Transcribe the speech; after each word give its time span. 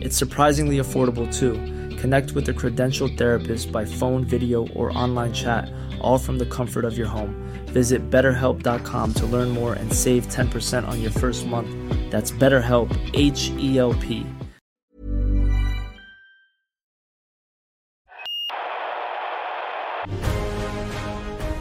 It's 0.00 0.16
surprisingly 0.16 0.78
affordable 0.78 1.32
too. 1.32 1.54
Connect 1.96 2.32
with 2.32 2.48
a 2.48 2.52
credentialed 2.52 3.18
therapist 3.18 3.72
by 3.72 3.84
phone, 3.84 4.24
video, 4.24 4.68
or 4.68 4.96
online 4.96 5.32
chat, 5.32 5.70
all 6.00 6.18
from 6.18 6.38
the 6.38 6.46
comfort 6.46 6.84
of 6.84 6.96
your 6.96 7.08
home. 7.08 7.34
Visit 7.66 8.08
betterhelp.com 8.08 9.14
to 9.14 9.26
learn 9.26 9.50
more 9.50 9.74
and 9.74 9.92
save 9.92 10.28
10% 10.28 10.86
on 10.86 11.00
your 11.00 11.10
first 11.10 11.46
month. 11.46 11.68
That's 12.10 12.30
BetterHelp, 12.30 12.96
H 13.14 13.50
E 13.58 13.78
L 13.78 13.94
P. 13.94 14.26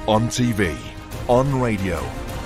On 0.08 0.28
TV, 0.30 0.74
on 1.28 1.60
radio, 1.60 1.98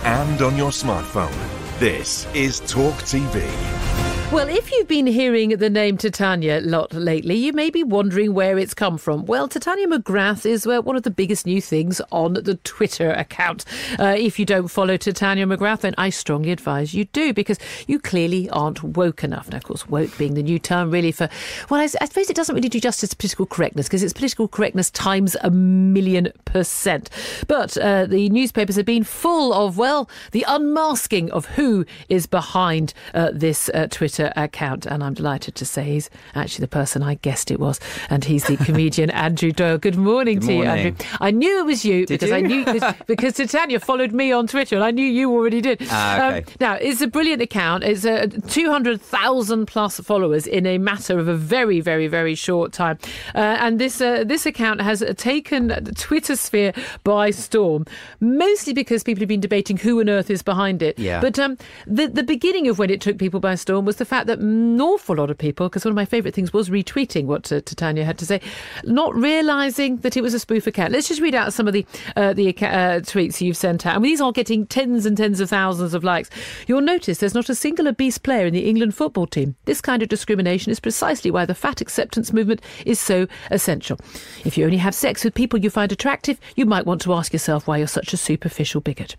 and 0.04 0.42
on 0.42 0.58
your 0.58 0.72
smartphone. 0.72 1.32
This 1.78 2.26
is 2.34 2.62
Talk 2.62 2.96
TV. 3.04 4.11
Well, 4.32 4.48
if 4.48 4.72
you've 4.72 4.88
been 4.88 5.08
hearing 5.08 5.50
the 5.50 5.70
name 5.70 5.98
Titania 5.98 6.60
a 6.60 6.62
lot 6.62 6.94
lately, 6.94 7.36
you 7.36 7.52
may 7.52 7.70
be 7.70 7.84
wondering 7.84 8.34
where 8.34 8.58
it's 8.58 8.74
come 8.74 8.98
from. 8.98 9.26
Well, 9.26 9.50
Titania 9.50 9.88
McGrath 9.88 10.46
is 10.46 10.66
uh, 10.66 10.82
one 10.82 10.96
of 10.96 11.04
the 11.04 11.12
biggest 11.12 11.46
new 11.46 11.60
things 11.60 12.00
on 12.14 12.36
the 12.36 12.58
Twitter 12.64 13.12
account. 13.12 13.66
Uh, 14.00 14.16
if 14.18 14.40
you 14.40 14.46
don't 14.46 14.70
follow 14.70 14.96
Titania 14.96 15.46
McGrath, 15.46 15.82
then 15.82 15.94
I 15.98 16.12
strongly 16.12 16.52
advise 16.52 16.94
you 16.94 17.04
do 17.06 17.34
because 17.34 17.59
you 17.88 18.00
clearly 18.00 18.50
aren't 18.52 18.82
woke 18.82 19.26
enough. 19.26 19.50
Now, 19.50 19.58
of 19.58 19.66
course, 19.66 19.90
woke 19.90 20.18
being 20.18 20.36
the 20.36 20.44
new 20.44 20.59
term 20.59 20.92
really 20.92 21.12
for, 21.12 21.28
well, 21.70 21.82
I, 21.82 21.84
I 21.84 22.06
suppose 22.06 22.30
it 22.30 22.36
doesn't 22.38 22.56
really 22.56 22.70
do 22.70 22.80
justice 22.80 23.09
to 23.09 23.18
political 23.18 23.46
correctness 23.46 23.90
because 23.90 24.02
it's 24.02 24.14
political 24.14 24.48
correctness 24.48 24.90
times 24.92 25.36
a 25.42 25.52
million 25.52 26.32
percent. 26.46 27.09
But 27.50 27.76
uh, 27.76 28.06
the 28.06 28.30
newspapers 28.30 28.78
have 28.78 28.86
been 28.86 29.04
full 29.04 29.54
of, 29.54 29.78
well, 29.78 30.09
the 30.32 30.46
unmasking 30.48 31.32
of 31.32 31.48
who 31.48 31.86
is 32.08 32.28
behind 32.28 32.94
uh, 33.14 33.32
this 33.34 33.70
uh, 33.74 33.88
Twitter 34.22 34.34
account. 34.42 34.86
And 34.86 35.04
I'm 35.04 35.14
delighted 35.14 35.56
to 35.56 35.66
say 35.66 35.84
he's 35.84 36.10
actually 36.36 36.64
the 36.64 36.68
person 36.68 37.02
I 37.04 37.16
guessed 37.16 37.52
it 37.52 37.60
was. 37.60 37.80
And 38.10 38.24
he's 38.24 38.46
the 38.46 38.58
comedian 38.58 39.10
Andrew 39.26 39.52
Doyle. 39.52 39.78
Good 39.78 39.96
morning 39.98 40.40
Good 40.40 40.48
to 40.48 40.54
morning. 40.54 40.78
you, 40.86 40.88
Andrew. 40.90 41.06
I 41.20 41.32
knew 41.32 41.60
it 41.60 41.66
was 41.66 41.86
you 41.86 42.06
Did 42.06 42.20
because 42.20 42.30
you? 42.30 42.36
I 42.36 42.42
knew 42.42 42.66
because, 42.66 42.96
because 43.08 43.34
Titania 43.36 43.80
followed 43.80 44.12
me 44.12 44.31
on 44.31 44.48
Twitter 44.48 44.76
and 44.76 44.84
I 44.84 44.92
knew 44.92 45.06
you 45.06 45.31
already 45.31 45.62
did. 45.62 45.81
Um, 45.84 45.88
Ah, 45.92 46.34
okay. 46.36 46.54
now, 46.60 46.74
it's 46.76 47.02
a 47.02 47.08
brilliant 47.08 47.42
account. 47.42 47.84
It's 47.84 48.06
uh, 48.06 48.28
200,000 48.48 49.66
plus 49.66 50.00
followers 50.00 50.48
in 50.48 50.66
a 50.66 50.78
matter 50.78 51.20
of 51.20 51.28
a 51.28 51.36
very, 51.36 51.80
very, 51.81 52.08
very 52.08 52.36
short 52.36 52.72
time. 52.74 52.98
Uh, 53.36 53.40
and 53.60 53.80
this 53.80 54.02
uh, 54.02 54.24
this 54.24 54.46
account 54.46 54.81
has 54.81 55.04
taken 55.18 55.68
the 55.68 55.94
Twitter 55.98 56.36
sphere 56.36 56.74
by 57.04 57.31
storm, 57.31 57.86
mostly 58.20 58.74
because 58.74 59.04
people 59.04 59.22
have 59.22 59.28
been 59.30 59.40
debating 59.40 59.78
who 59.78 60.00
on 60.00 60.10
earth 60.10 60.30
is 60.30 60.42
behind 60.42 60.81
it. 60.81 60.98
Yeah. 60.98 61.22
But 61.22 61.38
um, 61.40 61.58
the, 61.86 62.08
the 62.08 62.24
beginning 62.24 62.68
of 62.68 62.80
when 62.80 62.90
it 62.90 63.02
took 63.02 63.18
people 63.18 63.40
by 63.40 63.56
storm 63.56 63.86
was 63.86 63.98
the 63.98 64.06
fact 64.12 64.28
that 64.28 64.40
an 64.40 64.82
awful 64.82 65.16
lot 65.16 65.32
of 65.32 65.38
people, 65.38 65.70
because 65.70 65.86
one 65.86 65.94
of 65.94 65.96
my 65.96 66.04
favourite 66.04 66.36
things 66.36 66.52
was 66.52 66.70
retweeting 66.70 67.28
what 67.28 67.50
uh, 67.50 67.62
Titania 67.62 68.04
had 68.04 68.18
to 68.18 68.26
say, 68.26 68.42
not 68.84 69.16
realising 69.16 69.96
that 69.98 70.18
it 70.18 70.22
was 70.22 70.34
a 70.34 70.40
spoof 70.40 70.68
account. 70.68 70.92
Let's 70.92 71.08
just 71.08 71.22
read 71.22 71.34
out 71.34 71.54
some 71.54 71.66
of 71.66 71.72
the 71.72 71.86
uh, 72.18 72.34
the 72.34 72.50
uh, 72.50 73.00
tweets 73.12 73.40
you've 73.40 73.56
sent 73.56 73.86
out. 73.86 73.96
And 73.96 74.04
these 74.04 74.20
are 74.20 74.34
getting 74.34 74.68
tens 74.68 75.06
and 75.06 75.16
tens 75.16 75.40
of 75.40 75.50
thousands 75.50 75.94
of 75.94 76.04
likes. 76.04 76.30
You'll 76.68 76.82
notice 76.82 77.20
there's 77.20 77.34
not 77.34 77.48
a 77.48 77.56
single 77.56 77.88
obese 77.88 78.18
player 78.18 78.46
in 78.46 78.54
the 78.54 78.68
England 78.68 78.96
football 78.96 79.28
team. 79.28 79.56
This 79.64 79.80
kind 79.80 80.04
of 80.04 80.10
discrimination 80.10 80.74
is 80.74 80.82
precisely 80.82 81.32
why 81.32 81.46
the 81.46 81.56
fat 81.56 81.80
acceptance 81.80 82.34
movement 82.34 82.62
is 82.86 83.00
so 83.00 83.28
essential. 83.50 83.98
If 84.44 84.58
you 84.58 84.66
only 84.66 84.78
have 84.78 84.94
sex 84.94 85.24
with 85.24 85.34
people 85.36 85.58
you 85.60 85.70
find 85.70 85.90
attractive, 85.90 86.38
you 86.58 86.66
might 86.66 86.86
want 86.86 87.02
to 87.04 87.14
ask 87.14 87.32
yourself 87.32 87.66
why 87.66 87.78
you're 87.78 87.88
such 87.88 88.12
a 88.12 88.18
superficial 88.18 88.82
bigot. 88.82 89.16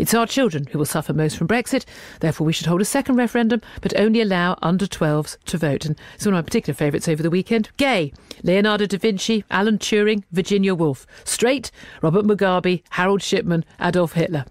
It's 0.00 0.14
our 0.14 0.26
children 0.26 0.66
who 0.66 0.78
will 0.78 0.84
suffer 0.86 1.12
most 1.12 1.36
from 1.36 1.46
Brexit. 1.46 1.84
Therefore, 2.18 2.44
we 2.44 2.52
should 2.52 2.66
hold 2.66 2.80
a 2.80 2.84
second 2.84 3.14
referendum, 3.14 3.62
but 3.82 3.96
only 3.96 4.20
allow 4.20 4.31
under 4.32 4.86
12s 4.86 5.36
to 5.44 5.58
vote. 5.58 5.84
And 5.84 5.98
it's 6.14 6.24
one 6.24 6.34
of 6.34 6.38
my 6.38 6.42
particular 6.42 6.74
favourites 6.74 7.08
over 7.08 7.22
the 7.22 7.30
weekend. 7.30 7.70
Gay, 7.76 8.12
Leonardo 8.42 8.86
da 8.86 8.98
Vinci, 8.98 9.44
Alan 9.50 9.78
Turing, 9.78 10.24
Virginia 10.32 10.74
Woolf. 10.74 11.06
Straight, 11.24 11.70
Robert 12.00 12.24
Mugabe, 12.24 12.82
Harold 12.90 13.22
Shipman, 13.22 13.64
Adolf 13.80 14.12
Hitler. 14.14 14.44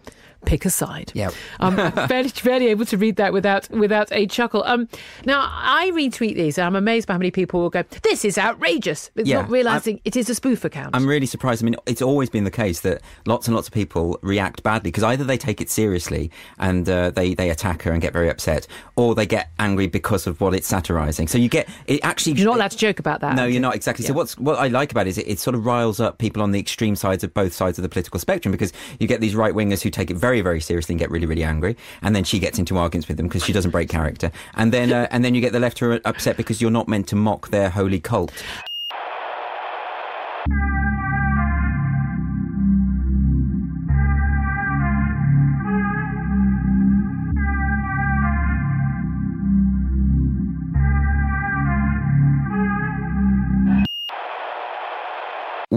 Pick 0.45 0.65
a 0.65 0.69
side. 0.69 1.11
Yep. 1.13 1.33
I'm 1.59 1.75
barely, 2.07 2.31
barely 2.43 2.67
able 2.67 2.85
to 2.85 2.97
read 2.97 3.15
that 3.17 3.33
without 3.33 3.69
without 3.69 4.11
a 4.11 4.25
chuckle. 4.27 4.63
Um, 4.65 4.87
now 5.25 5.41
I 5.51 5.91
retweet 5.93 6.35
these. 6.35 6.57
and 6.57 6.65
I'm 6.67 6.75
amazed 6.75 7.07
by 7.07 7.13
how 7.13 7.19
many 7.19 7.31
people 7.31 7.61
will 7.61 7.69
go, 7.69 7.83
"This 8.03 8.25
is 8.25 8.37
outrageous," 8.37 9.11
It's 9.15 9.29
Yeah, 9.29 9.41
not 9.41 9.49
realizing 9.49 10.01
it 10.05 10.15
is 10.15 10.29
a 10.29 10.35
spoof 10.35 10.65
account. 10.65 10.95
I'm 10.95 11.05
really 11.05 11.25
surprised. 11.25 11.63
I 11.63 11.65
mean, 11.65 11.75
it's 11.85 12.01
always 12.01 12.29
been 12.29 12.43
the 12.43 12.51
case 12.51 12.81
that 12.81 13.01
lots 13.25 13.47
and 13.47 13.55
lots 13.55 13.67
of 13.67 13.73
people 13.73 14.19
react 14.21 14.63
badly 14.63 14.89
because 14.89 15.03
either 15.03 15.23
they 15.23 15.37
take 15.37 15.61
it 15.61 15.69
seriously 15.69 16.31
and 16.57 16.89
uh, 16.89 17.11
they 17.11 17.33
they 17.33 17.49
attack 17.49 17.83
her 17.83 17.91
and 17.91 18.01
get 18.01 18.13
very 18.13 18.29
upset, 18.29 18.67
or 18.95 19.15
they 19.15 19.25
get 19.25 19.51
angry 19.59 19.87
because 19.87 20.27
of 20.27 20.41
what 20.41 20.53
it's 20.53 20.67
satirising. 20.67 21.27
So 21.27 21.37
you 21.37 21.49
get 21.49 21.69
it 21.87 21.99
actually. 22.03 22.33
You're 22.33 22.47
not 22.47 22.55
allowed 22.57 22.71
to 22.71 22.77
joke 22.77 22.99
about 22.99 23.21
that. 23.21 23.35
No, 23.35 23.45
you're 23.45 23.61
not 23.61 23.75
exactly. 23.75 24.05
So 24.05 24.13
what's 24.13 24.37
what 24.37 24.57
I 24.59 24.67
like 24.67 24.91
about 24.91 25.07
it 25.07 25.11
is 25.11 25.17
it, 25.17 25.27
it 25.27 25.39
sort 25.39 25.55
of 25.55 25.65
riles 25.65 25.99
up 25.99 26.17
people 26.17 26.41
on 26.41 26.51
the 26.51 26.59
extreme 26.59 26.95
sides 26.95 27.23
of 27.23 27.33
both 27.33 27.53
sides 27.53 27.77
of 27.77 27.83
the 27.83 27.89
political 27.89 28.19
spectrum 28.19 28.51
because 28.51 28.73
you 28.99 29.07
get 29.07 29.21
these 29.21 29.35
right 29.35 29.53
wingers 29.53 29.81
who 29.81 29.89
take 29.89 30.09
it 30.09 30.17
very 30.17 30.30
very 30.31 30.41
very 30.41 30.61
seriously 30.61 30.93
and 30.93 30.99
get 30.99 31.11
really 31.11 31.25
really 31.25 31.43
angry, 31.43 31.75
and 32.01 32.15
then 32.15 32.23
she 32.23 32.39
gets 32.39 32.57
into 32.57 32.77
arguments 32.77 33.07
with 33.09 33.17
them 33.17 33.27
because 33.27 33.43
she 33.43 33.51
doesn't 33.51 33.71
break 33.71 33.89
character, 33.89 34.31
and 34.55 34.71
then 34.71 34.93
uh, 34.93 35.07
and 35.11 35.25
then 35.25 35.35
you 35.35 35.41
get 35.41 35.51
the 35.51 35.59
left 35.59 35.79
who 35.79 35.91
are 35.91 35.99
upset 36.05 36.37
because 36.37 36.61
you're 36.61 36.71
not 36.79 36.87
meant 36.87 37.07
to 37.09 37.15
mock 37.17 37.49
their 37.49 37.69
holy 37.69 37.99
cult. 37.99 38.31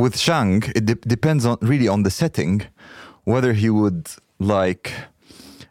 with 0.04 0.16
Chang, 0.18 0.62
it 0.76 0.84
de- 0.84 0.94
depends 0.96 1.46
on 1.46 1.56
really 1.62 1.88
on 1.88 2.02
the 2.02 2.10
setting, 2.10 2.62
whether 3.24 3.52
he 3.52 3.70
would 3.70 4.08
like 4.38 4.92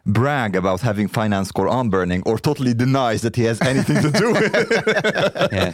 brag 0.06 0.54
about 0.54 0.80
having 0.82 1.08
finance 1.08 1.50
Quran 1.52 1.90
burning 1.90 2.22
or 2.26 2.38
totally 2.38 2.74
denies 2.74 3.22
that 3.22 3.36
he 3.36 3.44
has 3.44 3.60
anything 3.62 4.02
to 4.02 4.10
do 4.10 4.32
with 4.32 4.54
it. 4.54 5.24
Yeah. 5.54 5.72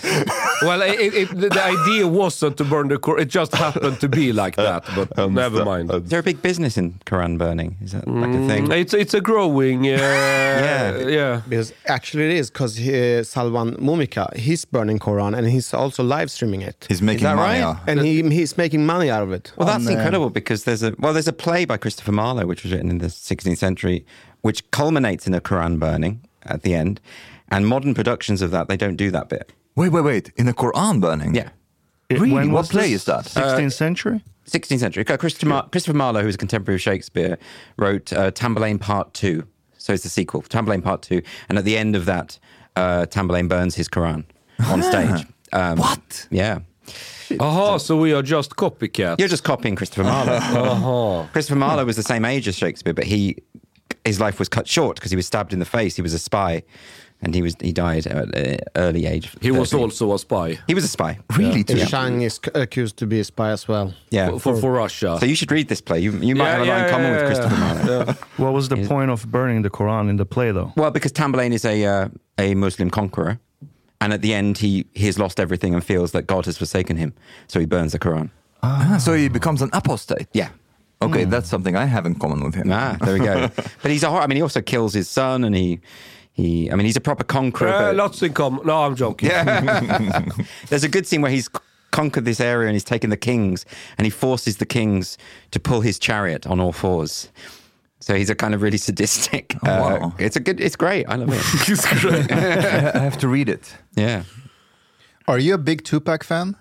Well, 0.63 0.83
it, 0.83 1.15
it, 1.15 1.29
the, 1.31 1.49
the 1.49 1.63
idea 1.63 2.07
wasn't 2.07 2.57
to 2.59 2.65
burn 2.65 2.89
the 2.89 2.97
Quran. 2.99 3.21
It 3.23 3.29
just 3.29 3.55
happened 3.55 3.99
to 4.01 4.09
be 4.09 4.33
like 4.33 4.57
that. 4.57 4.85
But 4.95 5.31
never 5.31 5.65
mind. 5.65 5.91
Is 5.93 6.11
there 6.11 6.21
a 6.21 6.23
big 6.23 6.43
business 6.43 6.77
in 6.77 6.95
Quran 7.07 7.39
burning? 7.39 7.77
Is 7.81 7.93
that 7.93 8.07
like 8.07 8.31
a 8.31 8.47
thing? 8.47 8.71
It's 8.73 8.93
it's 8.93 9.15
a 9.15 9.21
growing. 9.21 9.87
Uh, 9.87 9.91
yeah, 10.67 10.99
yeah. 11.09 11.43
Because 11.49 11.73
actually 11.87 12.25
it 12.27 12.33
is 12.33 12.51
because 12.51 12.79
Salwan 12.79 13.77
Momika, 13.79 14.35
he's 14.37 14.65
burning 14.65 14.99
Quran 14.99 15.37
and 15.37 15.47
he's 15.49 15.73
also 15.73 16.03
live 16.03 16.31
streaming 16.31 16.63
it. 16.63 16.87
He's 16.89 17.01
making 17.03 17.25
money. 17.25 17.41
right? 17.41 17.61
out. 17.61 17.77
and 17.87 18.01
he, 18.01 18.23
he's 18.29 18.57
making 18.59 18.85
money 18.85 19.11
out 19.11 19.23
of 19.23 19.33
it. 19.33 19.53
Well, 19.57 19.67
that's 19.67 19.87
on, 19.87 19.93
uh, 19.93 19.97
incredible 19.97 20.31
because 20.31 20.65
there's 20.65 20.83
a 20.83 20.95
well, 20.99 21.13
there's 21.13 21.29
a 21.29 21.33
play 21.33 21.65
by 21.65 21.77
Christopher 21.79 22.13
Marlowe 22.13 22.47
which 22.47 22.63
was 22.65 22.73
written 22.73 22.91
in 22.91 22.99
the 22.99 23.07
16th 23.07 23.57
century, 23.59 24.05
which 24.43 24.69
culminates 24.71 25.27
in 25.27 25.35
a 25.35 25.41
Quran 25.41 25.79
burning 25.79 26.21
at 26.45 26.63
the 26.63 26.75
end. 26.75 27.01
And 27.49 27.67
modern 27.67 27.95
productions 27.95 28.43
of 28.43 28.51
that, 28.53 28.69
they 28.69 28.77
don't 28.77 28.97
do 28.97 29.11
that 29.11 29.29
bit. 29.29 29.53
Wait, 29.77 29.91
wait, 29.91 30.03
wait! 30.03 30.33
In 30.37 30.47
a 30.49 30.53
Quran 30.53 31.01
burning? 31.01 31.35
Yeah. 31.35 31.51
Really? 32.11 32.33
When 32.33 32.53
what 32.53 32.69
play 32.69 32.91
this? 32.91 33.03
is 33.03 33.05
that? 33.07 33.25
16th 33.25 33.73
century? 33.73 34.25
16th 34.49 34.79
century. 34.81 35.05
Christopher, 35.05 35.47
Mar- 35.47 35.69
Christopher 35.71 35.97
Marlowe, 35.97 36.23
who's 36.23 36.35
a 36.35 36.39
contemporary 36.39 36.75
of 36.77 36.81
Shakespeare, 36.81 37.39
wrote 37.77 38.13
uh, 38.13 38.33
Tamburlaine 38.33 38.81
Part 38.81 39.15
2. 39.15 39.45
So 39.79 39.93
it's 39.93 40.03
the 40.03 40.09
sequel, 40.09 40.43
Tamburlaine 40.43 40.83
Part 40.83 41.03
2. 41.03 41.23
And 41.49 41.57
at 41.57 41.65
the 41.65 41.77
end 41.77 41.95
of 41.95 42.05
that, 42.07 42.39
uh, 42.75 43.07
Tamburlaine 43.07 43.49
burns 43.49 43.77
his 43.77 43.89
Quran 43.89 44.25
on 44.67 44.83
stage. 44.83 45.25
Um, 45.53 45.79
What? 45.79 46.27
Yeah. 46.31 46.61
Aha, 47.39 47.77
so 47.79 47.97
we 47.97 48.13
are 48.13 48.23
just 48.23 48.57
copycats. 48.57 49.21
You're 49.21 49.29
just 49.29 49.45
copying 49.45 49.77
Christopher 49.77 50.03
Marlowe. 50.03 51.29
Christopher 51.33 51.59
Marlowe 51.59 51.85
was 51.85 51.95
the 51.97 52.03
same 52.03 52.25
age 52.25 52.49
as 52.49 52.57
Shakespeare, 52.57 52.93
but 52.93 53.05
he 53.05 53.37
his 54.05 54.21
life 54.21 54.39
was 54.39 54.49
cut 54.49 54.67
short 54.69 54.97
because 54.97 55.11
he 55.11 55.17
was 55.17 55.27
stabbed 55.27 55.53
in 55.53 55.59
the 55.59 55.65
face. 55.65 55.97
He 55.97 56.03
was 56.03 56.15
a 56.15 56.19
spy, 56.19 56.63
and 57.23 57.35
he 57.35 57.43
was 57.43 57.55
he 57.61 57.73
died 57.73 58.07
at 58.07 58.35
an 58.37 58.59
early 58.77 59.07
age. 59.07 59.31
He 59.41 59.51
was 59.51 59.73
also 59.75 60.15
a 60.15 60.19
spy 60.19 60.59
he 60.67 60.75
was 60.75 60.85
a 60.85 60.89
spy. 60.89 61.19
Really? 61.37 61.65
too? 61.65 61.85
Chang 61.87 62.23
is 62.23 62.41
accused 62.55 62.97
to 62.99 63.07
be 63.07 63.21
a 63.21 63.25
spy 63.25 63.51
as 63.51 63.69
well. 63.69 63.93
Yeah. 64.11 64.31
for, 64.31 64.41
for, 64.41 64.57
for 64.61 64.73
Russia. 64.73 65.17
so 65.21 65.27
you 65.27 65.35
should 65.35 65.53
read 65.53 65.69
this 65.69 65.81
play. 65.81 66.01
You 66.01 66.13
you 66.13 66.35
might 66.35 66.45
Yeah, 66.45 66.53
have 66.53 66.63
a 66.63 66.65
lot 66.65 66.77
yeah, 66.79 66.85
in 66.85 66.91
common 66.91 67.11
yeah, 67.13 67.17
with 67.19 67.27
Christopher 67.27 67.55
yeah. 67.55 67.75
Marlowe. 68.05 68.15
What 68.45 68.53
was 68.53 68.69
the 68.69 68.87
point 68.87 69.11
of 69.11 69.31
burning 69.31 69.63
the 69.63 69.71
Quran 69.71 70.09
in 70.09 70.17
the 70.17 70.27
play, 70.27 70.51
though? 70.53 70.73
Well, 70.77 70.91
because 70.91 71.13
Tamburlaine 71.13 71.53
is 71.55 71.65
a 71.65 71.85
uh, 71.85 72.09
a 72.39 72.55
Muslim 72.55 72.91
conqueror, 72.91 73.39
and 74.01 74.13
at 74.13 74.23
the 74.23 74.33
end 74.33 74.59
he 74.59 74.87
he 74.95 75.07
has 75.07 75.19
lost 75.19 75.39
everything 75.39 75.75
and 75.75 75.85
feels 75.85 76.11
that 76.13 76.27
God 76.27 76.47
has 76.47 76.57
forsaken 76.59 76.97
him, 76.97 77.13
so 77.49 77.61
he 77.61 77.67
burns 77.67 77.93
the 77.93 77.99
Quran. 77.99 78.31
Ah, 78.63 78.99
so 78.99 79.13
he 79.15 79.29
becomes 79.29 79.63
an 79.63 79.71
apostate. 79.73 80.27
Yeah. 80.33 80.49
Okay, 81.03 81.25
that's 81.25 81.49
something 81.49 81.77
I 81.77 81.87
have 81.87 82.05
in 82.07 82.15
common 82.15 82.43
with 82.45 82.55
him. 82.55 82.71
Ah, 82.71 82.97
there 83.01 83.15
we 83.15 83.21
go. 83.21 83.49
but 83.83 83.91
he's 83.91 84.03
a 84.03 84.11
hor- 84.11 84.21
I 84.21 84.27
mean, 84.27 84.37
he 84.37 84.43
also 84.43 84.61
kills 84.61 84.93
his 84.93 85.09
son, 85.09 85.45
and 85.45 85.55
he 85.57 85.81
he. 86.33 86.71
I 86.71 86.75
mean, 86.77 86.85
he's 86.87 86.97
a 86.97 87.01
proper 87.01 87.25
conqueror. 87.25 87.69
Uh, 87.73 87.93
lots 87.95 88.23
in 88.23 88.33
common. 88.35 88.67
No, 88.67 88.83
I'm 88.85 88.97
joking. 88.97 89.31
Yeah. 89.31 90.27
There's 90.69 90.85
a 90.85 90.89
good 90.89 91.07
scene 91.07 91.23
where 91.23 91.31
he's 91.31 91.49
conquered 91.91 92.25
this 92.25 92.39
area 92.41 92.69
and 92.69 92.75
he's 92.75 92.85
taken 92.85 93.09
the 93.11 93.17
kings, 93.17 93.65
and 93.97 94.05
he 94.05 94.11
forces 94.11 94.59
the 94.59 94.67
kings 94.67 95.17
to 95.53 95.59
pull 95.61 95.81
his 95.81 95.99
chariot 95.99 96.47
on 96.47 96.61
all 96.61 96.73
fours. 96.73 97.31
So 98.03 98.15
he's 98.15 98.31
a 98.31 98.35
kind 98.35 98.55
of 98.55 98.63
really 98.63 98.79
sadistic. 98.79 99.55
uh, 99.57 99.59
wow. 100.01 100.15
It's 100.19 100.37
a 100.37 100.41
good. 100.41 100.61
It's 100.61 100.77
great. 100.77 101.07
I 101.09 101.17
love 101.17 101.31
it. 101.33 101.69
It's 101.69 102.01
great. 102.03 102.31
I 102.33 102.99
have 103.03 103.19
to 103.19 103.29
read 103.29 103.49
it. 103.49 103.75
yeah. 103.97 104.25
Are 105.29 105.39
you 105.39 105.55
a 105.55 105.59
big 105.59 105.85
Tupac 105.85 106.25
fan? 106.25 106.57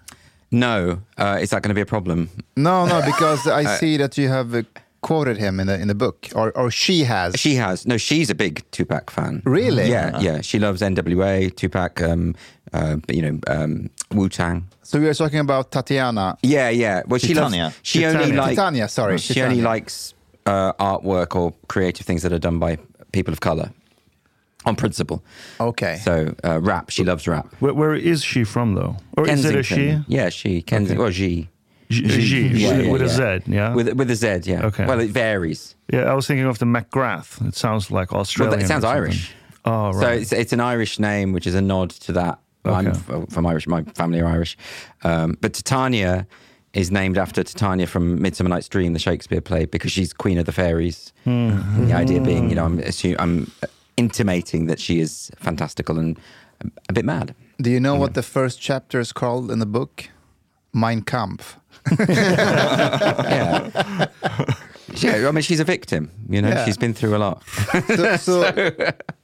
No, 0.52 1.00
uh, 1.18 1.38
is 1.42 1.50
that 1.52 1.62
going 1.62 1.70
to 1.70 1.76
be 1.76 1.82
a 1.82 1.86
problem? 1.86 2.30
No, 2.56 2.86
no, 2.86 3.02
because 3.06 3.48
I 3.48 3.78
see 3.78 3.98
that 3.98 4.18
you 4.18 4.30
have 4.30 4.56
uh, 4.56 4.64
quoted 5.02 5.38
him 5.38 5.60
in 5.60 5.68
the 5.68 5.80
in 5.80 5.88
the 5.88 5.96
book, 5.96 6.28
or 6.36 6.52
or 6.58 6.72
she 6.72 7.04
has. 7.04 7.36
She 7.36 7.56
has. 7.56 7.86
No, 7.86 7.98
she's 7.98 8.30
a 8.30 8.36
big 8.36 8.64
Tupac 8.72 9.12
fan. 9.12 9.42
Really? 9.46 9.90
Yeah, 9.90 10.20
yeah. 10.20 10.42
She 10.42 10.60
loves 10.60 10.82
NWA, 10.82 11.56
Tupac, 11.56 12.02
um, 12.02 12.36
uh, 12.74 12.98
you 13.08 13.22
know, 13.22 13.40
um, 13.48 13.90
Wu 14.12 14.30
Tang. 14.30 14.68
So 14.84 15.00
we 15.00 15.08
are 15.08 15.14
talking 15.14 15.40
about 15.40 15.72
Tatiana. 15.72 16.38
Yeah, 16.42 16.70
yeah. 16.70 17.04
Well, 17.08 17.20
she 17.20 17.34
Titania. 17.34 17.64
loves. 17.64 17.80
She 17.84 18.06
only 18.06 18.32
likes. 18.32 18.56
Titania, 18.56 18.88
sorry, 18.88 19.18
She 19.20 19.42
only 19.42 19.62
likes 19.62 20.14
uh, 20.46 20.74
artwork 20.74 21.36
or 21.36 21.54
creative 21.68 22.06
things 22.06 22.24
that 22.24 22.34
are 22.34 22.40
done 22.40 22.60
by 22.60 22.78
people 23.12 23.34
of 23.34 23.40
color, 23.40 23.72
on 24.66 24.76
principle. 24.76 25.24
Okay. 25.60 25.98
So 26.04 26.36
uh, 26.44 26.60
rap. 26.62 26.90
She 26.90 27.04
loves 27.04 27.28
rap. 27.28 27.48
Where, 27.60 27.74
where 27.74 27.96
is 27.96 28.24
she 28.24 28.44
from, 28.44 28.76
though? 28.76 28.98
Or 29.18 29.28
is 29.28 29.46
it 29.46 29.56
a 29.56 29.64
she? 29.64 29.76
Kensington. 29.76 30.06
Yeah, 30.08 30.30
she. 30.30 30.62
Kensington. 30.62 31.06
Or 31.06 31.12
she. 31.12 31.50
G, 31.90 32.02
G, 32.08 32.42
Yeah, 32.48 32.78
with, 32.78 32.86
yeah, 32.86 32.92
with 32.92 33.02
yeah. 33.02 33.08
a 33.08 33.40
Z, 33.40 33.52
yeah? 33.52 33.74
With 33.74 33.94
with 33.94 34.12
a 34.12 34.16
Z. 34.16 34.42
Yeah. 34.52 34.66
Okay. 34.68 34.86
Well, 34.86 35.00
it 35.00 35.10
varies. 35.10 35.76
yeah, 35.92 36.04
I 36.04 36.14
was 36.14 36.28
thinking 36.28 36.46
of 36.46 36.60
the 36.60 36.66
McGrath. 36.68 37.46
It 37.48 37.56
sounds 37.56 37.90
like 37.90 38.12
Well, 38.12 38.22
Australian. 38.22 38.60
it 38.62 38.68
sounds. 38.68 38.84
Irish. 38.84 39.32
Oh, 39.66 39.92
So 39.94 40.00
right. 40.00 40.22
it's, 40.22 40.32
it's 40.32 40.54
an 40.54 40.60
Irish 40.60 41.00
name, 41.00 41.34
which 41.34 41.48
is 41.48 41.56
a 41.56 41.62
nod 41.62 41.90
to 41.92 42.12
that. 42.14 42.40
I'm 42.66 42.94
from 42.94 43.46
Irish. 43.48 43.66
My 43.68 43.82
family 43.96 44.20
are 44.20 44.28
Irish. 44.28 44.56
Um, 45.04 45.36
but 45.42 45.54
Titania 45.54 46.28
is 46.74 46.92
named 46.92 47.18
after 47.18 47.44
Titania 47.44 47.88
from 47.88 48.22
Midsummer 48.22 48.50
Night's 48.50 48.70
Dream, 48.70 48.94
the 48.94 49.00
Shakespeare 49.00 49.42
play, 49.42 49.66
because 49.66 49.92
she's 49.92 50.14
Queen 50.14 50.38
of 50.38 50.46
the 50.46 50.52
Fairies. 50.52 51.12
Hmm. 51.24 51.88
The 51.88 51.94
idea 51.94 52.22
being, 52.22 52.50
you 52.50 52.56
know, 52.56 52.66
I'm 52.66 52.78
assu- 52.80 53.16
I'm 53.18 53.50
intimating 54.00 54.68
that 54.68 54.80
she 54.80 55.00
is 55.00 55.32
fantastical 55.38 56.00
and 56.00 56.18
a 56.90 56.94
bit 56.94 57.06
mad. 57.06 57.34
Do 57.62 57.70
you 57.70 57.80
know 57.80 57.96
what 58.00 58.14
the 58.14 58.24
first 58.24 58.62
chapter 58.62 59.00
is 59.00 59.12
called 59.14 59.52
in 59.52 59.60
the 59.60 59.66
book? 59.66 60.10
Mein 60.74 61.02
Kampf. 61.02 61.58
Yeah. 62.10 64.08
yeah. 65.22 65.28
I 65.28 65.32
mean, 65.32 65.42
she's 65.44 65.60
a 65.60 65.64
victim. 65.66 66.10
You 66.30 66.42
know, 66.42 66.50
Yeah. 66.50 66.66
she's 66.66 66.78
been 66.78 66.94
through 66.94 67.16
a 67.16 67.20
lot. 67.20 67.44
So, 67.96 68.18
so 68.28 68.52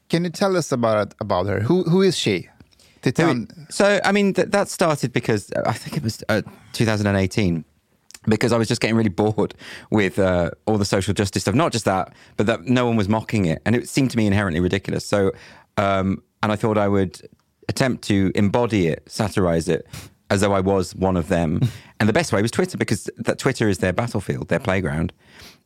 can 0.09 0.23
you 0.23 0.29
tell 0.29 0.55
us 0.57 0.71
about 0.71 1.13
about 1.19 1.47
her? 1.47 1.59
Who 1.61 1.83
who 1.83 2.01
is 2.03 2.17
she? 2.17 2.49
Titan. 3.01 3.47
So, 3.69 3.99
I 4.03 4.11
mean, 4.11 4.33
th- 4.33 4.49
that 4.51 4.67
started 4.69 5.11
because 5.13 5.51
I 5.65 5.73
think 5.73 5.97
it 5.97 6.03
was 6.03 6.23
uh, 6.29 6.41
2018. 6.73 7.63
Because 8.27 8.51
I 8.51 8.57
was 8.57 8.67
just 8.67 8.81
getting 8.81 8.95
really 8.95 9.09
bored 9.09 9.53
with 9.91 10.17
uh, 10.17 10.51
all 10.65 10.77
the 10.77 10.85
social 10.85 11.13
justice 11.13 11.43
stuff. 11.43 11.55
Not 11.55 11.71
just 11.71 11.85
that, 11.85 12.13
but 12.37 12.47
that 12.47 12.65
no 12.65 12.85
one 12.85 12.95
was 12.95 13.07
mocking 13.07 13.45
it, 13.45 13.61
and 13.65 13.75
it 13.75 13.87
seemed 13.87 14.11
to 14.11 14.17
me 14.17 14.25
inherently 14.25 14.59
ridiculous. 14.59 15.05
So, 15.05 15.31
um, 15.77 16.23
and 16.41 16.51
I 16.51 16.55
thought 16.55 16.77
I 16.77 16.87
would 16.87 17.21
attempt 17.69 18.03
to 18.05 18.31
embody 18.35 18.87
it, 18.87 19.03
satirize 19.07 19.67
it, 19.67 19.87
as 20.29 20.41
though 20.41 20.53
I 20.53 20.59
was 20.59 20.95
one 20.95 21.17
of 21.17 21.27
them. 21.27 21.61
and 21.99 22.09
the 22.09 22.13
best 22.13 22.33
way 22.33 22.41
was 22.41 22.51
Twitter, 22.51 22.77
because 22.77 23.09
that 23.17 23.37
Twitter 23.37 23.69
is 23.69 23.79
their 23.79 23.93
battlefield, 23.93 24.47
their 24.47 24.59
playground. 24.59 25.13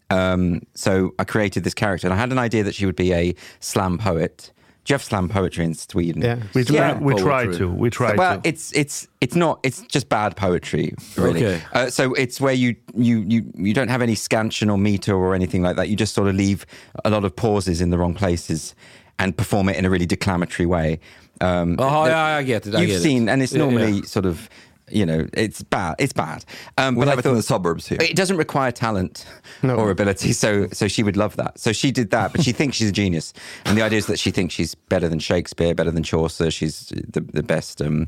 Um, 0.09 0.61
so 0.73 1.13
I 1.19 1.23
created 1.23 1.63
this 1.63 1.73
character, 1.73 2.07
and 2.07 2.13
I 2.13 2.17
had 2.17 2.31
an 2.31 2.39
idea 2.39 2.63
that 2.63 2.75
she 2.75 2.85
would 2.85 2.95
be 2.95 3.13
a 3.13 3.35
slam 3.59 3.97
poet. 3.97 4.51
Do 4.89 4.93
you 4.93 4.95
have 4.95 5.03
slam 5.03 5.29
poetry 5.29 5.65
in 5.65 5.75
Sweden? 5.75 6.23
Yeah. 6.23 6.39
we 6.55 6.63
Yeah. 6.63 6.97
we 6.97 7.13
try 7.13 7.43
Poetry. 7.45 7.57
to. 7.59 7.67
We 7.69 7.91
try 7.91 8.15
well, 8.15 8.41
to. 8.41 8.47
it's 8.49 8.71
it's 8.73 9.07
it's 9.21 9.35
not. 9.35 9.59
It's 9.61 9.81
just 9.83 10.09
bad 10.09 10.35
poetry, 10.35 10.95
really. 11.15 11.45
Okay. 11.45 11.61
Uh, 11.73 11.91
so 11.91 12.15
it's 12.15 12.41
where 12.41 12.53
you 12.55 12.75
you 12.95 13.19
you 13.27 13.45
you 13.55 13.75
don't 13.75 13.89
have 13.89 14.01
any 14.01 14.15
scansion 14.15 14.67
or 14.67 14.79
meter 14.79 15.13
or 15.13 15.35
anything 15.35 15.61
like 15.61 15.75
that. 15.75 15.89
You 15.89 15.95
just 15.95 16.15
sort 16.15 16.27
of 16.27 16.33
leave 16.33 16.65
a 17.05 17.11
lot 17.11 17.23
of 17.23 17.35
pauses 17.35 17.81
in 17.81 17.91
the 17.91 17.99
wrong 17.99 18.15
places 18.15 18.73
and 19.19 19.37
perform 19.37 19.69
it 19.69 19.75
in 19.77 19.85
a 19.85 19.91
really 19.91 20.07
declamatory 20.07 20.65
way. 20.65 20.99
Um, 21.39 21.75
Oh, 21.77 22.05
the- 22.05 22.09
yeah, 22.09 22.23
I 22.37 22.41
get 22.41 22.65
it. 22.65 22.73
I 22.73 22.79
you've 22.79 22.87
get 22.87 22.95
it. 22.97 23.01
seen, 23.03 23.29
and 23.29 23.43
it's 23.43 23.51
Yeah, 23.53 23.59
normally 23.59 23.91
yeah. 23.91 24.01
sort 24.05 24.25
of. 24.25 24.49
You 24.91 25.05
know, 25.05 25.27
it's 25.33 25.61
bad. 25.63 25.95
It's 25.99 26.13
bad. 26.13 26.45
Um, 26.77 26.95
We 26.95 27.05
but 27.05 27.25
I 27.25 27.29
in 27.29 27.35
the 27.35 27.43
suburbs 27.43 27.87
here. 27.87 27.97
It 28.01 28.15
doesn't 28.15 28.37
require 28.37 28.71
talent 28.71 29.25
No. 29.63 29.75
or 29.75 29.89
ability, 29.91 30.33
so 30.33 30.67
so 30.71 30.87
she 30.87 31.03
would 31.03 31.17
love 31.17 31.35
that. 31.37 31.59
So 31.59 31.71
she 31.73 31.91
did 31.91 32.09
that, 32.11 32.31
but 32.31 32.43
she 32.43 32.51
thinks 32.59 32.77
she's 32.77 32.89
a 32.89 32.93
genius, 32.93 33.33
and 33.65 33.77
the 33.77 33.81
idea 33.81 33.97
is 33.99 34.05
that 34.07 34.19
she 34.19 34.31
thinks 34.31 34.53
she's 34.53 34.75
better 34.75 35.07
than 35.09 35.19
Shakespeare, 35.19 35.73
better 35.75 35.91
than 35.91 36.03
Chaucer. 36.03 36.51
She's 36.51 36.87
the 36.89 37.21
the 37.21 37.43
best 37.43 37.81
um, 37.81 38.07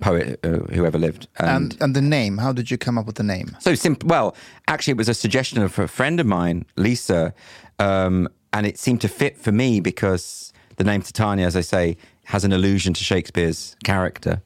poet 0.00 0.38
uh, 0.44 0.48
who 0.74 0.84
ever 0.86 0.98
lived. 0.98 1.28
and 1.38 1.76
and 1.80 1.94
the 1.96 2.02
name. 2.02 2.38
How 2.38 2.52
did 2.52 2.70
you 2.70 2.78
come 2.78 2.98
up 2.98 3.06
with 3.06 3.16
the 3.16 3.22
name? 3.24 3.56
So 3.60 3.74
simple. 3.74 4.08
Well, 4.08 4.34
actually, 4.68 4.92
it 4.92 4.98
was 4.98 5.08
a 5.08 5.14
suggestion 5.14 5.62
of 5.62 5.78
a 5.78 5.88
friend 5.88 6.20
of 6.20 6.26
mine, 6.26 6.64
Lisa, 6.76 7.32
um, 7.78 8.28
and 8.52 8.66
it 8.66 8.78
seemed 8.78 9.00
to 9.02 9.08
fit 9.08 9.36
for 9.38 9.52
me 9.52 9.80
because 9.80 10.52
the 10.76 10.84
name 10.84 11.02
Titania, 11.02 11.46
as 11.46 11.56
I 11.56 11.60
say, 11.62 11.96
has 12.24 12.44
an 12.44 12.52
allusion 12.52 12.94
to 12.94 13.04
Shakespeare's 13.04 13.76
character. 13.84 14.40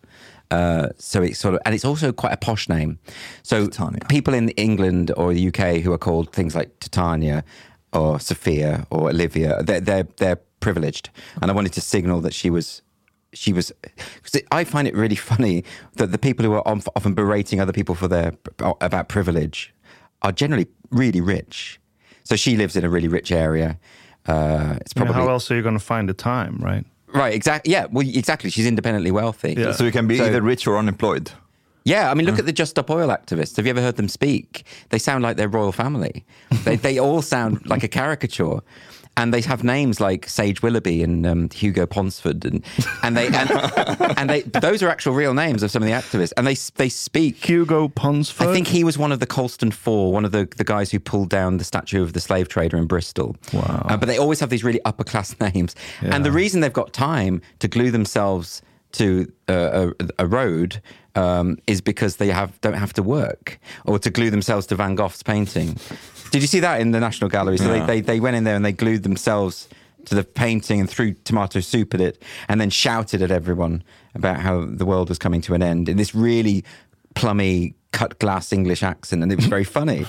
Uh, 0.50 0.88
so 0.98 1.22
it's 1.22 1.38
sort 1.38 1.54
of, 1.54 1.60
and 1.64 1.74
it's 1.74 1.84
also 1.84 2.12
quite 2.12 2.32
a 2.32 2.36
posh 2.36 2.68
name. 2.68 2.98
So 3.42 3.66
Titania. 3.66 4.00
people 4.08 4.34
in 4.34 4.50
England 4.50 5.12
or 5.16 5.34
the 5.34 5.48
UK 5.48 5.82
who 5.82 5.92
are 5.92 5.98
called 5.98 6.32
things 6.32 6.54
like 6.54 6.78
Titania 6.80 7.44
or 7.92 8.20
Sophia 8.20 8.86
or 8.90 9.10
Olivia, 9.10 9.62
they're 9.62 9.80
they're, 9.80 10.08
they're 10.16 10.40
privileged, 10.60 11.10
and 11.42 11.50
I 11.50 11.54
wanted 11.54 11.72
to 11.74 11.80
signal 11.80 12.20
that 12.20 12.34
she 12.34 12.50
was 12.50 12.82
she 13.32 13.52
was 13.52 13.72
because 14.22 14.42
I 14.50 14.64
find 14.64 14.88
it 14.88 14.94
really 14.94 15.16
funny 15.32 15.64
that 15.96 16.12
the 16.12 16.18
people 16.18 16.44
who 16.44 16.52
are 16.52 16.62
of- 16.62 16.88
often 16.96 17.14
berating 17.14 17.60
other 17.60 17.72
people 17.72 17.94
for 17.94 18.08
their 18.08 18.32
about 18.80 19.08
privilege 19.08 19.74
are 20.22 20.32
generally 20.32 20.66
really 20.90 21.20
rich. 21.20 21.80
So 22.24 22.34
she 22.34 22.56
lives 22.56 22.74
in 22.76 22.84
a 22.84 22.90
really 22.90 23.08
rich 23.08 23.30
area. 23.30 23.78
Uh, 24.26 24.78
it's 24.80 24.92
I 24.96 25.00
mean, 25.00 25.06
probably 25.06 25.14
how 25.14 25.28
else 25.28 25.50
are 25.50 25.54
you 25.56 25.62
going 25.62 25.78
to 25.78 25.84
find 25.84 26.08
the 26.08 26.14
time, 26.14 26.58
right? 26.60 26.84
Right. 27.16 27.34
Exactly. 27.34 27.72
Yeah. 27.72 27.86
Well, 27.90 28.06
exactly. 28.06 28.50
She's 28.50 28.66
independently 28.66 29.10
wealthy. 29.10 29.54
Yeah. 29.56 29.72
So 29.72 29.84
you 29.84 29.92
can 29.92 30.06
be 30.06 30.18
So- 30.18 30.26
either 30.26 30.42
rich 30.42 30.66
or 30.66 30.78
unemployed. 30.78 31.30
Yeah, 31.84 32.10
I 32.10 32.14
mean, 32.14 32.26
look 32.26 32.34
mm. 32.34 32.40
at 32.40 32.46
the 32.46 32.52
Just 32.52 32.70
Stop 32.70 32.90
Oil 32.90 33.10
activists. 33.10 33.54
Have 33.56 33.64
you 33.64 33.70
ever 33.70 33.80
heard 33.80 33.94
them 33.94 34.08
speak? 34.08 34.64
They 34.88 34.98
sound 34.98 35.22
like 35.22 35.36
their 35.36 35.46
royal 35.46 35.70
family. 35.70 36.24
They, 36.64 36.74
they 36.74 36.98
all 36.98 37.22
sound 37.22 37.64
like 37.64 37.84
a 37.84 37.88
caricature. 37.88 38.58
And 39.18 39.32
they 39.32 39.40
have 39.40 39.64
names 39.64 39.98
like 39.98 40.28
Sage 40.28 40.60
Willoughby 40.62 41.02
and 41.02 41.26
um, 41.26 41.48
Hugo 41.50 41.86
Ponsford, 41.86 42.44
and 42.44 42.64
and 43.02 43.16
they 43.16 43.28
and, 43.28 43.50
and 44.18 44.28
they 44.28 44.42
those 44.42 44.82
are 44.82 44.88
actual 44.88 45.14
real 45.14 45.32
names 45.32 45.62
of 45.62 45.70
some 45.70 45.82
of 45.82 45.88
the 45.88 45.94
activists, 45.94 46.32
and 46.36 46.46
they 46.46 46.54
they 46.76 46.90
speak. 46.90 47.42
Hugo 47.42 47.88
Ponsford. 47.88 48.48
I 48.48 48.52
think 48.52 48.66
he 48.66 48.84
was 48.84 48.98
one 48.98 49.12
of 49.12 49.20
the 49.20 49.26
Colston 49.26 49.70
Four, 49.70 50.12
one 50.12 50.24
of 50.24 50.32
the, 50.32 50.46
the 50.56 50.64
guys 50.64 50.90
who 50.90 51.00
pulled 51.00 51.30
down 51.30 51.56
the 51.56 51.64
statue 51.64 52.02
of 52.02 52.12
the 52.12 52.20
slave 52.20 52.48
trader 52.48 52.76
in 52.76 52.86
Bristol. 52.86 53.36
Wow. 53.52 53.86
Uh, 53.88 53.96
but 53.96 54.06
they 54.06 54.18
always 54.18 54.40
have 54.40 54.50
these 54.50 54.64
really 54.64 54.80
upper 54.84 55.04
class 55.04 55.34
names. 55.40 55.74
And 56.02 56.24
the 56.24 56.32
reason 56.32 56.60
they've 56.60 56.72
got 56.72 56.92
time 56.92 57.40
to 57.60 57.68
glue 57.68 57.90
themselves 57.90 58.62
to 58.92 59.30
uh, 59.48 59.90
a, 59.98 60.24
a 60.24 60.26
road 60.26 60.80
um, 61.16 61.58
is 61.66 61.80
because 61.80 62.16
they 62.16 62.28
have 62.28 62.60
don't 62.60 62.74
have 62.74 62.92
to 62.94 63.02
work 63.02 63.58
or 63.84 63.98
to 63.98 64.10
glue 64.10 64.30
themselves 64.30 64.66
to 64.66 64.76
Van 64.76 64.94
Gogh's 64.94 65.22
painting. 65.22 65.76
Did 66.30 66.42
you 66.42 66.48
see 66.48 66.60
that 66.60 66.80
in 66.80 66.90
the 66.90 67.00
National 67.00 67.30
Gallery? 67.30 67.56
So 67.56 67.68
they, 67.68 67.80
they, 67.80 68.00
they 68.00 68.20
went 68.20 68.36
in 68.36 68.44
there 68.44 68.56
and 68.56 68.64
they 68.64 68.72
glued 68.72 69.02
themselves 69.02 69.68
to 70.06 70.14
the 70.14 70.24
painting 70.24 70.80
and 70.80 70.88
threw 70.88 71.14
tomato 71.24 71.60
soup 71.60 71.94
at 71.94 72.00
it 72.00 72.22
and 72.48 72.60
then 72.60 72.70
shouted 72.70 73.22
at 73.22 73.30
everyone 73.30 73.82
about 74.14 74.40
how 74.40 74.64
the 74.64 74.86
world 74.86 75.08
was 75.08 75.18
coming 75.18 75.40
to 75.42 75.54
an 75.54 75.62
end 75.62 75.88
in 75.88 75.96
this 75.96 76.14
really 76.14 76.64
plummy 77.14 77.74
cut 77.92 78.18
glass 78.18 78.52
English 78.52 78.82
accent, 78.82 79.22
and 79.22 79.32
it 79.32 79.36
was 79.36 79.46
very 79.46 79.64
funny. 79.78 80.04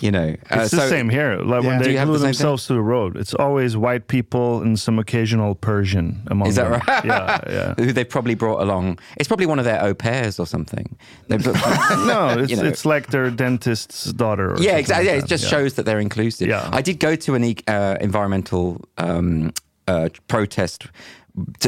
You 0.00 0.10
know, 0.12 0.36
Uh, 0.50 0.60
It's 0.60 0.70
the 0.70 0.88
same 0.88 1.08
here. 1.08 1.36
Like 1.38 1.62
Yeah. 1.62 1.68
when 1.68 1.78
they 1.82 1.84
glue 1.84 1.92
the 1.94 1.98
same 1.98 2.12
thing? 2.12 2.20
themselves 2.22 2.66
to 2.68 2.74
the 2.74 2.80
road, 2.82 3.16
it's 3.16 3.34
always 3.34 3.76
white 3.76 4.06
people 4.06 4.62
and 4.62 4.78
some 4.78 4.98
occasional 5.00 5.54
Persian 5.56 6.22
among 6.28 6.48
Is 6.48 6.54
that 6.56 6.70
them. 6.70 6.80
right? 6.86 7.04
Yeah, 7.04 7.40
yeah. 7.48 7.74
Who 7.84 7.92
they've 7.92 8.08
probably 8.08 8.34
brought 8.36 8.60
along. 8.62 8.98
It's 9.16 9.26
probably 9.28 9.46
one 9.46 9.58
of 9.58 9.64
their 9.64 9.82
au 9.82 9.94
pairs 9.94 10.38
or 10.38 10.46
something. 10.46 10.96
No, 11.28 12.36
it's, 12.38 12.50
you 12.50 12.56
know. 12.56 12.64
it's 12.64 12.84
like 12.84 13.08
their 13.10 13.30
dentist's 13.30 14.12
daughter. 14.12 14.52
Or 14.52 14.58
yeah, 14.60 14.76
exactly. 14.76 15.06
like 15.06 15.16
Yeah, 15.18 15.24
it 15.24 15.28
just 15.28 15.48
shows 15.48 15.74
that 15.74 15.84
they're 15.86 16.00
inclusive. 16.00 16.48
Yeah. 16.48 16.68
I 16.72 16.82
did 16.82 17.00
go 17.00 17.16
to 17.16 17.34
an 17.34 17.44
e- 17.44 17.56
uh, 17.66 17.96
environmental 18.00 18.80
um, 18.98 19.52
uh, 19.88 20.08
protest. 20.28 20.86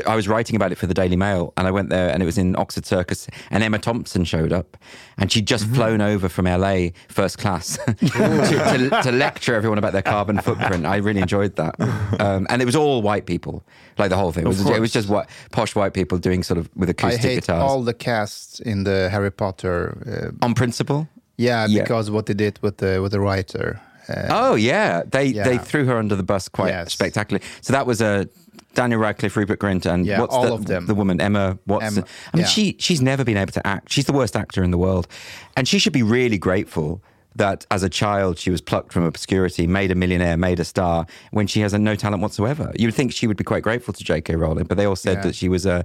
I 0.07 0.15
was 0.15 0.29
writing 0.29 0.55
about 0.55 0.71
it 0.71 0.77
for 0.77 0.87
the 0.87 0.95
Daily 0.95 1.17
Mail, 1.17 1.53
and 1.57 1.67
I 1.67 1.73
went 1.73 1.91
there, 1.91 2.11
and 2.11 2.23
it 2.23 2.27
was 2.27 2.39
in 2.39 2.55
Oxford 2.57 2.87
Circus, 2.87 3.27
and 3.51 3.65
Emma 3.65 3.81
Thompson 3.81 4.25
showed 4.25 4.53
up, 4.53 4.77
and 5.19 5.33
she'd 5.33 5.47
just 5.49 5.67
flown 5.67 6.01
over 6.01 6.29
from 6.29 6.45
LA 6.47 6.91
first 7.09 7.39
class 7.39 7.77
to, 7.87 7.97
to, 8.07 9.01
to 9.03 9.11
lecture 9.13 9.55
everyone 9.57 9.79
about 9.79 9.93
their 9.93 10.03
carbon 10.03 10.39
footprint. 10.41 10.87
I 10.87 10.97
really 10.99 11.21
enjoyed 11.21 11.57
that, 11.57 11.75
um, 12.21 12.47
and 12.49 12.63
it 12.63 12.65
was 12.65 12.77
all 12.77 13.03
white 13.03 13.27
people, 13.27 13.65
like 13.99 14.11
the 14.11 14.17
whole 14.17 14.31
thing. 14.31 14.45
It 14.45 14.49
was, 14.49 14.65
it 14.71 14.81
was 14.81 14.93
just 14.93 15.09
what 15.09 15.29
posh 15.51 15.75
white 15.75 15.95
people 15.95 16.19
doing 16.19 16.45
sort 16.45 16.59
of 16.59 16.71
with 16.77 16.89
I 16.89 16.93
acoustic 16.93 17.23
hate 17.23 17.35
guitars 17.41 17.63
all 17.63 17.83
the 17.83 17.95
casts 17.95 18.61
in 18.61 18.85
the 18.85 19.09
Harry 19.11 19.33
Potter. 19.33 20.33
Uh, 20.41 20.45
on 20.45 20.55
principle. 20.55 21.09
yeah, 21.39 21.67
Yeah. 21.69 21.83
because 21.83 22.09
what 22.09 22.27
they 22.27 22.35
did 22.35 22.61
with 22.63 22.77
the 22.79 23.01
with 23.03 23.11
the 23.11 23.21
writer. 23.21 23.81
Uh, 24.09 24.29
Oh 24.31 24.55
yeah, 24.55 25.03
they 25.05 25.25
Yeah. 25.27 25.43
they 25.43 25.59
threw 25.59 25.87
her 25.87 25.99
under 25.99 26.15
the 26.15 26.23
bus 26.23 26.49
quite 26.49 26.69
Yes. 26.69 26.93
spectacularly. 26.93 27.45
So 27.63 27.73
that 27.73 27.85
was 27.89 28.01
a 28.01 28.29
Daniel 28.77 29.01
Radcliffe, 29.01 29.37
Rupert 29.37 29.59
Grint, 29.59 29.85
and 29.87 30.07
Yeah, 30.07 30.21
what's 30.21 30.35
all 30.35 30.47
the, 30.47 30.53
of 30.55 30.67
them. 30.67 30.87
the 30.87 30.95
woman 30.95 31.21
Emma 31.21 31.59
Watson. 31.67 32.05
Emma, 32.05 32.07
I 32.33 32.37
mean, 32.37 32.43
yeah. 32.45 32.49
she 32.49 32.77
she's 32.79 33.03
never 33.03 33.25
been 33.25 33.37
able 33.37 33.53
to 33.53 33.67
act. 33.67 33.91
She's 33.93 34.05
the 34.07 34.13
worst 34.13 34.37
actor 34.37 34.63
in 34.63 34.71
the 34.71 34.79
world, 34.79 35.09
and 35.57 35.67
she 35.67 35.79
should 35.81 35.93
be 35.93 36.05
really 36.05 36.39
grateful 36.39 37.03
that 37.35 37.67
as 37.71 37.83
a 37.83 37.89
child 37.91 38.39
she 38.39 38.51
was 38.51 38.63
plucked 38.63 38.93
from 38.95 39.03
obscurity, 39.05 39.67
made 39.67 39.91
a 39.91 39.95
millionaire, 39.95 40.39
made 40.39 40.59
a 40.59 40.65
star, 40.65 41.05
when 41.33 41.47
she 41.47 41.61
has 41.61 41.75
a 41.75 41.79
no 41.79 41.95
talent 41.95 42.23
whatsoever. 42.23 42.73
You 42.79 42.87
would 42.87 42.95
think 42.95 43.13
she 43.13 43.27
would 43.27 43.37
be 43.37 43.45
quite 43.45 43.63
grateful 43.63 43.93
to 43.93 44.03
J.K. 44.05 44.37
Rowling, 44.37 44.65
but 44.65 44.79
they 44.79 44.87
all 44.87 44.97
said 44.97 45.17
Yeah. 45.19 45.23
that 45.25 45.35
she 45.35 45.49
was 45.51 45.67
uh, 45.67 45.83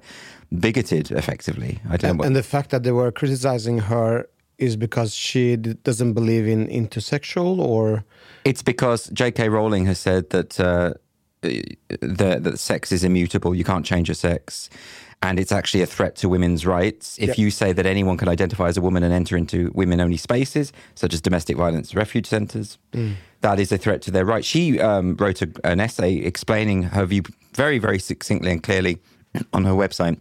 bigoted, 0.58 1.12
effectively. 1.12 1.80
I 1.90 1.98
don't. 1.98 2.12
And, 2.12 2.20
What, 2.20 2.28
and 2.28 2.36
the 2.38 2.44
fact 2.44 2.70
that 2.70 2.84
they 2.84 2.92
were 2.94 3.12
criticizing 3.12 3.80
her 3.80 4.30
is 4.58 4.78
because 4.78 5.14
she 5.14 5.58
d- 5.58 5.74
doesn't 5.84 6.14
believe 6.14 6.48
in 6.48 6.68
intersexual 6.68 7.58
or 7.60 8.04
It's 8.46 8.62
because 8.64 9.08
J.K. 9.10 9.50
Rowling 9.50 9.86
has 9.88 10.00
said 10.00 10.30
that 10.30 10.58
uh, 10.60 10.94
that 11.42 12.44
that 12.44 12.60
sex 12.60 12.92
is 12.92 13.04
immutable. 13.04 13.56
You 13.56 13.64
can't 13.64 13.86
change 13.86 14.08
your 14.08 14.16
sex, 14.16 14.70
and 15.22 15.40
it's 15.40 15.52
actually 15.52 15.82
a 15.82 15.86
threat 15.86 16.16
to 16.18 16.30
women's 16.30 16.66
rights. 16.66 17.18
If 17.20 17.30
Yep. 17.30 17.38
you 17.38 17.52
say 17.52 17.74
that 17.74 17.86
anyone 17.86 18.18
can 18.18 18.28
identify 18.28 18.68
as 18.68 18.78
a 18.78 18.82
woman 18.82 19.04
and 19.04 19.14
enter 19.14 19.36
into 19.38 19.72
women-only 19.74 20.18
spaces, 20.18 20.72
such 20.96 21.14
as 21.14 21.22
domestic 21.22 21.58
violence 21.58 21.96
refuge 21.96 22.28
centres, 22.28 22.78
Mm. 22.94 23.14
that 23.42 23.60
is 23.60 23.72
a 23.72 23.78
threat 23.78 24.02
to 24.04 24.12
their 24.12 24.26
rights. 24.26 24.48
She 24.48 24.80
um, 24.80 25.16
wrote 25.18 25.42
a, 25.42 25.50
an 25.64 25.80
essay 25.80 26.16
explaining 26.18 26.84
her 26.84 27.06
view 27.06 27.24
very, 27.56 27.80
very 27.80 28.00
succinctly 28.00 28.52
and 28.52 28.62
clearly 28.62 29.00
on 29.54 29.64
her 29.66 29.74
website. 29.74 30.20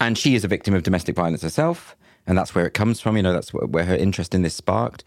And 0.00 0.16
she 0.16 0.34
is 0.34 0.44
a 0.44 0.48
victim 0.48 0.74
of 0.74 0.82
domestic 0.82 1.14
violence 1.16 1.42
herself, 1.42 1.94
and 2.26 2.36
that's 2.36 2.54
where 2.54 2.66
it 2.66 2.74
comes 2.74 3.00
from. 3.00 3.16
You 3.16 3.22
know, 3.22 3.32
that's 3.32 3.52
where, 3.52 3.66
where 3.66 3.84
her 3.84 3.94
interest 3.96 4.34
in 4.34 4.42
this 4.42 4.54
sparked. 4.54 5.04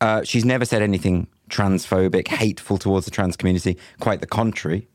Uh, 0.00 0.22
she's 0.24 0.44
never 0.44 0.64
said 0.64 0.82
anything 0.82 1.28
transphobic, 1.52 2.26
hateful 2.28 2.78
towards 2.78 3.04
the 3.04 3.10
trans 3.10 3.36
community. 3.36 3.76
Quite 4.00 4.20
the 4.20 4.26
contrary. 4.26 4.88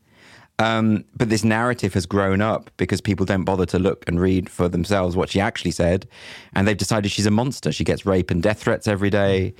Um, 0.60 1.04
but 1.16 1.28
this 1.28 1.44
narrative 1.44 1.94
has 1.94 2.04
grown 2.04 2.40
up 2.40 2.70
because 2.76 3.00
people 3.00 3.24
don't 3.24 3.44
bother 3.44 3.64
to 3.66 3.78
look 3.78 4.04
and 4.08 4.20
read 4.20 4.50
for 4.50 4.68
themselves 4.68 5.14
what 5.14 5.30
she 5.30 5.40
actually 5.40 5.70
said, 5.70 6.08
and 6.54 6.66
they've 6.66 6.76
decided 6.76 7.12
she's 7.12 7.26
a 7.26 7.30
monster. 7.30 7.70
She 7.70 7.84
gets 7.84 8.04
rape 8.04 8.30
and 8.32 8.42
death 8.42 8.62
threats 8.64 8.88
every 8.88 9.08
day 9.08 9.54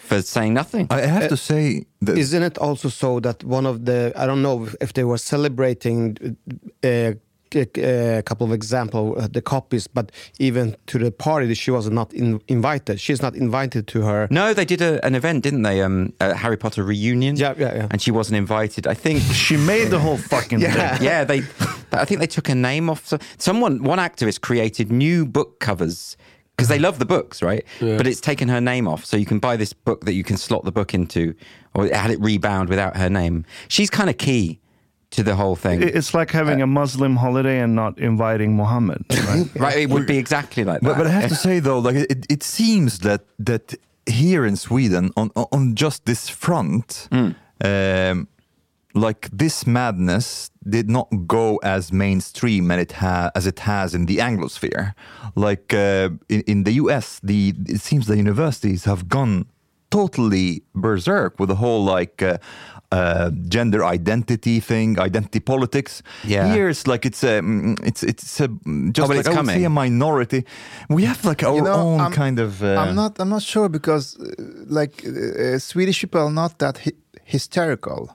for 0.00 0.20
saying 0.22 0.52
nothing. 0.54 0.88
I 0.90 1.02
have 1.02 1.28
to 1.28 1.36
say 1.36 1.84
that 2.00 2.18
Isn't 2.18 2.42
it 2.42 2.58
also 2.58 2.88
so 2.88 3.20
that 3.20 3.44
one 3.44 3.64
of 3.64 3.84
the 3.84 4.12
I 4.16 4.26
don't 4.26 4.42
know 4.42 4.68
if 4.80 4.92
they 4.92 5.04
were 5.04 5.18
celebrating 5.18 6.36
uh, 6.82 7.12
a, 7.54 8.18
a 8.18 8.22
couple 8.22 8.46
of 8.46 8.52
example 8.52 9.14
uh, 9.18 9.28
the 9.28 9.42
copies, 9.42 9.86
but 9.86 10.10
even 10.38 10.76
to 10.86 10.98
the 10.98 11.10
party 11.10 11.52
she 11.54 11.70
was 11.70 11.88
not 11.90 12.12
in, 12.12 12.40
invited. 12.48 13.00
She's 13.00 13.22
not 13.22 13.34
invited 13.34 13.86
to 13.88 14.02
her. 14.02 14.28
No, 14.30 14.54
they 14.54 14.64
did 14.64 14.80
a, 14.82 15.04
an 15.04 15.14
event, 15.14 15.42
didn't 15.42 15.62
they? 15.62 15.82
Um, 15.82 16.12
a 16.20 16.34
Harry 16.34 16.56
Potter 16.56 16.82
reunion. 16.84 17.36
Yeah, 17.36 17.54
yeah, 17.58 17.74
yeah. 17.74 17.86
And 17.90 18.00
she 18.00 18.10
wasn't 18.10 18.36
invited. 18.38 18.86
I 18.86 18.94
think 18.94 19.22
she 19.32 19.56
made 19.56 19.88
the 19.90 19.98
whole 19.98 20.16
fucking 20.16 20.60
Yeah. 20.60 20.96
thing. 20.96 21.04
yeah, 21.06 21.24
they. 21.24 21.38
I 21.92 22.04
think 22.04 22.20
they 22.20 22.26
took 22.26 22.46
her 22.48 22.54
name 22.54 22.88
off. 22.88 23.06
so- 23.06 23.18
Someone, 23.38 23.82
one 23.82 23.98
activist, 23.98 24.40
created 24.42 24.92
new 24.92 25.26
book 25.26 25.58
covers 25.60 26.16
because 26.56 26.68
they 26.68 26.78
love 26.78 26.98
the 26.98 27.06
books, 27.06 27.42
right? 27.42 27.64
Yeah. 27.80 27.96
But 27.96 28.06
it's 28.06 28.20
taken 28.20 28.48
her 28.48 28.60
name 28.60 28.86
off, 28.86 29.04
so 29.04 29.16
you 29.16 29.24
can 29.24 29.38
buy 29.38 29.56
this 29.56 29.72
book 29.72 30.04
that 30.04 30.12
you 30.12 30.22
can 30.22 30.36
slot 30.36 30.64
the 30.64 30.70
book 30.72 30.92
into, 30.94 31.34
or 31.74 31.86
had 31.88 32.10
it 32.10 32.20
rebound 32.20 32.68
without 32.68 32.96
her 32.98 33.08
name. 33.08 33.46
She's 33.68 33.88
kind 33.88 34.10
of 34.10 34.18
key 34.18 34.59
to 35.10 35.22
the 35.22 35.34
whole 35.34 35.56
thing. 35.56 35.82
It's 35.82 36.14
like 36.14 36.30
having 36.30 36.62
a 36.62 36.66
Muslim 36.66 37.16
holiday 37.16 37.58
and 37.60 37.74
not 37.74 37.98
inviting 37.98 38.56
Muhammad. 38.56 39.04
Right? 39.10 39.46
right? 39.56 39.78
It 39.78 39.90
would 39.90 40.06
be 40.06 40.18
exactly 40.18 40.64
like 40.64 40.80
that. 40.80 40.88
But, 40.88 40.98
but 40.98 41.06
I 41.06 41.10
have 41.10 41.28
to 41.28 41.34
say 41.34 41.60
though, 41.60 41.78
like 41.78 41.96
it, 41.96 42.26
it 42.28 42.42
seems 42.42 43.00
that 43.00 43.22
that 43.38 43.74
here 44.06 44.46
in 44.46 44.56
Sweden, 44.56 45.10
on 45.16 45.30
on 45.34 45.74
just 45.74 46.06
this 46.06 46.28
front, 46.28 47.08
um, 47.64 48.28
like 48.94 49.28
this 49.32 49.66
madness 49.66 50.50
did 50.68 50.88
not 50.88 51.08
go 51.26 51.56
as 51.62 51.92
mainstream 51.92 52.70
and 52.70 52.80
it 52.80 52.92
ha- 52.92 53.30
as 53.34 53.46
it 53.46 53.60
has 53.60 53.94
in 53.94 54.06
the 54.06 54.18
Anglosphere. 54.18 54.94
Like 55.34 55.74
uh, 55.74 56.10
in, 56.28 56.42
in 56.46 56.64
the 56.64 56.72
U.S., 56.72 57.20
the 57.22 57.54
it 57.66 57.80
seems 57.80 58.06
the 58.06 58.16
universities 58.16 58.84
have 58.84 59.08
gone 59.08 59.46
totally 59.90 60.62
berserk 60.74 61.38
with 61.40 61.48
the 61.48 61.56
whole 61.56 61.84
like. 61.84 62.22
Uh, 62.22 62.38
uh, 62.92 63.30
gender 63.48 63.84
identity 63.84 64.60
thing, 64.60 64.98
identity 64.98 65.40
politics. 65.40 66.02
Yeah. 66.24 66.52
Here 66.52 66.68
it's 66.68 66.86
like 66.86 67.06
it's 67.06 67.22
a, 67.22 67.40
mm, 67.40 67.78
it's 67.86 68.02
it's 68.02 68.40
a, 68.40 68.48
mm, 68.48 68.92
just 68.92 69.08
but 69.08 69.16
like 69.16 69.20
it's 69.20 69.28
I 69.28 69.30
would 69.30 69.36
coming. 69.36 69.56
say 69.56 69.64
a 69.64 69.70
minority. 69.70 70.44
We 70.88 71.04
have 71.04 71.24
like 71.24 71.42
our 71.44 71.54
You 71.56 71.62
know, 71.62 71.74
own 71.74 72.00
I'm- 72.00 72.12
kind 72.12 72.38
of. 72.40 72.62
Uh, 72.62 72.66
I'm 72.82 72.94
not. 72.94 73.20
I'm 73.20 73.28
not 73.28 73.42
sure 73.42 73.68
because, 73.68 74.16
uh, 74.18 74.24
like, 74.80 75.04
uh, 75.06 75.58
Swedish 75.58 76.00
people 76.00 76.20
are 76.20 76.32
not 76.32 76.58
that 76.58 76.78
hy- 76.78 76.98
hysterical. 77.24 78.08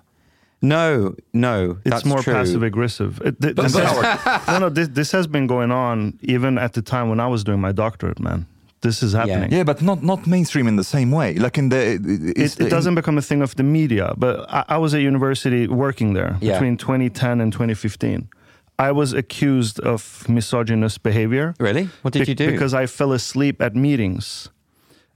no, 0.62 1.14
no, 1.34 1.58
It's 1.86 1.92
that's 1.92 2.06
more 2.06 2.22
true. 2.24 2.34
passive 2.34 2.64
aggressive. 2.64 3.22
It, 3.28 3.40
th- 3.42 3.56
this, 3.56 3.76
no, 4.48 4.60
no, 4.60 4.70
this, 4.70 4.88
this 4.90 5.12
has 5.12 5.28
been 5.28 5.48
going 5.48 5.72
on 5.72 6.18
even 6.22 6.58
at 6.58 6.74
the 6.74 6.82
time 6.82 7.08
when 7.10 7.20
I 7.20 7.28
was 7.28 7.44
doing 7.44 7.62
my 7.62 7.72
doctorate, 7.72 8.20
man. 8.20 8.46
This 8.86 9.02
is 9.04 9.14
happening. 9.14 9.52
Yeah, 9.52 9.64
but 9.66 9.82
not 9.82 10.00
not 10.04 10.28
mainstream 10.28 10.68
in 10.68 10.76
the 10.78 10.84
same 10.84 11.10
way. 11.20 11.30
Like 11.46 11.58
in 11.62 11.70
the. 11.70 11.78
It, 12.44 12.60
it 12.60 12.70
doesn't 12.70 12.96
become 12.96 13.18
a 13.18 13.22
thing 13.30 13.42
of 13.42 13.52
the 13.56 13.64
media, 13.64 14.14
but 14.18 14.36
I, 14.58 14.62
I 14.76 14.78
was 14.78 14.94
at 14.94 15.02
university 15.02 15.68
working 15.68 16.14
there 16.16 16.32
Yeah. 16.42 16.54
between 16.54 16.78
2010 16.78 17.42
and 17.42 17.52
2015. 17.54 18.28
I 18.78 18.92
was 18.92 19.14
accused 19.14 19.80
of 19.80 20.26
misogynist 20.28 21.02
behavior. 21.04 21.54
Really? 21.60 21.90
What 22.04 22.14
did 22.14 22.26
Be- 22.26 22.32
you 22.32 22.36
do? 22.36 22.52
Because 22.52 22.74
I 22.84 22.86
fell 22.88 23.12
asleep 23.14 23.62
at 23.62 23.74
meetings. 23.76 24.50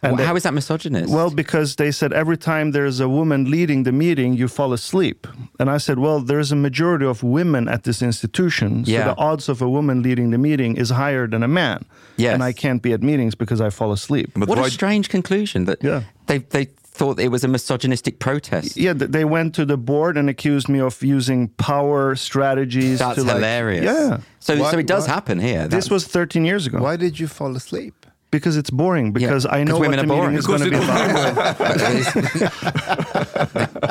Well, 0.01 0.15
how 0.15 0.36
is 0.36 0.44
that 0.44 0.53
misogynist? 0.53 1.13
Well, 1.13 1.29
because 1.29 1.75
they 1.75 1.91
said 1.91 2.13
every 2.13 2.38
time 2.38 2.72
there's 2.72 3.00
a 3.01 3.10
woman 3.10 3.51
leading 3.51 3.84
the 3.84 3.91
meeting, 3.91 4.34
you 4.34 4.48
fall 4.48 4.72
asleep. 4.74 5.27
And 5.60 5.70
I 5.70 5.77
said, 5.77 6.00
well, 6.00 6.22
there's 6.22 6.51
a 6.53 6.56
majority 6.56 7.06
of 7.06 7.22
women 7.22 7.68
at 7.68 7.84
this 7.84 8.01
institution. 8.01 8.86
So 8.86 8.91
Yeah. 8.91 9.03
the 9.13 9.18
odds 9.18 9.50
of 9.50 9.62
a 9.62 9.68
woman 9.70 10.01
leading 10.01 10.32
the 10.32 10.38
meeting 10.38 10.77
is 10.77 10.89
higher 10.89 11.27
than 11.27 11.44
a 11.44 11.48
man. 11.50 11.84
Yes. 12.15 12.34
And 12.34 12.44
I 12.44 12.53
can't 12.53 12.82
be 12.82 12.94
at 12.94 13.01
meetings 13.03 13.36
because 13.36 13.60
I 13.60 13.70
fall 13.70 13.91
asleep. 13.91 14.29
But 14.36 14.48
what 14.48 14.58
a 14.60 14.72
strange 14.72 15.10
conclusion 15.10 15.65
that 15.65 15.79
Yeah. 15.84 16.01
they 16.27 16.39
they 16.39 16.68
thought 17.00 17.20
it 17.20 17.29
was 17.32 17.44
a 17.44 17.48
misogynistic 17.48 18.20
protest. 18.20 18.75
Yeah, 18.75 18.91
they 18.94 19.24
went 19.24 19.56
to 19.56 19.63
the 19.65 19.77
board 19.77 20.18
and 20.18 20.29
accused 20.29 20.68
me 20.68 20.79
of 20.82 21.01
using 21.01 21.48
power 21.58 22.13
strategies. 22.15 23.00
That's 23.00 23.15
to 23.15 23.24
like, 23.24 23.36
hilarious. 23.36 23.86
Yeah. 23.86 24.18
So 24.39 24.56
Why- 24.58 24.72
so 24.72 24.77
it 24.79 24.88
does 24.88 25.08
why- 25.08 25.13
happen 25.13 25.39
here. 25.39 25.68
This 25.68 25.89
was 25.89 26.06
13 26.08 26.44
years 26.46 26.68
ago. 26.68 26.79
Why 26.79 26.98
did 26.98 27.18
you 27.20 27.27
fall 27.27 27.56
asleep? 27.56 27.99
Because 28.31 28.57
it's 28.57 28.69
boring. 28.69 29.12
Because 29.12 29.45
I 29.45 29.63
know 29.63 29.79
what 29.79 29.91
the 29.91 30.03
meeting 30.05 30.33
is 30.33 30.45
going 30.45 30.62
to 30.62 30.69
be 30.69 30.75
about. 30.75 31.55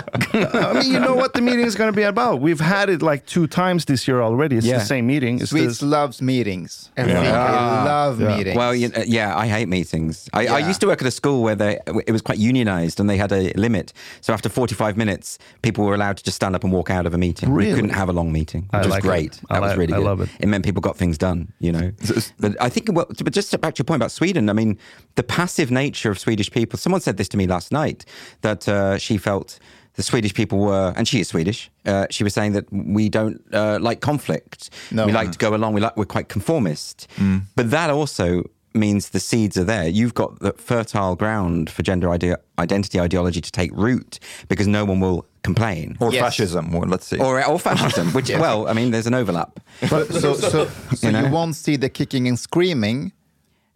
I 0.45 0.73
mean, 0.80 0.92
you 0.92 1.00
know 1.00 1.14
what 1.14 1.33
the 1.35 1.40
meeting 1.40 1.64
is 1.66 1.75
going 1.75 1.90
to 1.92 1.97
be 1.97 2.02
about. 2.02 2.40
We've 2.40 2.61
had 2.61 2.88
it 2.90 3.02
like 3.02 3.26
two 3.26 3.47
times 3.47 3.85
this 3.87 4.07
year 4.09 4.21
already. 4.23 4.57
It's 4.57 4.66
Yeah. 4.66 4.78
the 4.78 4.85
same 4.85 5.07
meeting. 5.07 5.40
It's 5.40 5.50
Swedes 5.50 5.78
the- 5.80 5.87
loves 5.87 6.21
meetings. 6.23 6.90
I 6.97 7.04
think 7.04 7.18
Ah. 7.21 7.83
I 7.83 7.85
love 7.85 8.18
meetings. 8.21 8.57
Well, 8.57 8.75
you, 8.75 8.90
uh, 8.97 9.02
yeah, 9.07 9.37
I 9.37 9.47
hate 9.47 9.68
meetings. 9.68 10.28
I, 10.33 10.47
I 10.47 10.59
used 10.61 10.80
to 10.80 10.87
work 10.87 11.00
at 11.02 11.09
a 11.09 11.11
school 11.11 11.42
where 11.42 11.54
they, 11.54 11.78
it 12.07 12.12
was 12.12 12.23
quite 12.23 12.38
unionized 12.38 13.00
and 13.00 13.09
they 13.09 13.16
had 13.16 13.33
a 13.33 13.52
limit. 13.54 13.92
So 14.21 14.33
after 14.33 14.49
45 14.49 14.97
minutes, 14.97 15.38
people 15.62 15.85
were 15.85 15.95
allowed 15.95 16.16
to 16.18 16.25
just 16.25 16.37
stand 16.37 16.54
up 16.54 16.64
and 16.64 16.73
walk 16.73 16.90
out 16.90 17.07
of 17.07 17.14
a 17.14 17.18
meeting. 17.18 17.50
We 17.50 17.64
Really? 17.64 17.75
couldn't 17.75 17.90
have 17.95 18.09
a 18.09 18.12
long 18.12 18.33
meeting, 18.33 18.68
I 18.73 18.78
was 18.78 18.88
like 18.88 19.04
it. 19.04 19.07
great. 19.09 19.40
I 19.50 19.54
That 19.54 19.62
was 19.62 19.68
like- 19.71 19.78
really 19.78 19.92
I 19.95 19.97
good. 19.99 20.04
love 20.04 20.21
it. 20.21 20.28
It 20.40 20.49
meant 20.49 20.64
people 20.64 20.80
got 20.80 20.97
things 20.97 21.18
done, 21.18 21.52
you 21.61 21.73
know. 21.73 21.92
but 22.38 22.57
I 22.61 22.68
think, 22.68 22.88
well, 22.92 23.07
but 23.25 23.33
just 23.33 23.59
back 23.61 23.75
to 23.75 23.80
your 23.80 23.85
point 23.85 23.99
about 24.02 24.12
Sweden, 24.12 24.49
I 24.50 24.52
mean, 24.52 24.78
the 25.16 25.23
passive 25.23 25.71
nature 25.71 26.11
of 26.11 26.18
Swedish 26.18 26.50
people. 26.50 26.78
Someone 26.78 27.00
said 27.00 27.16
this 27.16 27.28
to 27.30 27.37
me 27.37 27.47
last 27.47 27.73
night 27.73 28.04
that 28.42 28.68
uh, 28.68 28.99
she 28.99 29.16
felt 29.18 29.59
the 29.99 30.05
Swedish 30.05 30.33
people 30.33 30.61
were, 30.61 30.95
and 30.97 31.09
she 31.09 31.19
is 31.19 31.26
Swedish. 31.26 31.71
Uh, 31.85 32.07
she 32.09 32.23
was 32.23 32.33
saying 32.33 32.52
that 32.52 32.64
we 32.73 33.09
don't 33.09 33.43
uh, 33.52 33.78
like 33.81 34.00
conflict. 34.00 34.71
No. 34.93 35.07
We 35.07 35.12
like 35.12 35.33
to 35.33 35.38
go 35.38 35.57
along. 35.57 35.75
We 35.75 35.81
like 35.81 35.97
we're 35.97 36.05
quite 36.17 36.28
conformist. 36.28 37.09
But 37.57 37.71
that 37.73 37.90
also 37.90 38.45
means 38.75 39.09
the 39.09 39.19
seeds 39.19 39.57
are 39.57 39.64
there. 39.64 39.88
You've 39.88 40.14
got 40.14 40.38
the 40.38 40.52
fertile 40.52 41.17
ground 41.17 41.69
for 41.69 41.83
gender 41.83 42.09
ide- 42.11 42.37
identity 42.61 43.00
ideology 43.00 43.40
to 43.40 43.50
take 43.50 43.73
root 43.75 44.21
because 44.47 44.69
no 44.69 44.85
one 44.85 45.00
will 45.00 45.26
complain. 45.43 45.97
Or 45.99 46.12
Yes. 46.12 46.23
fascism, 46.23 46.73
or 46.76 46.87
let's 46.87 47.07
see. 47.09 47.19
Or, 47.19 47.45
or 47.45 47.59
fascism, 47.59 48.12
which, 48.17 48.31
well, 48.31 48.69
I 48.69 48.75
mean, 48.75 48.93
there's 48.93 49.09
an 49.09 49.14
overlap. 49.14 49.59
So, 49.88 50.05
so, 50.05 50.35
so, 50.52 50.69
so 50.95 51.07
you, 51.09 51.12
know? 51.12 51.28
won't 51.28 51.57
see 51.57 51.75
the 51.75 51.88
kicking 51.88 52.28
and 52.28 52.38
screaming. 52.38 53.11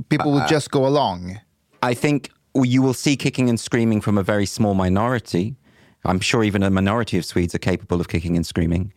People 0.08 0.30
will 0.30 0.46
just 0.46 0.70
go 0.70 0.86
along. 0.86 1.40
I 1.82 1.94
think 1.94 2.30
you 2.54 2.80
will 2.80 2.94
see 2.94 3.16
kicking 3.16 3.48
and 3.48 3.58
screaming 3.58 4.00
from 4.00 4.18
a 4.18 4.22
very 4.22 4.46
small 4.46 4.74
minority. 4.74 5.56
I'm 6.04 6.20
sure 6.20 6.42
even 6.44 6.62
a 6.62 6.70
minority 6.70 7.18
of 7.18 7.24
Swedes 7.24 7.54
are 7.54 7.58
capable 7.58 8.00
of 8.00 8.08
kicking 8.08 8.36
and 8.36 8.44
screaming. 8.46 8.92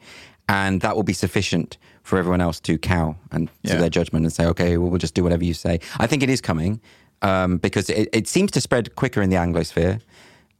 And 0.47 0.81
that 0.81 0.95
will 0.95 1.03
be 1.03 1.13
sufficient 1.13 1.77
for 2.03 2.19
everyone 2.19 2.39
else 2.41 2.59
to 2.61 2.77
cow 2.77 3.15
and 3.31 3.47
to 3.47 3.73
Yeah. 3.73 3.77
their 3.79 3.89
judgment 3.89 4.25
and 4.25 4.33
say, 4.33 4.45
okay, 4.45 4.77
well, 4.77 4.89
we'll 4.89 4.99
just 4.99 5.15
do 5.15 5.23
whatever 5.23 5.43
you 5.43 5.53
say. 5.55 5.79
I 5.99 6.05
think 6.07 6.21
it 6.23 6.29
is 6.29 6.39
coming 6.41 6.79
um, 7.23 7.57
because 7.57 7.89
it, 7.89 8.09
it 8.13 8.27
seems 8.27 8.51
to 8.51 8.61
spread 8.61 8.95
quicker 8.95 9.21
in 9.21 9.29
the 9.29 9.37
Anglosphere. 9.37 10.01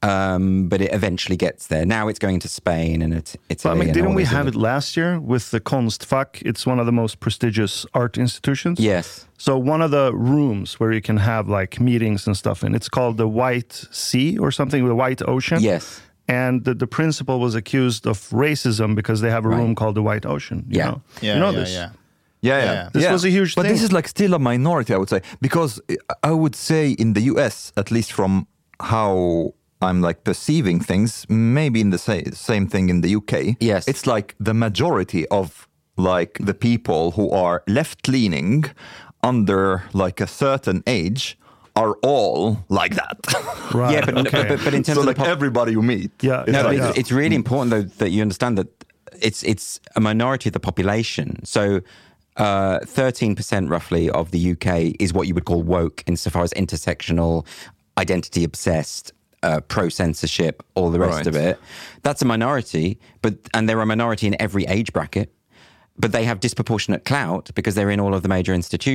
Um, 0.04 0.68
but 0.70 0.82
it 0.82 0.94
eventually 0.94 1.36
gets 1.38 1.68
there. 1.68 1.84
Now 1.84 2.08
it's 2.10 2.20
going 2.20 2.40
to 2.42 2.48
Spain 2.48 3.02
and 3.02 3.12
it's 3.12 3.36
Italy. 3.50 3.72
I 3.74 3.86
mean, 3.86 3.94
didn't 3.94 4.14
we 4.14 4.24
have 4.26 4.46
it 4.46 4.54
last 4.54 4.96
year 4.96 5.20
with 5.20 5.50
the 5.50 5.60
Konstfack? 5.60 6.44
It's 6.46 6.64
one 6.66 6.80
of 6.80 6.86
the 6.86 6.92
most 6.92 7.20
prestigious 7.20 7.88
art 7.96 8.16
institutions. 8.18 8.80
Yes. 8.80 9.26
So 9.40 9.58
one 9.58 9.82
of 9.82 9.90
the 9.90 10.14
rooms 10.14 10.80
where 10.80 10.92
you 10.92 11.02
can 11.02 11.18
have 11.18 11.48
like 11.50 11.80
meetings 11.80 12.28
and 12.28 12.38
stuff 12.38 12.64
in, 12.64 12.76
it's 12.76 12.90
called 12.90 13.18
the 13.18 13.28
White 13.28 13.88
Sea 13.90 14.38
or 14.38 14.52
something, 14.52 14.88
the 14.88 14.94
White 14.94 15.24
Ocean. 15.28 15.60
Yes. 15.60 16.02
And 16.28 16.64
the, 16.66 16.74
the 16.74 16.88
principal 16.88 17.40
was 17.40 17.54
accused 17.56 18.08
of 18.08 18.18
racism 18.32 18.96
because 18.96 19.22
they 19.22 19.30
have 19.30 19.46
a 19.46 19.50
room 19.50 19.76
called 19.76 19.96
the 19.96 20.02
White 20.02 20.26
Ocean. 20.26 20.66
You 20.70 20.78
Yeah. 20.80 20.86
know, 20.90 21.02
Yeah, 21.22 21.34
you 21.34 21.40
know 21.40 21.52
yeah, 21.52 21.60
this. 21.60 21.72
yeah. 21.74 21.90
Yeah, 22.42 22.58
Yeah. 22.58 22.74
yeah. 22.74 22.90
This 22.94 23.04
Yeah. 23.04 23.14
was 23.14 23.26
a 23.26 23.30
huge 23.30 23.54
But 23.56 23.64
thing. 23.64 23.72
this 23.74 23.84
is 23.84 23.92
like 23.92 24.08
still 24.08 24.34
a 24.34 24.40
minority, 24.40 24.94
I 24.94 24.98
would 24.98 25.10
say, 25.10 25.22
because 25.42 25.80
I 26.24 26.32
would 26.32 26.56
say 26.56 26.92
in 26.92 27.14
the 27.14 27.22
US, 27.34 27.72
at 27.78 27.92
least 27.92 28.12
from 28.12 28.48
how 28.82 29.54
I'm 29.82 30.02
like 30.02 30.24
perceiving 30.24 30.80
things, 30.80 31.26
maybe 31.30 31.80
in 31.80 31.92
the 31.92 31.98
sa- 31.98 32.32
same 32.34 32.68
thing 32.68 32.90
in 32.90 33.02
the 33.02 33.10
UK. 33.16 33.56
Yes. 33.60 33.88
it's 33.88 34.06
like 34.08 34.34
the 34.40 34.54
majority 34.54 35.28
of 35.28 35.68
like 35.98 36.40
the 36.46 36.54
people 36.54 37.12
who 37.12 37.30
are 37.32 37.62
left 37.68 38.08
leaning 38.08 38.66
under 39.24 39.84
like 39.94 40.20
a 40.24 40.28
certain 40.28 40.82
age 40.88 41.38
are 41.76 41.96
all 42.04 42.64
like 42.70 42.96
that. 42.96 43.18
Right. 43.74 43.94
Yeah, 43.94 44.06
but, 44.06 44.28
okay. 44.28 44.48
but, 44.48 44.64
but 44.64 44.74
in 44.74 44.84
terms 44.84 44.96
so 44.96 45.02
of 45.02 45.08
like 45.08 45.18
pop- 45.18 45.28
everybody 45.28 45.74
you 45.74 45.82
meet, 45.82 46.12
Yeah, 46.22 46.42
it's 46.44 46.52
no, 46.52 46.62
like 46.64 46.78
but 46.78 46.84
that. 46.84 46.90
it's, 46.92 47.00
it's 47.00 47.12
really 47.12 47.36
important 47.36 47.72
though 47.72 47.82
that 47.84 48.12
you 48.12 48.22
understand 48.22 48.58
that 48.58 48.68
it's 49.22 49.44
it's 49.44 49.80
a 49.96 50.00
minority 50.02 50.50
of 50.50 50.54
the 50.54 50.60
population. 50.60 51.44
So. 51.46 51.82
Uh, 52.38 52.80
13% 52.82 53.70
roughly 53.70 54.10
of 54.10 54.32
the 54.32 54.52
UK 54.52 54.94
is 55.00 55.14
what 55.14 55.26
you 55.26 55.34
would 55.34 55.46
call 55.46 55.64
woke 55.64 56.04
insofar 56.06 56.44
as 56.44 56.52
intersectional, 56.52 57.46
identity 57.98 58.44
obsessed, 58.44 59.14
uh, 59.42 59.62
pro 59.62 59.88
censorship, 59.88 60.62
all 60.76 60.90
the 60.92 61.00
rest 61.00 61.16
Right. 61.20 61.28
of 61.28 61.36
it. 61.38 61.58
That's 62.04 62.22
a 62.22 62.26
minority, 62.26 63.00
but 63.22 63.36
and 63.54 63.70
they're 63.70 63.80
a 63.80 63.86
minority 63.86 64.28
in 64.28 64.36
every 64.42 64.66
age 64.66 64.92
bracket, 64.92 65.34
but 65.98 66.12
they 66.12 66.26
have 66.26 66.42
disproportionate 66.42 67.06
clout 67.06 67.52
because 67.56 67.76
they're 67.76 67.90
in 67.90 68.02
all 68.02 68.14
of 68.14 68.22
the 68.22 68.28
major 68.28 68.54
institutions. 68.54 68.95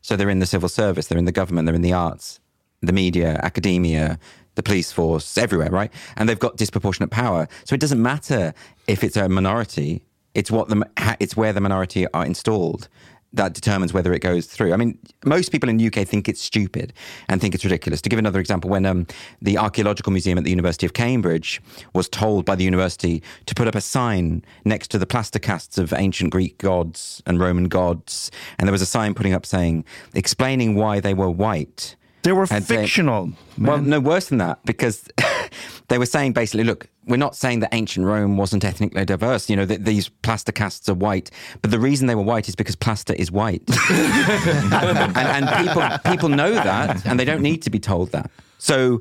So 0.00 0.16
they're 0.16 0.30
in 0.30 0.38
the 0.38 0.46
civil 0.46 0.68
service, 0.68 1.06
they're 1.06 1.18
in 1.18 1.24
the 1.24 1.32
government, 1.32 1.66
they're 1.66 1.74
in 1.74 1.82
the 1.82 1.92
arts, 1.92 2.40
the 2.80 2.92
media, 2.92 3.40
academia, 3.42 4.18
the 4.54 4.62
police 4.62 4.90
force, 4.92 5.38
everywhere, 5.38 5.70
right? 5.70 5.92
And 6.16 6.28
they've 6.28 6.38
got 6.38 6.56
disproportionate 6.56 7.10
power. 7.10 7.48
So 7.64 7.74
it 7.74 7.80
doesn't 7.80 8.00
matter 8.00 8.54
if 8.86 9.04
it's 9.04 9.16
a 9.16 9.28
minority; 9.28 10.02
it's 10.34 10.50
what 10.50 10.68
the 10.68 10.88
it's 11.20 11.36
where 11.36 11.52
the 11.52 11.60
minority 11.60 12.06
are 12.12 12.24
installed 12.24 12.88
that 13.32 13.52
determines 13.52 13.92
whether 13.92 14.12
it 14.12 14.20
goes 14.20 14.46
through. 14.46 14.72
I 14.72 14.76
mean, 14.76 14.98
most 15.24 15.52
people 15.52 15.68
in 15.68 15.76
the 15.76 15.86
UK 15.86 16.06
think 16.06 16.28
it's 16.28 16.42
stupid 16.42 16.92
and 17.28 17.40
think 17.40 17.54
it's 17.54 17.64
ridiculous. 17.64 18.00
To 18.02 18.08
give 18.08 18.18
another 18.18 18.40
example, 18.40 18.70
when 18.70 18.86
um, 18.86 19.06
the 19.42 19.58
Archaeological 19.58 20.12
Museum 20.12 20.38
at 20.38 20.44
the 20.44 20.50
University 20.50 20.86
of 20.86 20.94
Cambridge 20.94 21.60
was 21.92 22.08
told 22.08 22.44
by 22.44 22.54
the 22.54 22.64
university 22.64 23.22
to 23.46 23.54
put 23.54 23.68
up 23.68 23.74
a 23.74 23.80
sign 23.80 24.44
next 24.64 24.88
to 24.92 24.98
the 24.98 25.06
plaster 25.06 25.38
casts 25.38 25.76
of 25.76 25.92
ancient 25.92 26.30
Greek 26.30 26.58
gods 26.58 27.22
and 27.26 27.38
Roman 27.38 27.68
gods, 27.68 28.30
and 28.58 28.66
there 28.66 28.72
was 28.72 28.82
a 28.82 28.86
sign 28.86 29.14
putting 29.14 29.34
up 29.34 29.44
saying, 29.44 29.84
explaining 30.14 30.74
why 30.74 31.00
they 31.00 31.14
were 31.14 31.30
white. 31.30 31.96
They 32.28 32.32
were 32.34 32.46
And 32.50 32.62
they- 32.66 32.76
fictional. 32.82 33.32
Well, 33.56 33.78
no, 33.78 34.00
worse 34.00 34.28
than 34.28 34.36
that, 34.36 34.62
because 34.66 35.08
they 35.88 35.96
were 35.96 36.04
saying 36.04 36.34
basically, 36.34 36.64
look, 36.64 36.86
we're 37.06 37.16
not 37.16 37.34
saying 37.34 37.60
that 37.60 37.70
ancient 37.72 38.04
Rome 38.04 38.36
wasn't 38.36 38.66
ethnically 38.66 39.02
diverse. 39.06 39.48
You 39.48 39.56
know, 39.56 39.64
that 39.64 39.86
these 39.86 40.10
plaster 40.10 40.52
casts 40.52 40.90
are 40.90 40.94
white, 40.94 41.30
but 41.62 41.70
the 41.70 41.78
reason 41.80 42.06
they 42.06 42.14
were 42.14 42.20
white 42.22 42.46
is 42.46 42.54
because 42.54 42.76
plaster 42.76 43.14
is 43.14 43.32
white, 43.32 43.62
and, 43.90 45.16
and 45.16 45.66
people 45.66 45.88
people 46.12 46.28
know 46.28 46.52
that, 46.52 47.06
and 47.06 47.18
they 47.18 47.24
don't 47.24 47.40
need 47.40 47.62
to 47.62 47.70
be 47.70 47.78
told 47.78 48.12
that. 48.12 48.30
So, 48.58 49.00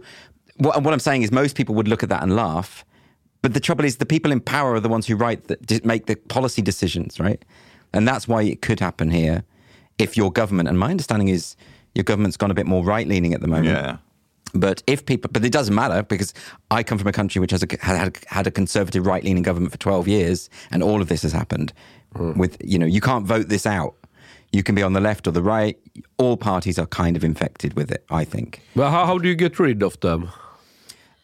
what, 0.55 0.81
what 0.83 0.93
I'm 0.93 1.01
saying 1.01 1.23
is, 1.23 1.31
most 1.33 1.57
people 1.57 1.75
would 1.75 1.89
look 1.89 2.03
at 2.03 2.07
that 2.07 2.23
and 2.23 2.33
laugh. 2.33 2.85
But 3.41 3.53
the 3.53 3.59
trouble 3.59 3.83
is, 3.83 3.97
the 3.97 4.05
people 4.05 4.31
in 4.31 4.39
power 4.39 4.75
are 4.75 4.79
the 4.79 4.87
ones 4.87 5.05
who 5.05 5.17
write, 5.17 5.49
that 5.49 5.85
make 5.85 6.05
the 6.05 6.15
policy 6.15 6.61
decisions, 6.61 7.19
right? 7.19 7.43
And 7.91 8.07
that's 8.07 8.25
why 8.25 8.43
it 8.43 8.61
could 8.61 8.79
happen 8.79 9.11
here 9.11 9.43
if 9.99 10.15
your 10.15 10.31
government, 10.31 10.69
and 10.69 10.79
my 10.79 10.91
understanding 10.91 11.27
is 11.27 11.57
your 11.97 12.03
government's 12.03 12.37
gone 12.37 12.51
a 12.51 12.53
bit 12.53 12.67
more 12.67 12.83
right 12.83 13.07
leaning 13.07 13.33
at 13.33 13.41
the 13.41 13.47
moment. 13.47 13.69
Yeah. 13.69 13.97
But 14.53 14.83
if 14.85 15.05
people, 15.05 15.29
but 15.33 15.43
it 15.43 15.51
doesn't 15.51 15.73
matter 15.73 16.03
because 16.03 16.31
I 16.69 16.83
come 16.83 16.99
from 16.99 17.07
a 17.07 17.11
country 17.11 17.39
which 17.41 17.51
has 17.51 17.63
a, 17.63 17.67
had, 17.81 18.17
had 18.27 18.45
a 18.45 18.51
conservative 18.51 19.05
right 19.05 19.23
leaning 19.23 19.41
government 19.41 19.71
for 19.71 19.79
12 19.79 20.07
years 20.07 20.49
and 20.71 20.83
all 20.83 21.01
of 21.01 21.09
this 21.09 21.23
has 21.23 21.33
happened 21.33 21.73
with, 22.13 22.55
you 22.63 22.77
know, 22.77 22.85
you 22.85 23.01
can't 23.01 23.25
vote 23.25 23.49
this 23.49 23.65
out. 23.65 23.95
You 24.53 24.63
can 24.63 24.75
be 24.75 24.83
on 24.83 24.93
the 24.93 25.01
left 25.01 25.27
or 25.27 25.31
the 25.31 25.41
right. 25.41 25.77
All 26.17 26.37
parties 26.37 26.79
are 26.79 26.85
kind 26.85 27.17
of 27.17 27.23
infected 27.23 27.73
with 27.73 27.91
it, 27.91 28.05
I 28.11 28.23
think. 28.23 28.61
Well, 28.75 28.91
how, 28.91 29.05
how 29.07 29.17
do 29.17 29.27
you 29.27 29.35
get 29.35 29.59
rid 29.59 29.81
of 29.83 29.99
them? 29.99 30.29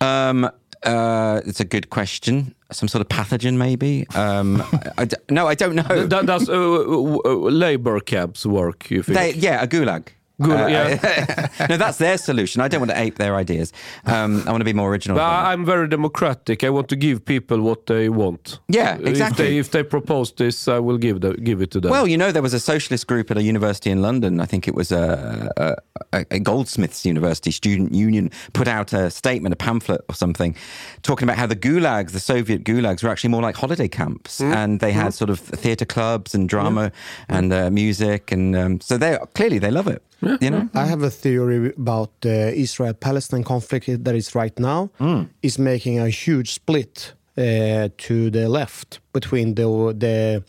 Um, 0.01 0.49
uh, 0.83 1.41
it's 1.45 1.59
a 1.59 1.65
good 1.65 1.89
question. 1.91 2.55
Some 2.71 2.89
sort 2.89 3.01
of 3.01 3.07
pathogen, 3.09 3.57
maybe. 3.57 4.05
Um, 4.15 4.61
I, 4.61 4.91
I 4.97 5.05
d- 5.05 5.15
no, 5.29 5.47
I 5.47 5.55
don't 5.55 5.75
know. 5.75 6.07
That, 6.07 6.25
does 6.25 6.49
uh, 6.49 6.57
labor 6.59 7.99
camps 7.99 8.45
work, 8.45 8.89
you 8.91 9.03
think? 9.03 9.17
They, 9.17 9.33
yeah, 9.35 9.63
a 9.63 9.67
gulag. 9.67 10.07
Gulag, 10.41 10.65
Uh, 10.65 10.67
yeah. 10.67 11.67
no, 11.69 11.77
that's 11.77 11.97
their 11.99 12.17
solution. 12.17 12.61
I 12.61 12.67
don't 12.67 12.79
want 12.81 12.91
to 12.91 12.99
ape 12.99 13.17
their 13.17 13.35
ideas. 13.35 13.71
Um, 14.05 14.43
I 14.47 14.51
want 14.51 14.61
to 14.61 14.65
be 14.65 14.73
more 14.73 14.89
original. 14.91 15.15
But. 15.17 15.23
I'm 15.23 15.63
very 15.65 15.87
democratic. 15.87 16.63
I 16.63 16.69
want 16.71 16.89
to 16.89 16.95
give 16.95 17.23
people 17.23 17.61
what 17.61 17.85
they 17.85 18.09
want. 18.09 18.59
Yeah, 18.67 18.95
If 18.99 19.07
exactly. 19.07 19.45
they, 19.45 19.57
if 19.59 19.69
they 19.71 19.83
propose 19.83 20.31
this, 20.31 20.67
I 20.67 20.79
will 20.79 20.97
give 20.97 21.21
the, 21.21 21.33
give 21.35 21.61
it 21.61 21.69
to 21.71 21.79
them. 21.79 21.91
Well, 21.91 22.07
you 22.07 22.17
know, 22.17 22.31
there 22.31 22.41
was 22.41 22.53
a 22.53 22.59
socialist 22.59 23.05
group 23.07 23.29
at 23.29 23.37
a 23.37 23.43
university 23.43 23.91
in 23.91 24.01
London. 24.01 24.39
I 24.39 24.45
think 24.45 24.67
it 24.67 24.73
was 24.73 24.91
a, 24.91 25.51
a, 26.13 26.25
a- 26.31 26.39
Goldsmiths 26.39 27.05
University 27.05 27.51
student 27.51 27.93
union 27.93 28.31
put 28.53 28.67
out 28.67 28.91
a 28.93 29.11
statement, 29.11 29.53
a 29.53 29.55
pamphlet 29.55 30.01
or 30.09 30.15
something, 30.15 30.55
talking 31.03 31.25
about 31.27 31.37
how 31.37 31.45
the 31.45 31.55
gulags, 31.55 32.11
the 32.11 32.19
Soviet 32.19 32.63
gulags, 32.63 33.03
were 33.03 33.09
actually 33.09 33.29
more 33.29 33.41
like 33.43 33.55
holiday 33.55 33.87
camps, 33.87 34.41
and 34.41 34.79
they 34.79 34.91
had 34.91 35.13
sort 35.13 35.29
of 35.29 35.39
theatre 35.39 35.85
clubs 35.85 36.33
and 36.33 36.49
drama 36.49 36.91
and 37.29 37.53
uh, 37.53 37.69
music, 37.69 38.31
and 38.31 38.55
um, 38.55 38.81
so 38.81 38.97
they 38.97 39.17
clearly 39.35 39.59
they 39.59 39.69
love 39.71 39.87
it. 39.87 40.01
You 40.41 40.49
know, 40.49 40.69
I 40.73 40.85
have 40.85 41.03
a 41.03 41.09
theory 41.09 41.73
about 41.77 42.09
the 42.21 42.53
Israel-Palestine 42.55 43.43
conflict 43.43 44.03
that 44.03 44.15
is 44.15 44.35
right 44.35 44.57
now 44.59 44.89
is 45.41 45.57
making 45.57 45.99
a 45.99 46.09
huge 46.09 46.47
split 46.53 47.13
uh, 47.37 47.41
to 48.07 48.29
the 48.29 48.47
left 48.47 48.99
between 49.11 49.55
the 49.55 49.65
the 49.99 50.43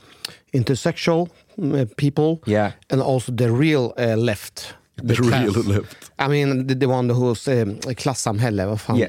intersexual 0.52 1.28
uh, 1.62 1.84
people 1.96 2.40
Yeah. 2.46 2.72
and 2.90 3.00
also 3.02 3.32
the 3.32 3.50
real 3.50 3.92
uh, 3.98 4.16
left. 4.16 4.74
The 4.96 5.14
real 5.14 5.52
left. 5.74 6.10
I 6.20 6.28
mean, 6.28 6.66
the, 6.68 6.74
the 6.76 6.87
one 6.88 7.08
who's 7.10 7.48
um, 7.48 7.78
klassamhälle. 7.96 8.64
Vad 8.66 8.80
fan? 8.80 8.96
Yeah. 8.96 9.08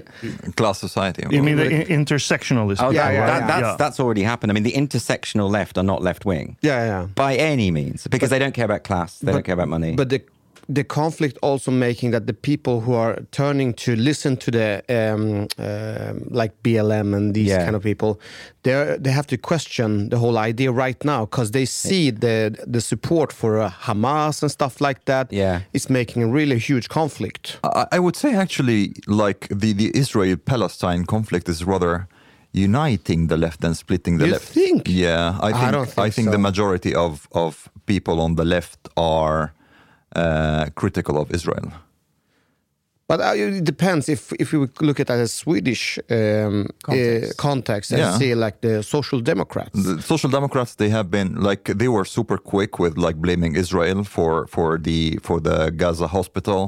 Class 0.55 0.79
society. 0.79 1.23
You 1.29 1.43
mean 1.43 1.57
the 1.57 1.69
in- 1.69 2.05
intersectionalism? 2.05 2.83
Oh, 2.83 2.91
Yeah, 2.91 3.03
that, 3.07 3.13
yeah, 3.13 3.25
that, 3.27 3.39
yeah. 3.41 3.47
That's, 3.47 3.61
Yeah. 3.61 3.75
that's 3.77 3.99
already 3.99 4.23
happened. 4.23 4.51
I 4.51 4.53
mean, 4.53 4.63
the 4.63 4.71
intersectional 4.73 5.51
left 5.51 5.77
are 5.77 5.83
not 5.85 6.01
left 6.01 6.25
wing 6.25 6.57
Yeah, 6.61 6.85
yeah. 6.85 7.07
by 7.15 7.35
any 7.35 7.69
means 7.71 8.07
because 8.07 8.29
they 8.31 8.39
don't 8.39 8.53
care 8.55 8.65
about 8.65 8.83
class, 8.83 9.19
they 9.19 9.31
don't 9.31 9.45
care 9.45 9.53
about 9.53 9.69
money. 9.69 9.95
But 9.95 10.09
the 10.09 10.21
the 10.67 10.83
conflict 10.83 11.37
also 11.41 11.71
making 11.71 12.11
that 12.11 12.25
the 12.25 12.33
people 12.33 12.81
who 12.81 12.93
are 12.93 13.19
turning 13.31 13.73
to 13.73 13.95
listen 13.95 14.35
to 14.37 14.49
the 14.51 14.81
um, 14.89 15.47
um 15.59 16.15
like 16.41 16.53
BLM 16.63 17.13
and 17.15 17.33
these 17.35 17.49
Yeah. 17.51 17.63
kind 17.65 17.75
of 17.75 17.83
people, 17.83 18.19
they 18.63 18.97
they 19.03 19.11
have 19.11 19.27
to 19.27 19.37
question 19.37 20.09
the 20.09 20.17
whole 20.17 20.37
idea 20.49 20.71
right 20.71 21.03
now 21.05 21.25
because 21.25 21.51
they 21.51 21.65
see 21.65 22.11
the 22.11 22.55
the 22.73 22.81
support 22.81 23.33
for 23.33 23.51
uh, 23.59 23.69
Hamas 23.87 24.41
and 24.41 24.51
stuff 24.51 24.81
like 24.81 24.99
that. 25.05 25.25
Yeah. 25.31 25.59
it's 25.73 25.89
making 25.89 26.23
a 26.23 26.27
really 26.27 26.57
huge 26.69 26.87
conflict. 26.89 27.59
I, 27.63 27.85
I 27.97 27.99
would 27.99 28.15
say 28.15 28.33
actually, 28.35 28.93
like 29.07 29.47
the, 29.61 29.73
the 29.73 29.89
Israel-Palestine 29.93 31.05
conflict 31.05 31.47
is 31.49 31.63
rather 31.63 32.07
uniting 32.51 33.27
the 33.27 33.37
left 33.37 33.59
than 33.61 33.73
splitting 33.75 34.17
the 34.17 34.25
You 34.25 34.31
left. 34.33 34.47
think? 34.53 34.81
Yeah, 34.87 35.37
I 35.41 35.49
I 35.49 35.51
think 35.59 35.71
don't 35.71 35.89
think 35.95 36.07
I 36.07 36.09
think 36.15 36.25
so. 36.27 36.31
the 36.31 36.43
majority 36.49 36.95
of 36.95 37.27
of 37.31 37.69
people 37.85 38.15
on 38.25 38.35
the 38.35 38.45
left 38.45 38.79
are 38.95 39.53
uh, 40.15 40.65
critical 40.75 41.17
of 41.17 41.31
Israel. 41.31 41.71
But 43.07 43.19
uh, 43.21 43.33
it 43.35 43.63
depends 43.63 44.09
if 44.09 44.33
if 44.39 44.51
we 44.51 44.57
look 44.87 44.99
at 44.99 45.09
it 45.09 45.19
as 45.25 45.31
Swedish 45.31 45.99
um, 46.09 46.67
context, 46.83 47.31
uh, 47.39 47.41
context 47.49 47.91
and 47.91 47.99
Yeah. 47.99 48.17
see 48.17 48.33
like 48.45 48.57
the 48.61 48.81
Social 48.81 49.19
Democrats. 49.21 49.77
The 49.83 50.01
Social 50.01 50.29
Democrats 50.37 50.75
they 50.75 50.89
have 50.89 51.07
been 51.11 51.29
like 51.49 51.63
they 51.81 51.87
were 51.87 52.05
super 52.17 52.37
quick 52.51 52.79
with 52.79 52.97
like 52.97 53.17
blaming 53.25 53.55
Israel 53.55 54.03
for 54.15 54.47
for 54.47 54.69
the 54.87 55.19
for 55.21 55.37
the 55.39 55.57
Gaza 55.81 56.07
hospital 56.07 56.59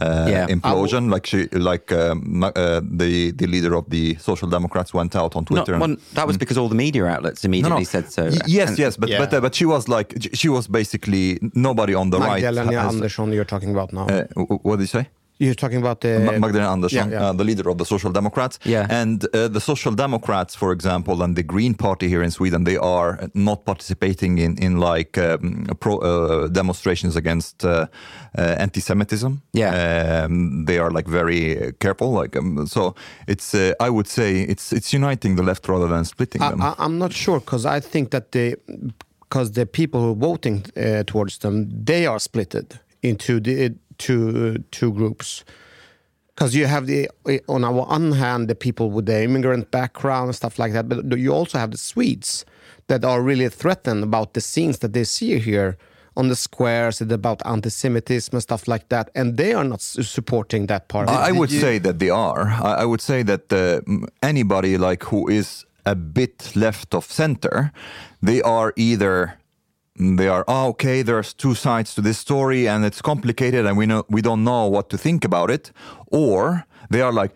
uh, 0.00 0.26
Yeah. 0.28 0.46
implosion. 0.48 1.10
like 1.14 1.26
she 1.26 1.46
like 1.52 1.92
um, 1.92 2.42
uh, 2.44 2.80
the 3.00 3.30
the 3.32 3.46
leader 3.46 3.74
of 3.74 3.84
the 3.90 4.16
Social 4.16 4.48
Democrats 4.48 4.92
went 4.94 5.14
out 5.16 5.36
on 5.36 5.42
Not- 5.42 5.46
Twitter. 5.48 5.74
and- 5.74 5.80
well, 5.80 5.96
that 6.14 6.26
was 6.26 6.36
because 6.36 6.58
all 6.60 6.68
the 6.68 6.74
media 6.86 7.04
outlets 7.06 7.44
immediately 7.44 7.84
said 7.84 8.10
so. 8.12 8.22
Y- 8.24 8.38
yes, 8.46 8.68
And- 8.70 8.78
yes, 8.78 8.96
but 8.96 9.08
Yeah. 9.08 9.18
but 9.18 9.32
uh, 9.34 9.40
but 9.40 9.54
she 9.54 9.64
was 9.66 9.88
like 9.88 10.08
she 10.32 10.48
was 10.48 10.66
basically 10.68 11.38
nobody 11.54 11.94
on 11.94 12.10
the 12.10 12.18
right. 12.18 12.42
Magdalena 12.42 12.80
Andersson, 12.88 13.32
you're 13.32 13.44
talking 13.54 13.70
about 13.70 13.92
now. 13.92 14.06
uh, 14.08 14.24
what 14.62 14.76
did 14.78 14.82
you 14.82 14.86
say? 15.00 15.06
You're 15.38 15.54
talking 15.54 15.78
about 15.78 16.00
the 16.00 16.20
Magdalena 16.20 16.70
Andersson, 16.70 17.10
yeah, 17.10 17.20
yeah. 17.20 17.28
Uh, 17.28 17.32
the 17.32 17.44
leader 17.44 17.68
of 17.68 17.78
the 17.78 17.84
Social 17.84 18.12
Democrats. 18.12 18.58
Yeah. 18.64 18.86
And 18.88 19.24
uh, 19.34 19.48
the 19.48 19.60
Social 19.60 19.92
Democrats, 19.92 20.54
for 20.54 20.72
example, 20.72 21.22
and 21.22 21.36
the 21.36 21.42
Green 21.42 21.74
Party 21.74 22.08
here 22.08 22.22
in 22.22 22.30
Sweden, 22.30 22.64
they 22.64 22.76
are 22.76 23.28
not 23.34 23.64
participating 23.64 24.38
in, 24.38 24.56
in 24.58 24.78
like 24.78 25.18
um, 25.18 25.66
pro, 25.80 25.98
uh, 25.98 26.48
demonstrations 26.48 27.16
against 27.16 27.64
uh, 27.64 27.86
uh, 28.38 28.40
anti-Semitism. 28.58 29.42
Yeah. 29.52 30.24
Um, 30.24 30.64
they 30.66 30.78
are 30.78 30.90
like 30.90 31.08
very 31.08 31.72
careful. 31.80 32.12
Like 32.12 32.36
um, 32.36 32.66
so, 32.66 32.94
it's 33.26 33.54
uh, 33.54 33.74
I 33.80 33.90
would 33.90 34.06
say 34.06 34.42
it's 34.42 34.72
it's 34.72 34.92
uniting 34.92 35.36
the 35.36 35.42
left 35.42 35.68
rather 35.68 35.88
than 35.88 36.04
splitting 36.04 36.42
I, 36.42 36.50
them. 36.50 36.62
I, 36.62 36.74
I'm 36.78 36.98
not 36.98 37.12
sure 37.12 37.40
because 37.40 37.66
I 37.66 37.80
think 37.80 38.10
that 38.10 38.32
the 38.32 38.56
because 39.20 39.52
the 39.52 39.66
people 39.66 40.00
who 40.00 40.12
are 40.12 40.30
voting 40.30 40.64
uh, 40.76 41.02
towards 41.04 41.38
them 41.38 41.68
they 41.84 42.06
are 42.06 42.18
splitted 42.18 42.78
into 43.02 43.40
the 43.40 43.74
two 43.98 44.58
two 44.70 44.92
groups. 44.92 45.44
Because 46.34 46.56
you 46.56 46.66
have 46.66 46.86
the 46.86 47.08
on 47.48 47.64
our 47.64 47.72
one 47.72 48.12
hand 48.12 48.48
the 48.48 48.54
people 48.54 48.90
with 48.90 49.06
the 49.06 49.22
immigrant 49.22 49.70
background 49.70 50.26
and 50.28 50.34
stuff 50.34 50.58
like 50.58 50.72
that, 50.72 50.88
but 50.88 51.18
you 51.18 51.32
also 51.32 51.58
have 51.58 51.70
the 51.70 51.78
Swedes 51.78 52.44
that 52.88 53.04
are 53.04 53.22
really 53.22 53.48
threatened 53.48 54.02
about 54.02 54.34
the 54.34 54.40
scenes 54.40 54.78
that 54.78 54.92
they 54.92 55.04
see 55.04 55.38
here 55.38 55.76
on 56.16 56.28
the 56.28 56.36
squares 56.36 57.00
and 57.00 57.10
about 57.12 57.40
anti-Semitism 57.44 58.34
and 58.34 58.42
stuff 58.42 58.68
like 58.68 58.88
that, 58.88 59.10
and 59.14 59.36
they 59.36 59.52
are 59.52 59.64
not 59.64 59.80
supporting 59.80 60.66
that 60.66 60.88
part. 60.88 61.08
I 61.08 61.28
I 61.28 61.32
would 61.32 61.50
say 61.50 61.78
that 61.78 61.98
they 61.98 62.10
are. 62.10 62.48
I, 62.62 62.82
I 62.82 62.84
would 62.84 63.00
say 63.00 63.22
that 63.24 63.52
uh, 63.52 63.80
anybody 64.22 64.76
like 64.78 65.04
who 65.04 65.28
is 65.28 65.64
a 65.86 65.94
bit 65.94 66.52
left 66.56 66.94
of 66.94 67.04
center, 67.04 67.70
they 68.22 68.42
are 68.42 68.72
either 68.76 69.38
they 69.96 70.28
are 70.28 70.44
oh, 70.48 70.68
okay. 70.68 71.02
There's 71.02 71.32
two 71.32 71.54
sides 71.54 71.94
to 71.94 72.00
this 72.00 72.18
story, 72.18 72.68
and 72.68 72.84
it's 72.84 73.00
complicated, 73.00 73.66
and 73.66 73.76
we 73.76 73.86
know 73.86 74.04
we 74.08 74.22
don't 74.22 74.44
know 74.44 74.66
what 74.66 74.90
to 74.90 74.98
think 74.98 75.24
about 75.24 75.50
it, 75.50 75.70
or 76.08 76.64
they 76.90 77.00
are 77.00 77.12
like. 77.12 77.34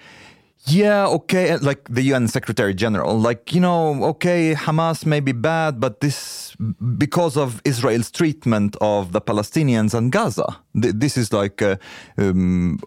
Yeah, 0.67 1.07
okay, 1.07 1.57
like 1.57 1.89
the 1.89 2.03
UN 2.03 2.29
Secretary 2.29 2.75
General, 2.75 3.19
like, 3.19 3.55
you 3.55 3.61
know, 3.61 4.05
okay, 4.05 4.55
Hamas 4.55 5.07
may 5.07 5.21
be 5.21 5.33
bad, 5.33 5.81
but 5.81 6.01
this, 6.01 6.55
because 6.99 7.39
of 7.39 7.63
Israel's 7.65 8.11
treatment 8.11 8.77
of 8.83 9.13
the 9.13 9.21
Palestinians 9.21 9.95
and 9.95 10.13
Gaza, 10.13 10.59
th- 10.79 10.95
this 10.95 11.17
is 11.17 11.33
like 11.33 11.63
uh, 11.63 11.77
um, 12.19 12.81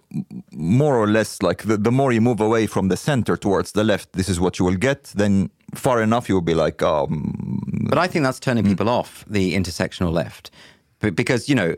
more 0.52 0.96
or 0.96 1.08
less 1.08 1.42
like 1.42 1.64
the, 1.64 1.76
the 1.76 1.92
more 1.92 2.12
you 2.12 2.22
move 2.22 2.40
away 2.40 2.68
from 2.68 2.90
the 2.90 2.98
center 2.98 3.36
towards 3.36 3.72
the 3.72 3.84
left, 3.84 4.14
this 4.14 4.30
is 4.30 4.40
what 4.40 4.60
you 4.60 4.66
will 4.66 4.76
get. 4.76 5.06
Then 5.16 5.50
far 5.74 6.02
enough, 6.02 6.30
you 6.30 6.36
will 6.36 6.42
be 6.42 6.54
like, 6.54 6.82
um, 6.82 7.60
But 7.90 7.98
I 7.98 8.08
think 8.08 8.24
that's 8.24 8.40
turning 8.40 8.64
people 8.64 8.90
off 8.90 9.26
the 9.28 9.56
intersectional 9.56 10.12
left, 10.12 10.52
because 11.00 11.50
you 11.50 11.56
know. 11.56 11.76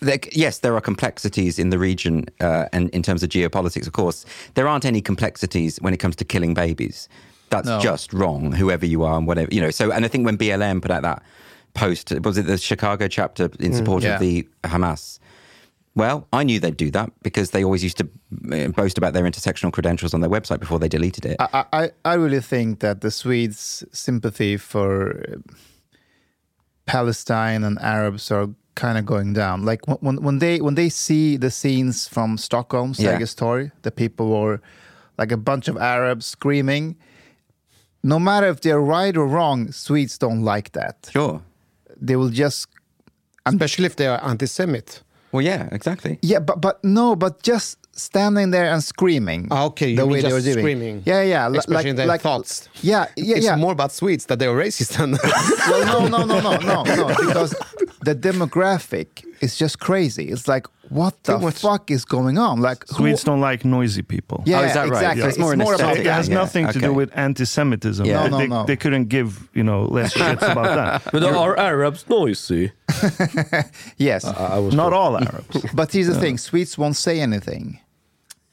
There, 0.00 0.18
yes, 0.30 0.60
there 0.60 0.76
are 0.76 0.80
complexities 0.80 1.58
in 1.58 1.70
the 1.70 1.78
region, 1.78 2.26
uh, 2.40 2.66
and 2.72 2.88
in 2.90 3.02
terms 3.02 3.24
of 3.24 3.30
geopolitics, 3.30 3.84
of 3.88 3.94
course, 3.94 4.24
there 4.54 4.68
aren't 4.68 4.84
any 4.84 5.00
complexities 5.00 5.78
when 5.80 5.92
it 5.92 5.96
comes 5.96 6.14
to 6.16 6.24
killing 6.24 6.54
babies. 6.54 7.08
That's 7.50 7.66
No. 7.66 7.80
just 7.80 8.12
wrong, 8.12 8.52
whoever 8.52 8.86
you 8.86 9.02
are 9.02 9.18
and 9.18 9.26
whatever 9.26 9.48
you 9.52 9.60
know. 9.60 9.72
So, 9.72 9.90
and 9.90 10.04
I 10.04 10.08
think 10.08 10.24
when 10.24 10.38
BLM 10.38 10.80
put 10.80 10.92
out 10.92 11.02
that 11.02 11.20
post, 11.74 12.12
was 12.22 12.38
it 12.38 12.46
the 12.46 12.58
Chicago 12.58 13.08
chapter 13.08 13.50
in 13.58 13.74
support 13.74 14.04
yeah. 14.04 14.14
of 14.14 14.20
the 14.20 14.46
Hamas? 14.62 15.18
Well, 15.98 16.18
I 16.32 16.44
knew 16.44 16.60
they'd 16.60 16.76
do 16.86 16.90
that 16.92 17.10
because 17.22 17.50
they 17.50 17.64
always 17.64 17.82
used 17.82 17.98
to 17.98 18.06
uh, 18.52 18.68
boast 18.68 18.96
about 18.98 19.12
their 19.14 19.24
intersectional 19.24 19.72
credentials 19.72 20.14
on 20.14 20.20
their 20.20 20.30
website 20.30 20.60
before 20.60 20.78
they 20.78 20.88
deleted 20.88 21.24
it. 21.26 21.36
I, 21.40 21.64
I, 21.80 21.90
I 22.04 22.14
really 22.14 22.40
think 22.40 22.78
that 22.80 23.00
the 23.00 23.10
Swedes' 23.10 23.84
sympathy 23.92 24.56
for 24.58 24.90
uh, 25.18 25.36
Palestine 26.86 27.64
and 27.64 27.78
Arabs 27.80 28.30
are 28.30 28.48
kind 28.74 28.96
of 28.96 29.04
going 29.06 29.32
down. 29.32 29.64
Like 29.64 29.86
when- 29.88 29.98
when 30.00 30.16
when 30.26 30.38
they 30.38 30.60
when 30.60 30.74
they 30.76 30.88
see 30.88 31.36
the 31.38 31.50
scenes 31.50 32.08
from 32.08 32.38
Stockholm, 32.38 32.92
Yeah. 32.96 33.18
Sergels 33.18 33.34
Torg, 33.36 33.70
the 33.82 33.90
people 33.90 34.26
were 34.28 34.60
like 35.18 35.32
a 35.34 35.36
bunch 35.36 35.68
of 35.68 35.76
Arabs 35.76 36.26
screaming. 36.26 36.96
No 38.02 38.18
matter 38.18 38.46
if 38.48 38.60
they're 38.60 38.80
right 38.98 39.16
or 39.16 39.26
wrong, 39.26 39.72
Swedes 39.72 40.18
don't 40.18 40.44
like 40.54 40.70
that. 40.72 41.08
Sure. 41.12 41.40
They 42.06 42.14
will 42.16 42.30
just 42.30 42.68
especially 43.46 43.86
if 43.86 43.96
they 43.96 44.06
are 44.06 44.20
anti-Semit. 44.22 45.02
Well, 45.32 45.42
yeah, 45.42 45.68
exactly. 45.72 46.18
Yeah, 46.22 46.40
but 46.40 46.60
but 46.60 46.82
no, 46.82 47.14
but 47.16 47.42
just 47.42 47.78
standing 47.92 48.50
there 48.50 48.72
and 48.72 48.82
screaming. 48.82 49.48
Ah, 49.50 49.64
okay, 49.66 49.94
the 49.94 50.06
way 50.06 50.22
they 50.22 50.32
were 50.32 50.40
doing. 50.40 50.58
screaming, 50.58 51.02
Yeah, 51.04 51.22
yeah, 51.22 51.52
expressing 51.52 51.88
like, 51.88 51.96
their 51.96 52.06
like 52.06 52.20
thoughts. 52.20 52.68
Yeah, 52.80 53.06
yeah, 53.16 53.36
it's 53.36 53.44
yeah. 53.44 53.56
more 53.56 53.72
about 53.72 53.92
Swedes 53.92 54.26
that 54.26 54.38
they 54.38 54.46
are 54.46 54.56
racist 54.56 54.96
than. 54.96 55.12
well, 55.68 56.08
no, 56.08 56.24
no, 56.24 56.24
no, 56.24 56.40
no, 56.40 56.56
no, 56.58 56.82
no, 56.82 57.08
because 57.26 57.54
the 58.02 58.14
demographic 58.14 59.24
is 59.40 59.56
just 59.56 59.78
crazy. 59.78 60.24
It's 60.28 60.46
like, 60.48 60.66
what 60.88 61.22
the 61.24 61.38
much- 61.38 61.60
fuck 61.60 61.90
is 61.90 62.04
going 62.04 62.38
on? 62.38 62.60
Like, 62.60 62.86
who- 62.88 62.96
Swedes 62.96 63.24
don't 63.24 63.40
like 63.40 63.64
noisy 63.64 64.02
people. 64.02 64.42
Yeah, 64.46 64.60
Oh, 64.60 64.64
is 64.64 64.74
that 64.74 64.88
right? 64.88 64.96
exactly. 64.96 65.22
So 65.22 65.28
it's 65.28 65.38
more 65.38 65.52
an 65.52 65.60
about 65.60 65.96
It 65.98 66.06
has 66.06 66.28
yeah, 66.28 66.34
nothing 66.34 66.64
to 66.66 66.70
okay. 66.70 66.80
do 66.80 66.92
with 66.92 67.10
anti-Semitism. 67.14 68.04
Yeah. 68.06 68.22
They, 68.24 68.28
No, 68.30 68.36
no, 68.36 68.38
they, 68.38 68.46
no. 68.48 68.64
they 68.64 68.76
couldn't 68.76 69.08
give 69.08 69.48
you 69.54 69.62
know 69.64 69.82
less 69.84 70.14
shits 70.14 70.42
about 70.52 70.74
that. 70.76 71.02
But 71.12 71.22
are 71.24 71.58
Arabs 71.58 72.04
noisy? 72.08 72.72
yes, 73.96 74.24
I 74.24 74.58
was 74.58 74.74
Not 74.74 74.92
all 74.92 75.16
Arabs. 75.22 75.64
but 75.74 75.92
here's 75.92 76.06
the 76.08 76.18
thing: 76.20 76.38
Swedes 76.38 76.76
won't 76.78 76.96
say 76.96 77.20
anything. 77.20 77.80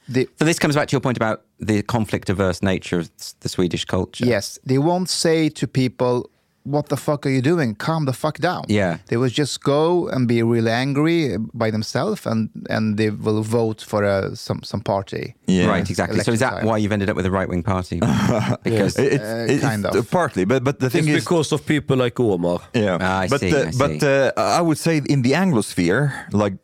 They, 0.08 0.28
So 0.38 0.46
this 0.46 0.60
comes 0.60 0.76
back 0.76 0.88
to 0.90 0.92
your 0.94 1.02
point 1.02 1.18
about 1.18 1.42
the 1.60 1.82
conflict-averse 1.82 2.62
nature 2.62 3.00
of 3.00 3.10
the 3.40 3.50
Swedish 3.50 3.86
culture. 3.86 4.24
yes, 4.26 4.60
they 4.64 4.78
won't 4.78 5.10
say 5.10 5.50
to 5.50 5.68
people, 5.68 6.30
"What 6.66 6.86
the 6.90 6.98
fuck 6.98 7.26
are 7.26 7.30
you 7.30 7.42
doing? 7.42 7.76
Calm 7.76 8.06
the 8.06 8.14
fuck 8.14 8.38
down." 8.40 8.64
Yeah. 8.68 8.98
they 9.08 9.18
will 9.18 9.30
just 9.42 9.64
go 9.64 10.08
and 10.14 10.28
be 10.28 10.44
really 10.44 10.72
angry 10.72 11.38
by 11.54 11.72
themselves, 11.72 12.26
and 12.26 12.50
and 12.70 12.98
they 12.98 13.10
will 13.26 13.44
vote 13.44 13.82
for 13.88 14.04
a, 14.04 14.36
some 14.36 14.60
some 14.64 14.82
party. 14.82 15.34
yeah. 15.48 15.72
Right, 15.74 15.90
exactly. 15.90 16.20
So 16.24 16.32
is 16.32 16.40
that 16.40 16.52
time. 16.54 16.66
why 16.66 16.78
you've 16.82 16.94
ended 16.94 17.10
up 17.10 17.16
with 17.16 17.26
a 17.26 17.32
right-wing 17.40 17.64
party? 17.64 18.00
because 18.64 18.98
It- 19.00 19.14
it's, 19.14 19.24
Uh, 19.24 19.48
it's 19.54 19.64
kind 19.64 19.86
of. 19.86 20.10
partly, 20.12 20.46
but 20.46 20.64
but 20.64 20.80
the 20.80 20.90
thing 20.90 21.08
It's 21.08 21.18
is, 21.18 21.24
because 21.24 21.52
of 21.56 21.66
people 21.66 21.98
like 22.04 22.20
Omar. 22.24 22.60
Yeah, 22.74 22.98
Ah, 23.02 23.24
I 23.26 23.28
but 23.30 23.40
see, 23.40 23.54
uh, 23.56 23.68
I 23.68 23.72
see. 23.72 23.78
but 23.84 24.04
uh, 24.04 24.32
I 24.60 24.62
would 24.62 24.78
say 24.78 25.02
in 25.10 25.22
the 25.22 25.34
Anglosphere, 25.34 26.12
like 26.32 26.56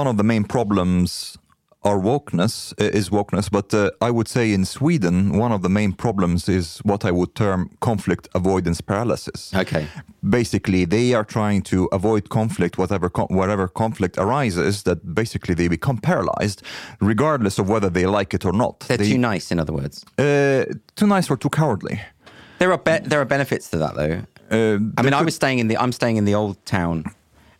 one 0.00 0.06
of 0.10 0.16
the 0.16 0.24
main 0.24 0.44
problems 0.44 1.38
are 1.84 1.98
wokeness 1.98 2.72
uh, 2.80 2.84
is 2.98 3.10
wokeness, 3.10 3.50
but 3.50 3.72
uh, 3.74 3.90
I 4.00 4.10
would 4.10 4.28
say 4.28 4.52
in 4.52 4.64
Sweden 4.64 5.38
one 5.38 5.52
of 5.52 5.60
the 5.62 5.68
main 5.68 5.92
problems 5.92 6.48
is 6.48 6.78
what 6.84 7.04
I 7.04 7.10
would 7.10 7.34
term 7.34 7.70
conflict 7.80 8.28
avoidance 8.34 8.80
paralysis. 8.80 9.52
Okay. 9.54 9.86
Basically, 10.28 10.86
they 10.86 11.12
are 11.14 11.24
trying 11.24 11.62
to 11.62 11.88
avoid 11.92 12.28
conflict, 12.28 12.78
whatever 12.78 13.10
co- 13.10 13.26
whatever 13.30 13.68
conflict 13.68 14.16
arises. 14.18 14.82
That 14.84 15.14
basically 15.14 15.54
they 15.54 15.68
become 15.68 15.98
paralyzed, 15.98 16.62
regardless 17.00 17.58
of 17.58 17.68
whether 17.68 17.90
they 17.90 18.06
like 18.06 18.34
it 18.34 18.44
or 18.44 18.52
not. 18.52 18.80
they're 18.80 18.96
They- 18.98 19.10
too 19.12 19.18
nice, 19.18 19.52
in 19.52 19.58
other 19.58 19.72
words. 19.74 20.04
uh, 20.18 20.64
too 20.96 21.06
nice 21.06 21.30
or 21.30 21.36
too 21.36 21.50
cowardly. 21.50 22.00
There 22.58 22.72
are 22.72 22.80
there 23.08 23.20
are 23.20 23.24
benefits 23.26 23.68
to 23.70 23.78
that 23.78 23.94
though. 23.94 24.20
Uh, 24.50 24.78
I 24.98 25.02
mean, 25.02 25.14
I 25.14 25.22
was 25.22 25.34
staying 25.34 25.58
in 25.58 25.68
the 25.68 25.76
I'm 25.76 25.92
staying 25.92 26.16
in 26.18 26.24
the 26.24 26.34
old 26.34 26.56
town, 26.64 27.04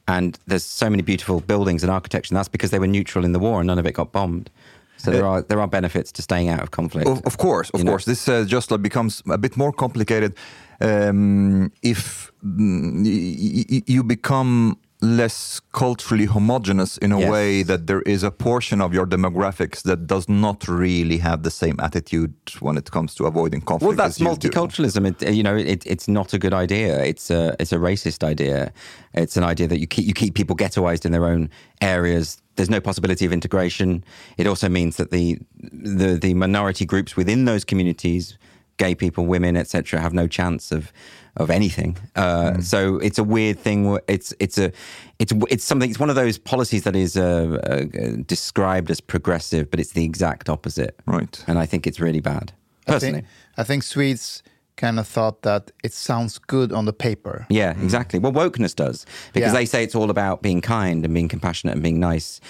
and 0.07 0.39
there's 0.47 0.65
so 0.65 0.89
many 0.91 1.03
beautiful 1.03 1.41
buildings 1.41 1.83
and 1.83 1.91
architecture, 1.91 2.33
and 2.33 2.39
that's 2.39 2.49
because 2.49 2.71
they 2.71 2.79
were 2.79 2.87
neutral 2.91 3.25
in 3.25 3.33
the 3.33 3.39
war 3.39 3.61
and 3.61 3.67
none 3.67 3.79
of 3.79 3.87
it 3.87 3.93
got 3.95 4.13
bombed. 4.13 4.51
So 4.97 5.11
there 5.11 5.27
are 5.27 5.43
there 5.43 5.61
are 5.61 5.69
benefits 5.69 6.13
to 6.13 6.23
staying 6.23 6.49
out 6.49 6.63
of 6.63 6.71
conflict. 6.71 7.09
Of, 7.09 7.21
of 7.27 7.37
course, 7.37 7.71
of 7.71 7.81
You 7.81 7.85
know? 7.85 7.93
course. 7.93 8.05
This 8.05 8.29
uh, 8.29 8.45
just 8.47 8.71
like 8.71 8.81
becomes 8.83 9.23
a 9.29 9.37
bit 9.39 9.57
more 9.57 9.73
complicated 9.73 10.35
um, 10.81 11.71
if 11.83 12.33
mm, 12.45 13.05
y- 13.05 13.65
y- 13.71 13.83
you 13.87 14.03
become 14.05 14.77
less 15.05 15.61
culturally 15.73 16.25
homogenous 16.27 16.97
in 16.99 17.13
a 17.13 17.19
Yes. 17.21 17.31
way 17.31 17.63
that 17.63 17.87
there 17.87 18.03
is 18.03 18.23
a 18.23 18.31
portion 18.31 18.81
of 18.81 18.93
your 18.95 19.07
demographics 19.07 19.83
that 19.83 20.07
does 20.07 20.29
not 20.29 20.67
really 20.69 21.19
have 21.19 21.43
the 21.43 21.51
same 21.51 21.77
attitude 21.79 22.35
when 22.61 22.77
it 22.77 22.91
comes 22.91 23.15
to 23.15 23.27
avoiding 23.27 23.61
conflict. 23.61 23.89
Well, 23.89 23.97
that's 23.97 24.17
as 24.17 24.21
you 24.21 24.27
do. 24.27 24.49
multiculturalism. 24.49 25.07
It, 25.23 25.35
you 25.35 25.43
know, 25.43 25.57
it, 25.57 25.85
it's 25.87 26.09
not 26.09 26.33
a 26.35 26.39
good 26.39 26.55
idea. 26.55 27.03
It's 27.05 27.31
a 27.31 27.55
it's 27.61 27.73
a 27.73 27.77
racist 27.79 28.25
idea. 28.25 28.73
It's 29.13 29.37
an 29.37 29.45
idea 29.45 29.67
that 29.69 29.79
you 29.79 29.87
keep 29.87 30.07
you 30.07 30.15
keep 30.15 30.35
people 30.35 30.57
ghettoized 30.57 31.05
in 31.05 31.13
their 31.13 31.27
own 31.27 31.51
areas. 31.81 32.41
There's 32.57 32.71
no 32.71 32.81
possibility 32.81 33.27
of 33.27 33.33
integration. 33.33 34.05
It 34.39 34.47
also 34.47 34.69
means 34.69 34.97
that 34.97 35.11
the 35.11 35.39
the 35.73 36.19
the 36.21 36.35
minority 36.35 36.87
groups 36.87 37.17
within 37.17 37.45
those 37.45 37.65
communities, 37.65 38.39
gay 38.77 38.95
people, 38.95 39.27
women, 39.27 39.57
etc., 39.57 40.01
have 40.01 40.15
no 40.15 40.27
chance 40.29 40.73
of 40.73 40.93
of 41.37 41.51
anything. 41.51 41.97
Uh, 42.17 42.61
So 42.61 42.99
it's 42.99 43.19
a 43.19 43.25
weird 43.25 43.59
thing. 43.59 43.99
It's 44.09 44.33
it's 44.39 44.59
a 44.59 44.71
it's 45.19 45.33
it's 45.51 45.65
something. 45.65 45.91
It's 45.91 46.01
one 46.01 46.11
of 46.11 46.17
those 46.17 46.39
policies 46.39 46.83
that 46.83 46.95
is 46.97 47.17
uh, 47.17 47.23
uh, 47.23 48.23
described 48.27 48.91
as 48.91 49.01
progressive, 49.01 49.65
but 49.71 49.81
it's 49.81 49.93
the 49.93 50.05
exact 50.05 50.49
opposite. 50.49 50.95
Right. 51.07 51.45
And 51.47 51.59
I 51.59 51.67
think 51.67 51.87
it's 51.87 52.01
really 52.01 52.21
bad. 52.21 52.53
I 52.87 52.93
Personally. 52.93 53.21
think, 53.21 53.27
I 53.59 53.65
think 53.65 53.83
Swedes 53.83 54.43
kind 54.77 54.99
of 54.99 55.07
thought 55.09 55.43
that 55.43 55.71
it 55.83 55.93
sounds 55.95 56.39
good 56.39 56.73
on 56.73 56.85
the 56.85 56.93
paper. 56.93 57.47
Yeah, 57.49 57.75
exactly. 57.83 58.19
Well, 58.19 58.33
wokeness 58.33 58.75
does 58.75 59.07
because 59.33 59.53
Yeah. 59.53 59.59
they 59.61 59.67
say 59.67 59.85
it's 59.85 59.95
all 59.95 60.11
about 60.11 60.43
being 60.43 60.61
kind 60.61 61.05
and 61.05 61.15
being 61.15 61.29
compassionate 61.31 61.75
and 61.75 61.83
being 61.83 62.01
nice, 62.13 62.41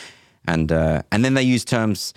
and 0.48 0.70
uh, 0.72 1.02
and 1.10 1.24
then 1.24 1.34
they 1.34 1.54
use 1.54 1.64
terms 1.64 2.14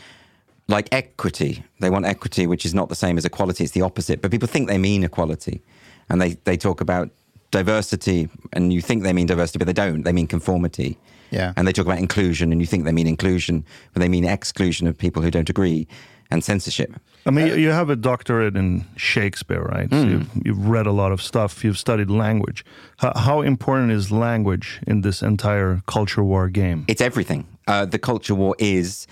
like 0.67 0.87
equity. 0.91 1.63
They 1.79 1.89
want 1.89 2.05
equity, 2.05 2.45
which 2.47 2.65
is 2.65 2.73
not 2.73 2.87
the 2.89 2.95
same 2.95 3.17
as 3.17 3.25
equality; 3.25 3.63
it's 3.63 3.73
the 3.73 3.83
opposite. 3.85 4.21
But 4.21 4.31
people 4.31 4.47
think 4.47 4.67
they 4.69 4.77
mean 4.77 5.03
equality, 5.03 5.61
and 6.09 6.21
they 6.21 6.33
they 6.43 6.57
talk 6.57 6.81
about 6.81 7.09
diversity, 7.51 8.29
and 8.53 8.73
you 8.73 8.81
think 8.81 9.03
they 9.03 9.13
mean 9.13 9.27
diversity, 9.27 9.59
but 9.59 9.67
they 9.67 9.73
don't. 9.73 10.03
They 10.03 10.11
mean 10.13 10.27
conformity. 10.27 10.97
Yeah. 11.31 11.53
And 11.57 11.67
they 11.67 11.73
talk 11.73 11.85
about 11.85 11.99
inclusion, 11.99 12.51
and 12.51 12.61
you 12.61 12.67
think 12.67 12.85
they 12.85 12.91
mean 12.91 13.07
inclusion, 13.07 13.65
but 13.93 13.99
they 13.99 14.09
mean 14.09 14.23
exclusion 14.23 14.87
of 14.87 14.97
people 14.97 15.21
who 15.21 15.29
don't 15.31 15.49
agree, 15.49 15.87
and 16.31 16.43
censorship. 16.43 16.93
I 17.25 17.31
mean, 17.31 17.59
you 17.59 17.71
have 17.71 17.89
a 17.89 17.97
doctorate 17.97 18.55
in 18.55 18.85
Shakespeare, 18.95 19.61
right? 19.61 19.89
So 19.91 20.01
you've, 20.03 20.29
you've 20.45 20.67
read 20.67 20.87
a 20.87 20.93
lot 20.93 21.11
of 21.11 21.21
stuff. 21.21 21.61
You've 21.61 21.77
studied 21.77 22.09
language. 22.09 22.63
How, 22.97 23.11
how 23.17 23.41
important 23.41 23.91
is 23.91 24.11
language 24.11 24.79
in 24.87 25.01
this 25.01 25.21
entire 25.21 25.81
culture 25.87 26.23
war 26.23 26.47
game? 26.47 26.85
It's 26.87 27.01
everything. 27.01 27.45
Uh, 27.67 27.85
the 27.85 27.99
culture 27.99 28.33
war 28.33 28.55
is, 28.59 29.07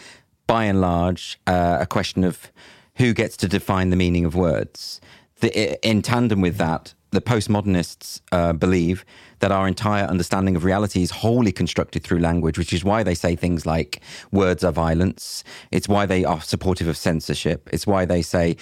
by 0.47 0.63
and 0.63 0.79
large, 0.79 1.38
uh, 1.45 1.79
a 1.81 1.86
question 1.86 2.23
of 2.23 2.49
who 2.95 3.13
gets 3.13 3.36
to 3.38 3.49
define 3.49 3.89
the 3.89 3.97
meaning 3.97 4.23
of 4.23 4.34
words. 4.34 5.01
The, 5.41 5.88
in 5.88 6.02
tandem 6.02 6.41
with 6.41 6.58
that, 6.58 6.93
the 7.15 7.21
postmodernists 7.21 8.21
uh, 8.32 8.54
believe 8.54 9.06
that 9.39 9.52
our 9.52 9.67
entire 9.67 10.06
understanding 10.06 10.56
of 10.56 10.63
reality 10.63 11.02
is 11.02 11.12
wholly 11.12 11.52
constructed 11.52 12.04
through 12.04 12.19
language, 12.19 12.58
which 12.58 12.74
is 12.74 12.84
why 12.84 13.04
they 13.04 13.15
say 13.15 13.36
things 13.36 13.65
like 13.65 14.02
words 14.32 14.63
are 14.63 14.71
violence. 14.71 15.43
It's 15.71 15.88
why 15.88 16.06
they 16.06 16.24
are 16.26 16.41
supportive 16.41 16.88
of 16.88 16.98
censorship. 16.98 17.69
It's 17.71 17.88
why 17.88 18.06
they 18.06 18.21
say 18.21 18.58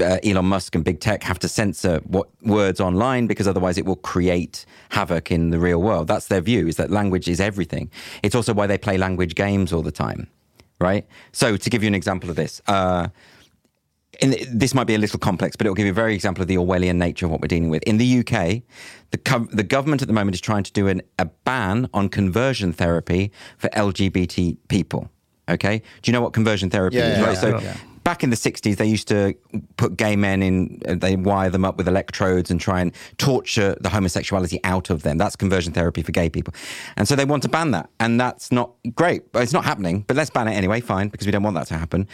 uh, 0.00 0.18
Elon 0.24 0.46
Musk 0.46 0.74
and 0.74 0.84
big 0.84 1.00
tech 1.00 1.22
have 1.22 1.38
to 1.40 1.48
censor 1.48 2.00
what 2.04 2.28
words 2.42 2.80
online 2.80 3.26
because 3.26 3.48
otherwise 3.48 3.78
it 3.78 3.86
will 3.86 3.96
create 3.96 4.66
havoc 4.90 5.30
in 5.30 5.50
the 5.50 5.58
real 5.58 5.80
world. 5.80 6.08
That's 6.08 6.26
their 6.26 6.40
view: 6.40 6.66
is 6.66 6.76
that 6.76 6.90
language 6.90 7.28
is 7.28 7.40
everything. 7.40 7.90
It's 8.22 8.34
also 8.34 8.52
why 8.52 8.66
they 8.66 8.78
play 8.78 8.98
language 8.98 9.34
games 9.34 9.72
all 9.72 9.82
the 9.82 9.92
time, 9.92 10.28
right? 10.80 11.06
So, 11.32 11.56
to 11.56 11.70
give 11.70 11.82
you 11.82 11.88
an 11.88 11.94
example 11.94 12.30
of 12.30 12.36
this. 12.36 12.60
Uh, 12.66 13.08
in, 14.20 14.34
this 14.52 14.74
might 14.74 14.84
be 14.86 14.94
a 14.94 14.98
little 14.98 15.18
complex, 15.18 15.56
but 15.56 15.66
it 15.66 15.70
will 15.70 15.74
give 15.74 15.86
you 15.86 15.92
a 15.92 15.94
very 15.94 16.14
example 16.14 16.42
of 16.42 16.48
the 16.48 16.56
Orwellian 16.56 16.96
nature 16.96 17.26
of 17.26 17.32
what 17.32 17.40
we're 17.40 17.48
dealing 17.48 17.70
with. 17.70 17.82
In 17.84 17.96
the 17.98 18.18
UK, 18.20 18.62
the, 19.10 19.18
co- 19.24 19.48
the 19.50 19.62
government 19.62 20.02
at 20.02 20.08
the 20.08 20.14
moment 20.14 20.34
is 20.34 20.40
trying 20.40 20.62
to 20.64 20.72
do 20.72 20.88
an, 20.88 21.02
a 21.18 21.24
ban 21.24 21.88
on 21.94 22.08
conversion 22.08 22.72
therapy 22.72 23.32
for 23.56 23.68
LGBT 23.70 24.56
people. 24.68 25.10
Okay, 25.48 25.82
do 26.02 26.10
you 26.10 26.12
know 26.12 26.20
what 26.20 26.32
conversion 26.32 26.70
therapy 26.70 26.96
Yeah, 26.96 27.08
is? 27.08 27.18
yeah, 27.18 27.24
right. 27.24 27.62
yeah, 27.62 27.72
so. 27.74 27.78
Back 28.04 28.24
in 28.24 28.30
the 28.30 28.36
60s, 28.36 28.76
they 28.76 28.86
used 28.86 29.08
to 29.08 29.34
put 29.76 29.96
gay 29.96 30.16
men 30.16 30.42
in, 30.42 30.80
uh, 30.86 30.94
they 30.94 31.16
wire 31.16 31.50
them 31.50 31.64
up 31.64 31.76
with 31.76 31.88
electrodes 31.88 32.50
and 32.50 32.60
try 32.60 32.80
and 32.80 32.92
torture 33.18 33.76
the 33.80 33.88
homosexuality 33.88 34.60
out 34.64 34.90
of 34.90 35.02
them. 35.02 35.18
That's 35.18 35.36
conversion 35.36 35.72
therapy 35.72 36.02
for 36.02 36.12
gay 36.12 36.28
people. 36.28 36.54
And 36.96 37.06
so 37.06 37.14
they 37.14 37.24
want 37.24 37.42
to 37.44 37.48
ban 37.48 37.70
that. 37.72 37.90
And 38.00 38.20
that's 38.20 38.50
not 38.50 38.72
great. 38.94 39.30
But 39.32 39.42
It's 39.42 39.52
not 39.52 39.64
happening, 39.64 40.04
but 40.06 40.16
let's 40.16 40.30
ban 40.30 40.48
it 40.48 40.52
anyway, 40.52 40.80
fine, 40.80 41.08
because 41.08 41.26
we 41.26 41.32
don't 41.32 41.42
want 41.42 41.54
that 41.56 41.66
to 41.68 41.78
happen. 41.78 42.08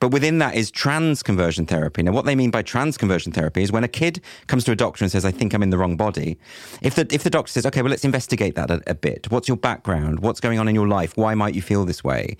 But 0.00 0.08
within 0.08 0.38
that 0.38 0.54
is 0.54 0.70
trans 0.70 1.22
conversion 1.22 1.66
therapy. 1.66 2.02
Now, 2.02 2.12
what 2.12 2.24
they 2.24 2.34
mean 2.34 2.50
by 2.50 2.62
trans 2.62 2.96
conversion 2.96 3.32
therapy 3.32 3.62
is 3.62 3.72
when 3.72 3.84
a 3.84 3.88
kid 3.88 4.20
comes 4.46 4.64
to 4.64 4.72
a 4.72 4.76
doctor 4.76 5.04
and 5.04 5.10
says, 5.12 5.24
I 5.24 5.30
think 5.30 5.54
I'm 5.54 5.62
in 5.62 5.70
the 5.70 5.78
wrong 5.78 5.96
body, 5.96 6.38
if 6.82 6.94
the, 6.94 7.06
if 7.10 7.22
the 7.22 7.30
doctor 7.30 7.52
says, 7.52 7.66
okay, 7.66 7.82
well, 7.82 7.90
let's 7.90 8.04
investigate 8.04 8.54
that 8.56 8.70
a, 8.70 8.82
a 8.86 8.94
bit. 8.94 9.30
What's 9.30 9.48
your 9.48 9.56
background? 9.56 10.20
What's 10.20 10.40
going 10.40 10.58
on 10.58 10.68
in 10.68 10.74
your 10.74 10.88
life? 10.88 11.16
Why 11.16 11.34
might 11.34 11.54
you 11.54 11.62
feel 11.62 11.84
this 11.84 12.02
way? 12.02 12.36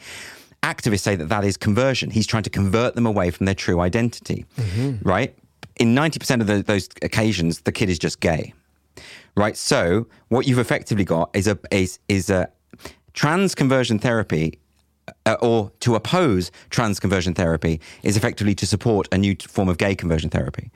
Activists 0.62 1.00
say 1.00 1.16
that 1.16 1.28
that 1.28 1.44
is 1.44 1.56
conversion. 1.56 2.10
He's 2.10 2.26
trying 2.26 2.42
to 2.44 2.50
convert 2.50 2.94
them 2.94 3.06
away 3.06 3.30
from 3.30 3.46
their 3.46 3.54
true 3.54 3.80
identity, 3.80 4.44
right? 5.02 5.34
In 5.78 5.94
90% 5.94 6.40
of 6.40 6.46
the, 6.46 6.62
those 6.62 6.88
occasions, 7.02 7.60
the 7.60 7.72
kid 7.72 7.88
is 7.88 7.98
just 7.98 8.20
gay, 8.20 8.52
right? 9.36 9.56
So 9.56 10.06
what 10.28 10.46
you've 10.46 10.58
effectively 10.58 11.04
got 11.04 11.30
is 11.34 11.46
a 11.46 11.58
is 11.70 11.98
is 12.08 12.30
a 12.30 12.48
trans 13.14 13.54
conversion 13.54 13.98
therapy. 13.98 14.58
Uh, 15.24 15.36
or 15.40 15.72
to 15.80 15.94
oppose 15.94 16.50
trans 16.68 17.00
conversion 17.00 17.32
therapy 17.32 17.80
is 18.02 18.14
effectively 18.18 18.54
to 18.54 18.66
support 18.66 19.08
a 19.10 19.16
new 19.16 19.34
form 19.48 19.66
of 19.66 19.78
gay 19.78 19.94
conversion 19.94 20.28
therapy. 20.28 20.70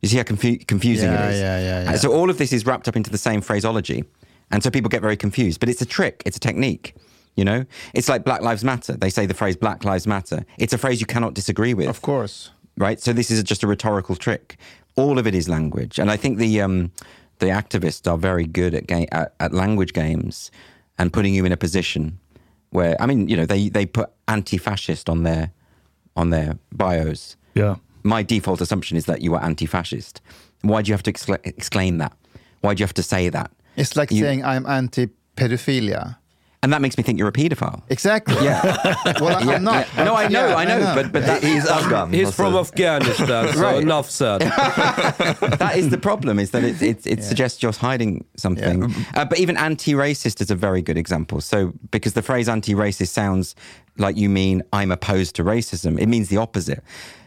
You 0.00 0.08
see 0.08 0.16
how 0.16 0.22
confu- 0.22 0.56
confusing 0.66 1.10
Yeah, 1.10 1.26
it 1.28 1.34
is? 1.34 1.40
yeah, 1.40 1.58
yeah, 1.60 1.82
yeah. 1.84 1.90
Uh, 1.90 1.96
So 1.98 2.10
all 2.10 2.30
of 2.30 2.38
this 2.38 2.54
is 2.54 2.64
wrapped 2.64 2.88
up 2.88 2.96
into 2.96 3.10
the 3.10 3.18
same 3.18 3.42
phraseology. 3.42 4.04
And 4.50 4.62
so 4.62 4.70
people 4.70 4.88
get 4.88 5.02
very 5.02 5.16
confused. 5.18 5.60
But 5.60 5.68
it's 5.68 5.82
a 5.82 5.86
trick, 5.86 6.22
it's 6.24 6.38
a 6.38 6.40
technique. 6.40 6.94
You 7.36 7.44
know, 7.44 7.64
it's 7.94 8.08
like 8.08 8.24
Black 8.24 8.40
Lives 8.40 8.64
Matter. 8.64 8.94
They 8.96 9.10
say 9.10 9.26
the 9.26 9.34
phrase 9.34 9.56
Black 9.56 9.84
Lives 9.84 10.06
Matter. 10.06 10.44
It's 10.58 10.72
a 10.72 10.78
phrase 10.78 11.00
you 11.00 11.06
cannot 11.06 11.34
disagree 11.34 11.74
with. 11.74 11.88
Of 11.88 12.00
course. 12.02 12.50
Right? 12.78 12.98
So 13.00 13.12
this 13.12 13.30
is 13.30 13.42
just 13.42 13.62
a 13.62 13.66
rhetorical 13.66 14.16
trick. 14.16 14.56
All 14.96 15.18
of 15.18 15.26
it 15.26 15.34
is 15.34 15.46
language. 15.48 15.98
And 15.98 16.10
I 16.10 16.16
think 16.16 16.38
the 16.38 16.60
um, 16.62 16.92
the 17.38 17.46
activists 17.46 18.10
are 18.10 18.16
very 18.16 18.46
good 18.46 18.74
at, 18.74 18.86
ga- 18.86 19.08
at, 19.12 19.34
at 19.40 19.52
language 19.52 19.92
games 19.92 20.50
and 20.98 21.12
putting 21.12 21.34
you 21.34 21.44
in 21.44 21.52
a 21.52 21.56
position 21.58 22.18
where, 22.70 22.96
I 23.00 23.04
mean, 23.06 23.28
you 23.28 23.36
know, 23.36 23.44
they, 23.46 23.68
they 23.68 23.84
put 23.84 24.10
anti 24.28 24.56
fascist 24.56 25.10
on 25.10 25.22
their, 25.22 25.52
on 26.16 26.30
their 26.30 26.58
bios. 26.72 27.36
Yeah. 27.54 27.76
My 28.02 28.22
default 28.22 28.60
assumption 28.62 28.96
is 28.96 29.04
that 29.04 29.20
you 29.20 29.34
are 29.34 29.42
anti 29.44 29.66
fascist. 29.66 30.22
Why 30.62 30.80
do 30.80 30.88
you 30.88 30.94
have 30.94 31.02
to 31.02 31.12
excla- 31.12 31.44
explain 31.46 31.98
that? 31.98 32.16
Why 32.62 32.72
do 32.72 32.80
you 32.80 32.84
have 32.86 32.94
to 32.94 33.02
say 33.02 33.28
that? 33.28 33.50
It's 33.76 33.94
like 33.96 34.10
You- 34.10 34.22
saying 34.22 34.42
I'm 34.42 34.64
anti 34.64 35.10
pedophilia. 35.36 36.16
And 36.66 36.72
that 36.72 36.80
makes 36.80 36.98
me 36.98 37.04
think 37.04 37.16
you're 37.16 37.28
a 37.28 37.32
paedophile. 37.32 37.80
Exactly. 37.90 38.34
Yeah. 38.44 38.60
Well, 39.20 39.36
I- 39.36 39.42
Yeah, 39.44 39.52
I'm 39.54 39.62
not. 39.62 39.86
yeah. 39.96 40.02
No, 40.04 40.16
I 40.16 40.26
know, 40.26 40.48
Yeah, 40.48 40.56
I 40.56 40.64
know, 40.64 40.92
but 40.96 41.12
but 41.12 41.24
that 41.26 41.40
He's 41.44 41.64
Afghan. 41.64 42.12
He's 42.12 42.34
from 42.34 42.56
a- 42.56 42.60
Afghanistan, 42.60 43.52
so 43.54 43.60
Right. 43.66 43.80
enough 43.80 44.10
said. 44.10 44.40
that 45.60 45.74
is 45.76 45.90
the 45.90 45.98
problem. 45.98 46.40
Is 46.40 46.50
that 46.50 46.64
it 46.64 46.82
it, 46.82 47.06
it 47.06 47.22
suggests 47.22 47.62
you're 47.62 47.72
hiding 47.72 48.24
something. 48.36 48.92
Uh, 49.14 49.24
but 49.24 49.38
even 49.38 49.56
anti-racist 49.56 50.40
is 50.40 50.50
a 50.50 50.56
very 50.56 50.82
good 50.82 50.96
example. 50.98 51.40
So 51.40 51.72
because 51.92 52.14
the 52.14 52.22
phrase 52.22 52.48
anti-racist 52.48 53.08
sounds 53.08 53.54
like 53.96 54.16
you 54.16 54.28
mean 54.28 54.62
I'm 54.72 54.90
opposed 54.90 55.36
to 55.36 55.44
racism, 55.44 56.00
it 56.00 56.08
means 56.08 56.28
the 56.30 56.38
opposite. 56.38 56.82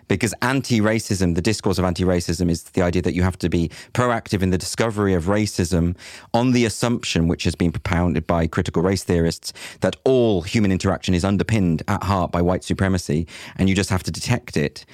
Because 0.09 0.33
anti-racism, 0.41 1.35
the 1.35 1.41
discourse 1.41 1.77
of 1.77 1.85
anti-racism 1.85 2.49
is 2.49 2.63
the 2.63 2.81
idea 2.81 3.01
that 3.03 3.13
you 3.13 3.23
have 3.23 3.37
to 3.39 3.49
be 3.49 3.69
proactive 3.93 4.41
in 4.41 4.49
the 4.49 4.57
discovery 4.57 5.13
of 5.13 5.25
racism 5.25 5.95
on 6.33 6.51
the 6.51 6.65
assumption, 6.65 7.29
which 7.29 7.45
has 7.45 7.55
been 7.55 7.71
propounded 7.71 8.27
by 8.27 8.45
critical 8.47 8.81
race 8.81 9.05
theorists, 9.05 9.53
that 9.79 9.95
all 10.03 10.41
human 10.41 10.71
interaction 10.71 11.13
is 11.13 11.23
underpinned 11.23 11.81
at 11.87 12.03
heart 12.03 12.31
by 12.31 12.41
white 12.41 12.65
supremacy, 12.65 13.25
and 13.55 13.69
you 13.69 13.75
just 13.75 13.89
have 13.89 14.03
to 14.03 14.11
detect 14.11 14.57
it. 14.57 14.85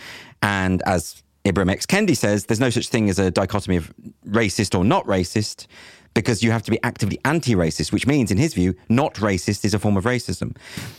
And 0.44 0.84
as 0.86 1.24
Ibram 1.46 1.72
X. 1.72 1.86
Kendi 1.86 2.18
says 2.18 2.46
there's 2.46 2.60
no 2.60 2.72
such 2.72 2.90
thing 2.90 3.10
as 3.10 3.20
a 3.20 3.30
dichotomy 3.32 3.78
of 3.78 3.94
racist 4.28 4.78
or 4.78 4.84
not 4.84 5.06
racist 5.06 5.68
because 6.16 6.42
you 6.42 6.50
have 6.50 6.64
to 6.64 6.72
be 6.72 6.80
actively 6.82 7.20
anti 7.24 7.54
racist, 7.54 7.92
which 7.92 8.08
means, 8.08 8.32
in 8.32 8.38
his 8.38 8.56
view, 8.56 8.74
not 8.90 9.14
racist 9.16 9.64
is 9.64 9.76
a 9.76 9.80
form 9.80 9.98
of 9.98 10.06
racism. 10.06 10.58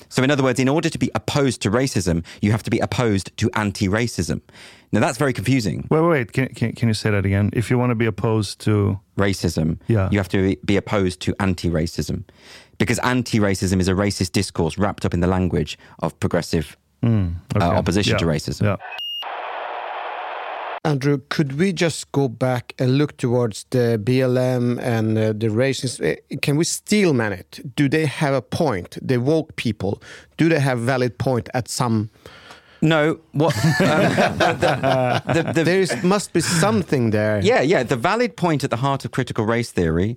So, 0.08 0.22
in 0.22 0.30
other 0.30 0.44
words, 0.44 0.60
in 0.60 0.68
order 0.68 0.88
to 0.88 0.98
be 0.98 1.10
opposed 1.16 1.60
to 1.62 1.70
racism, 1.70 2.24
you 2.40 2.52
have 2.52 2.62
to 2.62 2.70
be 2.70 2.78
opposed 2.78 3.36
to 3.38 3.50
anti 3.54 3.88
racism. 3.88 4.42
Now, 4.92 5.00
that's 5.00 5.18
very 5.18 5.32
confusing. 5.32 5.88
Wait, 5.90 6.00
wait, 6.00 6.08
wait. 6.08 6.32
Can, 6.32 6.46
can, 6.48 6.72
can 6.72 6.86
you 6.88 6.94
say 6.94 7.10
that 7.10 7.26
again? 7.26 7.50
If 7.52 7.70
you 7.70 7.78
want 7.78 7.90
to 7.90 7.96
be 7.96 8.06
opposed 8.06 8.60
to. 8.60 9.00
Racism, 9.18 9.78
Yeah. 9.88 10.10
you 10.12 10.18
have 10.18 10.28
to 10.28 10.56
be 10.66 10.76
opposed 10.76 11.20
to 11.22 11.34
anti 11.40 11.70
racism 11.70 12.24
because 12.76 12.98
anti 12.98 13.38
racism 13.40 13.80
is 13.80 13.88
a 13.88 13.94
racist 13.94 14.32
discourse 14.32 14.76
wrapped 14.76 15.06
up 15.06 15.14
in 15.14 15.20
the 15.20 15.26
language 15.26 15.78
of 16.00 16.20
progressive 16.20 16.76
Okay. 17.02 17.32
uh, 17.58 17.60
opposition 17.70 18.18
to 18.18 18.26
racism. 18.26 18.62
Yeah. 18.64 18.76
Andrew, 20.86 21.20
could 21.30 21.58
we 21.58 21.72
just 21.72 22.12
go 22.12 22.28
back 22.28 22.72
and 22.78 22.96
look 22.96 23.16
towards 23.16 23.64
the 23.70 24.00
BLM 24.00 24.80
and 24.80 25.18
uh, 25.18 25.32
the 25.32 25.48
racists? 25.48 26.00
Uh, 26.00 26.14
Can 26.40 26.56
we 26.56 26.62
steel 26.62 27.12
man 27.12 27.32
it? 27.32 27.58
Do 27.74 27.88
they 27.88 28.06
have 28.06 28.32
a 28.32 28.40
point? 28.40 28.96
The 29.02 29.16
woke 29.16 29.56
people, 29.56 30.00
do 30.36 30.48
they 30.48 30.60
have 30.60 30.78
valid 30.78 31.18
point 31.18 31.48
at 31.54 31.68
some? 31.68 32.10
No, 32.80 33.18
what 33.32 33.56
um, 33.56 33.62
the, 33.80 35.22
the, 35.34 35.52
the, 35.54 35.64
There 35.64 35.80
is, 35.80 36.02
must 36.04 36.32
be 36.32 36.40
something 36.40 37.10
there. 37.10 37.40
Yeah, 37.42 37.62
yeah. 37.62 37.82
The 37.82 37.96
valid 37.96 38.36
point 38.36 38.62
at 38.62 38.70
the 38.70 38.76
heart 38.76 39.04
of 39.04 39.10
critical 39.10 39.44
race 39.44 39.72
theory 39.72 40.16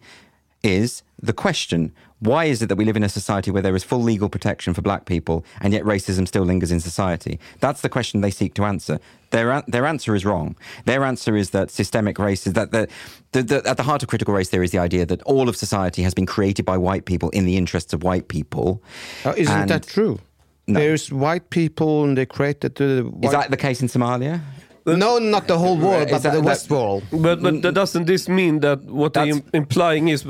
is 0.62 1.02
the 1.20 1.34
question 1.34 1.94
why 2.20 2.46
is 2.46 2.62
it 2.62 2.68
that 2.68 2.76
we 2.76 2.86
live 2.86 2.98
in 2.98 3.04
a 3.04 3.10
society 3.10 3.50
where 3.50 3.62
there 3.62 3.76
is 3.76 3.84
full 3.84 4.02
legal 4.02 4.30
protection 4.30 4.74
for 4.74 4.82
black 4.82 5.06
people 5.06 5.46
and 5.62 5.74
yet 5.74 5.84
racism 5.84 6.28
still 6.28 6.44
lingers 6.44 6.72
in 6.72 6.80
society? 6.80 7.40
That's 7.60 7.82
the 7.82 7.90
question 7.90 8.22
they 8.22 8.32
seek 8.32 8.54
to 8.56 8.66
answer. 8.66 9.00
Their, 9.32 9.64
their 9.68 9.86
answer 9.86 10.16
is 10.16 10.26
wrong. 10.26 10.56
Their 10.86 11.06
answer 11.06 11.36
is 11.36 11.52
that 11.52 11.72
systemic 11.72 12.18
racism, 12.18 12.54
that 12.56 12.72
the, 12.72 12.88
the, 13.32 13.44
the, 13.44 13.70
at 13.70 13.78
the 13.78 13.84
heart 13.84 14.04
of 14.04 14.10
critical 14.10 14.34
race 14.34 14.50
theory 14.50 14.66
is 14.66 14.72
the 14.72 14.80
idea 14.80 15.06
that 15.06 15.22
all 15.24 15.48
of 15.48 15.56
society 15.56 16.02
has 16.02 16.14
been 16.14 16.26
created 16.26 16.66
by 16.66 16.78
white 16.78 17.06
people 17.06 17.30
in 17.30 17.46
the 17.46 17.56
interests 17.56 17.94
of 17.94 18.04
white 18.04 18.28
people. 18.28 18.84
Uh, 19.24 19.34
isn't 19.38 19.54
And- 19.54 19.70
that 19.70 19.88
true? 19.88 20.20
No. 20.68 20.80
There's 20.80 21.12
white 21.12 21.50
people 21.50 22.04
and 22.04 22.16
they 22.16 22.28
created 22.28 22.76
the. 22.76 23.02
White... 23.02 23.26
Is 23.26 23.32
that 23.32 23.50
the 23.50 23.58
case 23.58 23.82
in 23.82 23.88
Somalia? 23.88 24.40
No, 24.86 25.20
not 25.20 25.48
the 25.48 25.58
whole 25.58 25.78
world, 25.78 26.08
but 26.12 26.24
that- 26.24 26.34
the 26.34 26.42
that- 26.42 26.46
West 26.46 26.70
world. 26.70 27.04
But, 27.12 27.42
but 27.42 27.62
that 27.62 27.74
doesn't 27.74 28.06
this 28.06 28.28
mean 28.30 28.60
that 28.62 28.80
what 28.86 29.14
they 29.14 29.26
That's- 29.32 29.38
im- 29.38 29.50
implying 29.54 30.08
is 30.10 30.26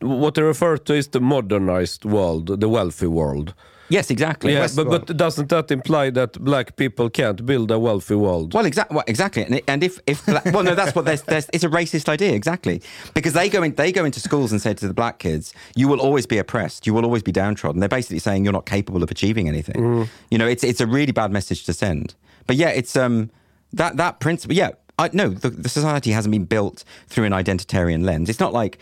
what 0.00 0.34
they 0.34 0.42
refer 0.42 0.76
to 0.76 0.94
is 0.94 1.08
the 1.08 1.20
modernized 1.20 2.04
world, 2.04 2.60
the 2.60 2.68
wealthy 2.68 3.06
world? 3.06 3.54
Yes, 3.90 4.10
exactly. 4.10 4.52
Yeah, 4.52 4.68
but, 4.76 4.90
but 4.90 5.16
doesn't 5.16 5.48
that 5.48 5.70
imply 5.70 6.10
that 6.10 6.32
black 6.44 6.76
people 6.76 7.08
can't 7.08 7.46
build 7.46 7.70
a 7.70 7.78
wealthy 7.78 8.16
world? 8.16 8.52
Well, 8.52 8.66
exactly. 8.66 8.94
Well, 8.94 9.04
exactly. 9.06 9.44
And, 9.44 9.62
and 9.66 9.82
if, 9.82 9.98
if 10.06 10.26
bla- 10.26 10.42
well, 10.52 10.62
no, 10.62 10.74
that's 10.74 10.94
what 10.94 11.06
there's, 11.06 11.22
there's, 11.22 11.48
it's 11.54 11.64
a 11.64 11.70
racist 11.70 12.06
idea. 12.06 12.32
Exactly, 12.34 12.82
because 13.14 13.32
they 13.32 13.48
go 13.48 13.62
in, 13.62 13.74
they 13.76 13.90
go 13.90 14.04
into 14.04 14.20
schools 14.20 14.52
and 14.52 14.60
say 14.60 14.74
to 14.74 14.86
the 14.86 14.92
black 14.92 15.18
kids, 15.18 15.54
"You 15.74 15.88
will 15.88 16.00
always 16.00 16.26
be 16.26 16.36
oppressed. 16.36 16.86
You 16.86 16.92
will 16.92 17.04
always 17.06 17.22
be 17.22 17.32
downtrodden." 17.32 17.80
They're 17.80 17.88
basically 17.88 18.18
saying 18.18 18.44
you're 18.44 18.52
not 18.52 18.66
capable 18.66 19.02
of 19.02 19.10
achieving 19.10 19.48
anything. 19.48 20.06
You 20.30 20.36
know, 20.36 20.46
it's 20.46 20.64
it's 20.64 20.82
a 20.82 20.86
really 20.86 21.12
bad 21.12 21.32
message 21.32 21.64
to 21.64 21.72
send. 21.72 22.14
But 22.46 22.56
yeah, 22.56 22.68
it's 22.68 22.94
um 22.94 23.30
that 23.72 23.96
that 23.96 24.20
principle. 24.20 24.56
Yeah, 24.56 24.70
I 24.98 25.10
no, 25.12 25.30
the, 25.30 25.50
the 25.50 25.68
society 25.68 26.10
hasn't 26.10 26.32
been 26.32 26.44
built 26.44 26.84
through 27.06 27.24
an 27.24 27.32
identitarian 27.32 28.04
lens. 28.04 28.28
It's 28.28 28.40
not 28.40 28.52
like. 28.52 28.78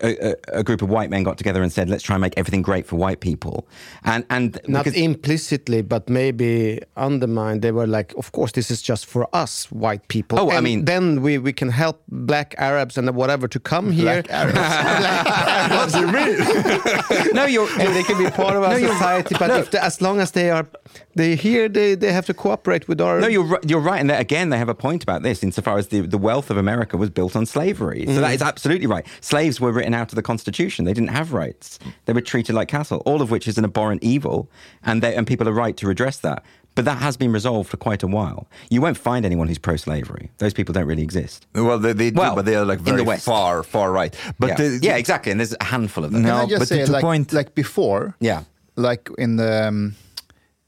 A, 0.00 0.30
a, 0.30 0.36
a 0.60 0.62
group 0.64 0.80
of 0.80 0.88
white 0.88 1.10
men 1.10 1.22
got 1.22 1.36
together 1.36 1.62
and 1.62 1.70
said, 1.70 1.90
"Let's 1.90 2.02
try 2.02 2.14
and 2.16 2.20
make 2.20 2.34
everything 2.36 2.62
great 2.62 2.86
for 2.86 2.96
white 2.96 3.20
people," 3.20 3.66
and 4.04 4.24
and 4.30 4.58
Not 4.66 4.84
because- 4.84 4.98
implicitly, 4.98 5.82
but 5.82 6.08
maybe 6.08 6.80
undermined. 6.96 7.62
They 7.62 7.72
were 7.72 7.86
like, 7.86 8.14
of 8.16 8.32
course, 8.32 8.52
this 8.52 8.70
is 8.70 8.80
just 8.80 9.06
for 9.06 9.28
us, 9.34 9.70
white 9.70 10.08
people. 10.08 10.38
Oh, 10.38 10.50
I 10.50 10.60
mean- 10.60 10.84
then 10.84 11.20
we, 11.20 11.38
we 11.38 11.52
can 11.52 11.68
help 11.68 12.02
black 12.08 12.54
Arabs 12.58 12.96
and 12.96 13.10
whatever 13.14 13.48
to 13.48 13.60
come 13.60 13.90
here. 13.90 14.22
Black 14.22 14.30
Arabs. 14.30 14.58
Arabs, 14.58 15.94
really? 16.12 17.32
no, 17.38 17.46
you're 17.46 17.68
they 17.76 18.02
can 18.02 18.18
be 18.22 18.30
part 18.30 18.56
of 18.56 18.62
our 18.62 18.78
No, 18.78 18.92
society. 18.92 19.34
But 19.38 19.48
no. 19.48 19.56
if 19.58 19.70
they, 19.70 19.78
as 19.78 20.00
long 20.00 20.20
as 20.20 20.32
they 20.32 20.50
are, 20.50 20.66
they 21.14 21.36
here, 21.36 21.68
they, 21.68 21.94
they 21.94 22.12
have 22.12 22.26
to 22.26 22.34
cooperate 22.34 22.88
with 22.88 23.00
our. 23.00 23.20
No, 23.20 23.28
you're 23.28 23.44
right, 23.44 23.64
you're 23.68 23.80
right, 23.80 24.00
and 24.00 24.10
that, 24.10 24.20
again, 24.20 24.50
they 24.50 24.58
have 24.58 24.68
a 24.68 24.74
point 24.74 25.02
about 25.02 25.22
this 25.22 25.42
insofar 25.42 25.78
as 25.78 25.88
the, 25.88 26.00
the 26.00 26.18
wealth 26.18 26.50
of 26.50 26.56
America 26.56 26.96
was 26.96 27.10
built 27.10 27.36
on 27.36 27.46
slavery. 27.46 28.04
So 28.06 28.12
mm. 28.12 28.20
that 28.20 28.34
is 28.34 28.42
absolutely 28.42 28.86
right. 28.86 29.06
Slaves 29.20 29.60
were 29.60 29.71
written 29.72 29.94
out 29.94 30.10
of 30.12 30.16
the 30.16 30.22
Constitution; 30.22 30.84
they 30.84 30.92
didn't 30.92 31.10
have 31.10 31.32
rights. 31.32 31.78
They 32.04 32.12
were 32.12 32.20
treated 32.20 32.54
like 32.54 32.68
cattle, 32.68 32.98
all 33.04 33.20
of 33.22 33.30
which 33.30 33.48
is 33.48 33.58
an 33.58 33.64
abhorrent 33.64 34.02
evil, 34.04 34.48
and 34.84 35.02
they, 35.02 35.14
and 35.16 35.26
people 35.26 35.48
are 35.48 35.52
right 35.52 35.76
to 35.78 35.86
redress 35.86 36.18
that. 36.18 36.42
But 36.74 36.86
that 36.86 36.98
has 37.02 37.18
been 37.18 37.32
resolved 37.32 37.68
for 37.68 37.76
quite 37.76 38.02
a 38.02 38.06
while. 38.06 38.46
You 38.70 38.80
won't 38.80 38.96
find 38.96 39.26
anyone 39.26 39.46
who's 39.46 39.58
pro-slavery. 39.58 40.30
Those 40.38 40.54
people 40.54 40.72
don't 40.72 40.86
really 40.86 41.02
exist. 41.02 41.46
Well, 41.54 41.78
they, 41.78 41.92
they 41.92 42.10
do, 42.10 42.18
Well, 42.18 42.34
but 42.34 42.46
they 42.46 42.56
are 42.56 42.64
like 42.64 42.78
in 42.86 42.96
the 42.96 43.04
very 43.04 43.18
far, 43.18 43.62
far 43.62 43.92
right. 43.92 44.16
But 44.38 44.48
yeah. 44.48 44.54
the- 44.56 44.78
yeah, 44.80 44.96
exactly. 44.96 45.32
And 45.32 45.38
there's 45.38 45.54
a 45.60 45.64
handful 45.64 46.02
of 46.02 46.12
them. 46.12 46.22
No, 46.22 46.46
just 46.46 46.60
but 46.60 46.68
say, 46.68 46.78
to- 46.78 46.86
to 46.86 46.92
like, 46.92 47.02
point- 47.02 47.32
like 47.34 47.54
before, 47.54 48.14
Yeah. 48.20 48.44
like 48.76 49.10
in 49.18 49.36
the 49.36 49.68
um, 49.68 49.96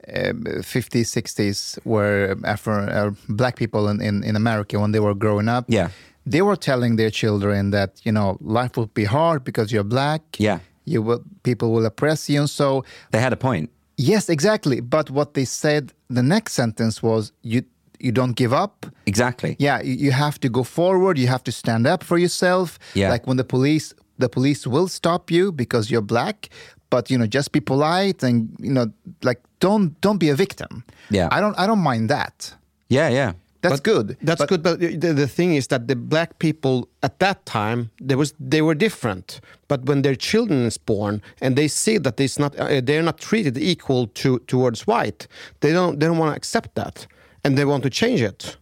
uh, 0.07 0.33
50s, 0.61 1.09
60s, 1.09 1.79
where 1.85 2.37
Afro 2.45 2.85
uh, 2.87 3.11
black 3.31 3.57
people 3.57 3.89
in, 3.89 4.03
in, 4.03 4.23
in 4.25 4.37
America, 4.37 4.79
when 4.79 4.93
they 4.93 5.01
were 5.01 5.15
growing 5.15 5.49
up, 5.49 5.65
Yeah. 5.69 5.89
They 6.27 6.43
were 6.43 6.57
telling 6.57 6.97
their 6.97 7.11
children 7.11 7.71
that 7.71 7.91
you 8.05 8.13
know 8.13 8.37
life 8.41 8.77
will 8.77 8.91
be 8.95 9.05
hard 9.05 9.45
because 9.45 9.73
you're 9.73 9.89
black. 9.89 10.23
Yeah. 10.39 10.59
you 10.87 11.03
will 11.03 11.23
people 11.43 11.69
will 11.75 11.87
oppress 11.87 12.29
you, 12.29 12.41
and 12.41 12.51
so 12.51 12.85
They 13.11 13.21
had 13.21 13.33
a 13.33 13.37
point. 13.37 13.69
yes, 13.97 14.29
exactly. 14.29 14.81
But 14.81 15.11
what 15.11 15.33
they 15.35 15.45
said, 15.47 15.93
the 16.11 16.23
next 16.23 16.53
sentence 16.55 17.03
was 17.03 17.33
you 17.43 17.63
you 18.07 18.13
don't 18.13 18.37
give 18.37 18.53
up. 18.65 18.87
Exactly. 19.07 19.57
Yeah, 19.59 19.81
you, 19.83 19.95
you 20.07 20.13
have 20.13 20.39
to 20.41 20.49
go 20.49 20.63
forward. 20.65 21.19
You 21.19 21.29
have 21.29 21.43
to 21.45 21.53
stand 21.53 21.87
up 21.87 22.03
for 22.05 22.19
yourself. 22.19 22.79
Yeah. 22.95 23.13
Like 23.13 23.27
when 23.27 23.37
the 23.39 23.45
police, 23.45 23.95
the 24.19 24.29
police 24.29 24.67
will 24.67 24.89
stop 24.89 25.31
you 25.31 25.53
because 25.53 25.91
you're 25.91 26.07
black. 26.07 26.49
But 26.91 27.11
you 27.11 27.17
know, 27.19 27.27
just 27.27 27.53
be 27.53 27.61
polite 27.61 28.23
and 28.29 28.49
you 28.61 28.73
know, 28.73 28.87
like 29.23 29.41
don't 29.61 29.99
don't 30.01 30.19
be 30.19 30.31
a 30.31 30.35
victim. 30.37 30.83
Yeah. 31.11 31.29
I 31.37 31.41
don't 31.41 31.57
I 31.59 31.67
don't 31.67 31.83
mind 31.83 32.09
that. 32.11 32.55
Yeah, 32.89 33.09
yeah. 33.09 33.33
That's 33.71 33.81
good. 33.81 34.17
That's 34.23 34.41
But- 34.41 34.49
good, 34.49 34.63
but 34.63 34.81
the, 34.81 35.13
the 35.13 35.29
thing 35.29 35.55
is 35.57 35.67
that 35.69 35.89
the 35.89 35.97
black 35.97 36.39
people 36.39 36.89
at 37.03 37.19
that 37.19 37.39
time 37.47 37.91
there 38.09 38.19
was 38.19 38.35
they 38.51 38.63
were 38.63 38.75
different. 38.75 39.41
But 39.69 39.81
when 39.89 40.03
their 40.03 40.17
children 40.17 40.67
is 40.67 40.79
born 40.79 41.21
and 41.41 41.57
they 41.57 41.69
see 41.69 41.99
that 41.99 42.21
it's 42.21 42.39
not 42.39 42.53
uh, 42.59 42.81
they're 42.87 43.03
not 43.03 43.19
treated 43.19 43.57
equal 43.59 44.07
to 44.23 44.39
towards 44.47 44.87
white, 44.87 45.27
they 45.61 45.73
don't 45.73 45.99
they 46.01 46.07
don't 46.07 46.19
want 46.19 46.33
to 46.33 46.37
accept 46.37 46.75
that, 46.75 47.07
and 47.45 47.57
they 47.57 47.65
want 47.65 47.83
to 47.85 47.91
change 47.91 48.21
it. 48.23 48.57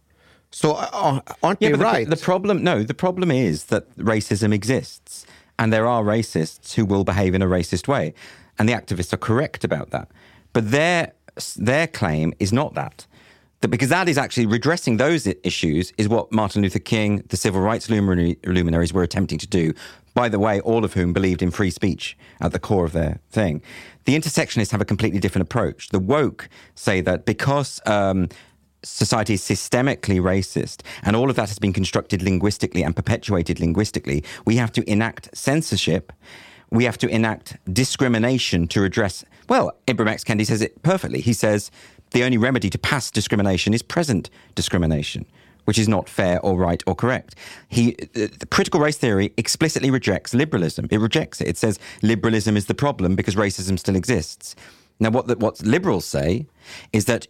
So 0.51 0.67
uh, 0.73 1.19
aren't 1.41 1.61
Yeah, 1.61 1.71
they 1.71 1.77
but 1.77 1.93
the- 2.09 2.15
The, 2.15 2.21
problem, 2.25 2.63
no, 2.63 2.83
the 2.83 2.93
problem 2.93 3.31
is 3.31 3.63
that 3.65 3.83
racism 3.97 4.53
exists, 4.53 5.25
and 5.57 5.71
there 5.73 5.87
are 5.87 6.03
racists 6.03 6.75
who 6.75 6.85
will 6.85 7.03
behave 7.03 7.33
in 7.35 7.41
a 7.41 7.47
racist 7.47 7.87
way, 7.87 8.13
and 8.57 8.69
the 8.69 8.73
activists 8.73 9.13
are 9.13 9.17
correct 9.29 9.63
about 9.63 9.89
that. 9.89 10.07
But 10.53 10.71
their 10.71 11.11
their 11.65 11.87
claim 11.87 12.33
is 12.39 12.51
not 12.53 12.73
that. 12.75 13.07
That 13.63 13.69
because 13.69 13.87
that 13.87 14.09
is 14.09 14.17
actually 14.17 14.45
redressing 14.45 14.97
those 14.97 15.25
issues 15.25 15.93
is 15.97 16.09
what 16.09 16.33
Martin 16.33 16.61
Luther 16.61 16.79
King, 16.79 17.23
the 17.29 17.37
civil 17.37 17.61
rights 17.61 17.89
luminaries, 17.89 18.91
were 18.91 19.03
attempting 19.03 19.37
to 19.37 19.47
do. 19.47 19.73
By 20.13 20.27
the 20.27 20.37
way, 20.37 20.59
all 20.59 20.83
of 20.83 20.95
whom 20.95 21.13
believed 21.13 21.41
in 21.41 21.49
free 21.49 21.69
speech 21.69 22.17
at 22.41 22.51
the 22.51 22.59
core 22.59 22.83
of 22.83 22.91
their 22.91 23.21
thing. 23.31 23.61
The 24.03 24.19
intersectionists 24.19 24.71
have 24.71 24.81
a 24.81 24.85
completely 24.85 25.21
different 25.21 25.43
approach. 25.43 25.87
The 25.89 25.99
woke 25.99 26.49
say 26.75 26.99
that 26.99 27.23
because 27.23 27.79
um, 27.85 28.27
society 28.83 29.35
is 29.35 29.41
systemically 29.41 30.19
racist 30.19 30.81
and 31.01 31.15
all 31.15 31.29
of 31.29 31.37
that 31.37 31.47
has 31.47 31.57
been 31.57 31.71
constructed 31.71 32.21
linguistically 32.21 32.83
and 32.83 32.93
perpetuated 32.93 33.61
linguistically, 33.61 34.25
we 34.43 34.57
have 34.57 34.73
to 34.73 34.83
enact 34.91 35.29
censorship. 35.33 36.11
We 36.69 36.83
have 36.83 36.97
to 36.97 37.07
enact 37.07 37.55
discrimination 37.71 38.67
to 38.69 38.83
address. 38.83 39.23
Well, 39.47 39.71
Ibram 39.87 40.09
X. 40.09 40.25
Kendi 40.25 40.45
says 40.45 40.61
it 40.61 40.83
perfectly. 40.83 41.21
He 41.21 41.31
says 41.31 41.71
the 42.13 42.23
only 42.23 42.37
remedy 42.37 42.69
to 42.69 42.77
past 42.77 43.13
discrimination 43.13 43.73
is 43.73 43.81
present 43.81 44.29
discrimination, 44.55 45.25
which 45.65 45.77
is 45.77 45.87
not 45.87 46.09
fair 46.09 46.39
or 46.41 46.57
right 46.57 46.81
or 46.87 46.95
correct. 46.95 47.35
He, 47.69 47.91
the 48.13 48.47
critical 48.49 48.79
race 48.79 48.97
theory 48.97 49.33
explicitly 49.37 49.91
rejects 49.91 50.33
liberalism. 50.33 50.87
It 50.89 50.99
rejects 50.99 51.41
it. 51.41 51.47
It 51.47 51.57
says 51.57 51.79
liberalism 52.01 52.55
is 52.55 52.65
the 52.65 52.75
problem 52.75 53.15
because 53.15 53.35
racism 53.35 53.77
still 53.77 53.95
exists. 53.95 54.55
Now, 54.99 55.09
what 55.09 55.27
the, 55.27 55.35
what 55.35 55.61
liberals 55.61 56.05
say 56.05 56.47
is 56.91 57.05
that 57.05 57.27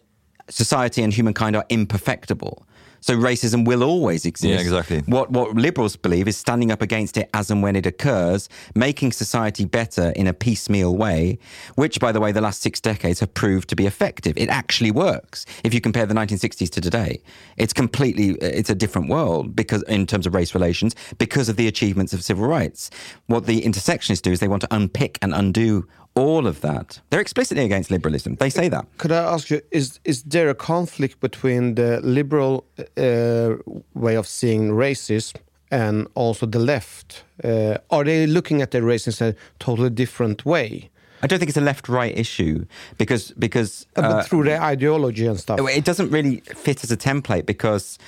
society 0.48 1.02
and 1.02 1.12
humankind 1.12 1.56
are 1.56 1.64
imperfectible. 1.68 2.66
So 3.04 3.18
racism 3.18 3.66
will 3.66 3.82
always 3.82 4.24
exist. 4.24 4.50
Yeah, 4.50 4.60
exactly. 4.60 5.00
What 5.00 5.30
what 5.30 5.54
liberals 5.54 5.94
believe 5.94 6.26
is 6.26 6.38
standing 6.38 6.70
up 6.72 6.80
against 6.80 7.18
it 7.18 7.28
as 7.34 7.50
and 7.50 7.62
when 7.62 7.76
it 7.76 7.84
occurs, 7.84 8.48
making 8.74 9.12
society 9.12 9.66
better 9.66 10.08
in 10.16 10.26
a 10.26 10.32
piecemeal 10.32 10.96
way, 10.96 11.38
which 11.74 12.00
by 12.00 12.12
the 12.12 12.20
way 12.20 12.32
the 12.32 12.40
last 12.40 12.62
6 12.62 12.80
decades 12.80 13.20
have 13.20 13.34
proved 13.34 13.68
to 13.68 13.76
be 13.76 13.84
effective. 13.84 14.38
It 14.38 14.48
actually 14.48 14.90
works. 14.90 15.44
If 15.64 15.74
you 15.74 15.82
compare 15.82 16.06
the 16.06 16.14
1960s 16.14 16.70
to 16.70 16.80
today, 16.80 17.20
it's 17.58 17.74
completely 17.74 18.38
it's 18.40 18.70
a 18.70 18.74
different 18.74 19.10
world 19.10 19.54
because 19.54 19.82
in 19.82 20.06
terms 20.06 20.26
of 20.26 20.34
race 20.34 20.54
relations 20.54 20.96
because 21.18 21.50
of 21.50 21.56
the 21.56 21.68
achievements 21.68 22.14
of 22.14 22.24
civil 22.24 22.46
rights. 22.46 22.88
What 23.26 23.44
the 23.44 23.60
intersectionists 23.60 24.22
do 24.22 24.32
is 24.32 24.40
they 24.40 24.48
want 24.48 24.62
to 24.62 24.74
unpick 24.74 25.18
and 25.20 25.34
undo 25.34 25.86
all 26.16 26.46
of 26.46 26.60
that. 26.60 27.00
They're 27.10 27.20
explicitly 27.20 27.64
against 27.64 27.90
liberalism. 27.90 28.36
They 28.36 28.50
say 28.50 28.68
that. 28.68 28.86
Could 28.98 29.12
I 29.12 29.34
ask 29.34 29.50
you, 29.50 29.60
is 29.70 30.00
is 30.04 30.22
there 30.22 30.48
a 30.50 30.54
conflict 30.54 31.20
between 31.20 31.74
the 31.74 32.00
liberal 32.02 32.64
uh, 32.96 33.56
way 33.94 34.16
of 34.16 34.26
seeing 34.26 34.70
racism 34.70 35.34
and 35.70 36.06
also 36.14 36.46
the 36.46 36.58
left? 36.58 37.24
Uh, 37.42 37.78
are 37.90 38.04
they 38.04 38.26
looking 38.26 38.62
at 38.62 38.70
the 38.70 38.78
racism 38.78 39.20
in 39.22 39.28
a 39.28 39.34
totally 39.58 39.90
different 39.90 40.44
way? 40.44 40.90
I 41.22 41.26
don't 41.26 41.38
think 41.38 41.48
it's 41.48 41.56
a 41.58 41.64
left-right 41.64 42.18
issue 42.18 42.66
because 42.98 43.32
because 43.38 43.86
Uh, 43.96 44.02
uh, 44.02 44.12
but 44.12 44.26
through 44.28 44.44
their 44.44 44.62
ideology 44.62 45.26
and 45.26 45.38
stuff. 45.40 45.58
it 45.70 45.84
doesn't 45.84 46.10
really 46.12 46.42
fit 46.54 46.84
as 46.84 46.90
a 46.92 46.96
template 46.96 47.46
because 47.46 47.98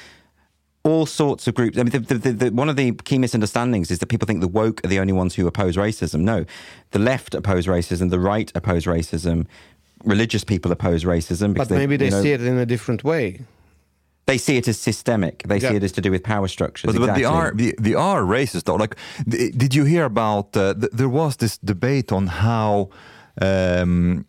all 0.87 1.05
sorts 1.05 1.49
of 1.49 1.55
groups. 1.55 1.76
I 1.76 1.82
mean, 1.82 1.91
the, 1.91 1.99
the, 1.99 2.14
the, 2.14 2.32
the, 2.32 2.51
one 2.51 2.68
of 2.68 2.76
the 2.76 2.93
key 2.93 3.18
misunderstandings 3.18 3.91
is 3.91 3.99
that 3.99 4.07
people 4.07 4.26
think 4.26 4.41
the 4.41 4.49
woke 4.49 4.84
are 4.84 4.89
the 4.89 5.01
only 5.01 5.12
ones 5.12 5.34
who 5.34 5.47
oppose 5.47 5.76
racism. 5.76 6.20
No, 6.20 6.45
the 6.93 6.99
left 6.99 7.34
oppose 7.34 7.66
racism, 7.66 8.11
the 8.11 8.20
right 8.20 8.51
oppose 8.55 8.84
racism, 8.84 9.47
religious 10.05 10.45
people 10.45 10.70
oppose 10.72 11.05
racism. 11.05 11.53
Because 11.53 11.68
But 11.68 11.78
maybe 11.78 11.97
they 11.97 12.07
you 12.07 12.11
know- 12.12 12.22
see 12.22 12.32
it 12.32 12.41
in 12.43 12.57
a 12.57 12.66
different 12.66 13.03
way. 13.05 13.41
They 14.26 14.39
see 14.39 14.57
it 14.57 14.66
as 14.66 14.76
systemic. 14.80 15.45
They 15.47 15.61
see 15.61 15.76
it 15.76 15.84
as 15.84 15.93
to 15.93 16.01
do 16.01 16.11
with 16.11 16.24
power 16.24 16.49
structures. 16.49 16.93
But, 16.93 17.07
but 17.07 17.14
they 17.14 17.22
are 17.22 17.53
they, 17.55 17.74
they 17.78 17.95
are 17.95 18.22
racist 18.22 18.64
though. 18.64 18.74
Like, 18.74 18.97
th- 19.30 19.53
did 19.57 19.72
you 19.72 19.84
hear 19.84 20.05
about? 20.05 20.57
Uh, 20.57 20.74
th- 20.74 20.91
there 20.93 21.09
was 21.09 21.37
this 21.37 21.59
debate 21.59 22.11
on 22.11 22.26
how, 22.26 22.91
um, 23.41 24.26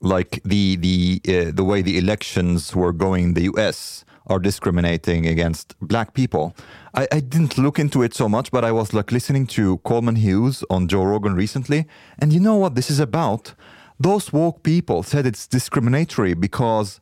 like 0.00 0.42
the 0.44 0.76
the 0.76 1.22
uh, 1.26 1.50
the 1.50 1.64
way 1.64 1.80
the 1.80 1.96
elections 1.96 2.76
were 2.76 2.92
going 2.92 3.24
in 3.24 3.32
the 3.32 3.44
U.S. 3.52 4.04
are 4.26 4.38
discriminating 4.38 5.26
against 5.26 5.74
black 5.80 6.14
people. 6.14 6.54
I, 6.94 7.06
I 7.10 7.20
didn't 7.20 7.58
look 7.58 7.78
into 7.78 8.02
it 8.02 8.14
so 8.14 8.28
much, 8.28 8.50
but 8.50 8.64
I 8.64 8.72
was 8.72 8.92
like 8.94 9.10
listening 9.12 9.46
to 9.48 9.78
Coleman 9.78 10.16
Hughes 10.16 10.64
on 10.70 10.88
Joe 10.88 11.04
Rogan 11.04 11.34
recently, 11.34 11.86
and 12.18 12.32
you 12.32 12.40
know 12.40 12.56
what 12.56 12.74
this 12.74 12.90
is 12.90 13.00
about? 13.00 13.54
Those 14.00 14.32
woke 14.32 14.62
people 14.62 15.02
said 15.02 15.26
it's 15.26 15.46
discriminatory 15.46 16.34
because 16.34 17.00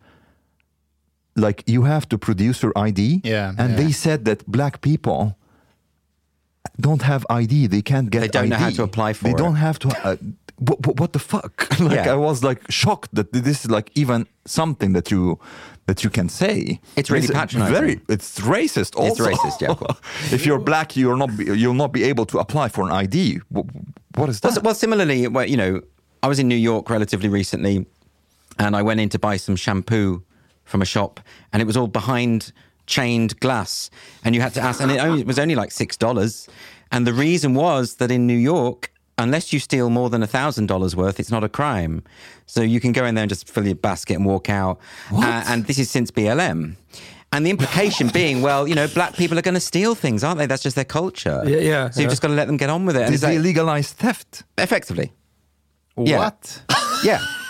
like 1.36 1.62
you 1.66 1.84
have 1.84 2.08
to 2.08 2.18
produce 2.18 2.62
your 2.62 2.72
ID. 2.76 3.20
Yeah, 3.24 3.52
And 3.56 3.70
yeah. 3.70 3.76
they 3.76 3.92
said 3.92 4.24
that 4.24 4.46
black 4.46 4.80
people 4.80 5.36
don't 6.78 7.02
have 7.02 7.24
ID. 7.30 7.66
They 7.68 7.82
can't 7.82 8.10
get. 8.10 8.20
They 8.20 8.28
don't 8.28 8.48
know 8.48 8.56
how 8.56 8.66
ID. 8.66 8.76
to 8.76 8.82
apply 8.82 9.12
for 9.14 9.24
They 9.24 9.30
it. 9.30 9.36
don't 9.38 9.56
have 9.56 9.78
to. 9.80 9.88
Uh, 10.06 10.16
what, 10.60 11.00
what 11.00 11.12
the 11.12 11.18
fuck? 11.18 11.54
like 11.80 12.04
Yeah. 12.04 12.12
I 12.12 12.16
was 12.16 12.42
like 12.44 12.60
shocked 12.70 13.14
that 13.14 13.32
this 13.32 13.64
is 13.64 13.70
like 13.70 13.90
even 13.94 14.26
something 14.44 14.92
that 14.92 15.10
you 15.10 15.38
that 15.86 16.04
you 16.04 16.10
can 16.10 16.28
say. 16.28 16.80
It's 16.96 17.10
really 17.10 17.26
patronising. 17.28 17.74
Very. 17.74 18.00
It's 18.08 18.38
racist. 18.40 18.94
Also. 18.96 19.24
It's 19.24 19.38
racist, 19.40 19.60
yeah, 19.60 19.74
if 20.36 20.46
you're 20.46 20.58
black, 20.60 20.96
you're 20.96 21.16
not. 21.16 21.36
be- 21.36 21.44
You'll 21.58 21.74
not 21.84 21.92
be 21.92 22.04
able 22.04 22.26
to 22.26 22.38
apply 22.38 22.68
for 22.68 22.82
an 22.86 22.92
ID. 22.92 23.38
Wh- 23.54 23.66
What 24.18 24.28
is 24.28 24.40
that? 24.40 24.52
Well, 24.52 24.60
well, 24.64 24.74
similarly, 24.74 25.26
well, 25.28 25.46
you 25.46 25.56
know, 25.56 25.80
I 26.22 26.28
was 26.28 26.38
in 26.38 26.46
New 26.48 26.54
York 26.70 26.90
relatively 26.90 27.28
recently, 27.28 27.86
and 28.58 28.76
I 28.76 28.82
went 28.82 29.00
in 29.00 29.08
to 29.10 29.18
buy 29.18 29.36
some 29.38 29.56
shampoo 29.56 30.22
from 30.64 30.82
a 30.82 30.84
shop, 30.84 31.18
and 31.52 31.60
it 31.62 31.66
was 31.66 31.76
all 31.76 31.88
behind 31.88 32.52
chained 32.86 33.38
glass, 33.40 33.90
and 34.24 34.34
you 34.34 34.40
had 34.42 34.52
to 34.54 34.60
ask, 34.60 34.80
and 34.80 34.90
it, 34.92 34.98
only, 35.00 35.20
it 35.22 35.26
was 35.26 35.38
only 35.38 35.54
like 35.54 35.72
six 35.72 35.96
dollars, 35.96 36.48
and 36.92 37.06
the 37.06 37.12
reason 37.14 37.54
was 37.54 37.94
that 37.96 38.10
in 38.10 38.26
New 38.26 38.38
York. 38.54 38.92
Unless 39.20 39.52
you 39.52 39.58
steal 39.60 39.90
more 39.90 40.08
than 40.10 40.26
thousand 40.26 40.66
dollars 40.66 40.96
worth, 40.96 41.20
it's 41.20 41.30
not 41.30 41.44
a 41.44 41.48
crime. 41.48 42.02
So 42.46 42.62
you 42.62 42.80
can 42.80 42.92
go 42.92 43.04
in 43.04 43.14
there 43.14 43.22
and 43.22 43.28
just 43.28 43.48
fill 43.48 43.66
your 43.66 43.74
basket 43.74 44.14
and 44.14 44.24
walk 44.24 44.48
out. 44.48 44.80
Uh, 45.12 45.44
and 45.46 45.66
this 45.66 45.78
is 45.78 45.90
since 45.90 46.10
BLM. 46.10 46.76
And 47.32 47.46
the 47.46 47.50
implication 47.50 48.08
being, 48.12 48.42
well, 48.42 48.66
you 48.66 48.74
know, 48.74 48.88
black 48.88 49.14
people 49.14 49.38
are 49.38 49.42
going 49.42 49.54
to 49.54 49.60
steal 49.60 49.94
things, 49.94 50.24
aren't 50.24 50.38
they? 50.38 50.46
That's 50.46 50.62
just 50.62 50.74
their 50.74 50.84
culture. 50.84 51.42
Yeah, 51.46 51.58
yeah, 51.58 51.90
So 51.90 52.00
you've 52.00 52.06
yeah. 52.06 52.10
just 52.10 52.22
got 52.22 52.28
to 52.28 52.34
let 52.34 52.46
them 52.46 52.56
get 52.56 52.70
on 52.70 52.86
with 52.86 52.96
it. 52.96 53.02
And 53.02 53.14
it's 53.14 53.22
like- 53.22 53.34
they 53.34 53.38
legalize 53.38 53.92
theft? 53.92 54.42
effectively. 54.58 55.12
What? 55.94 56.62
Yeah. 56.70 56.76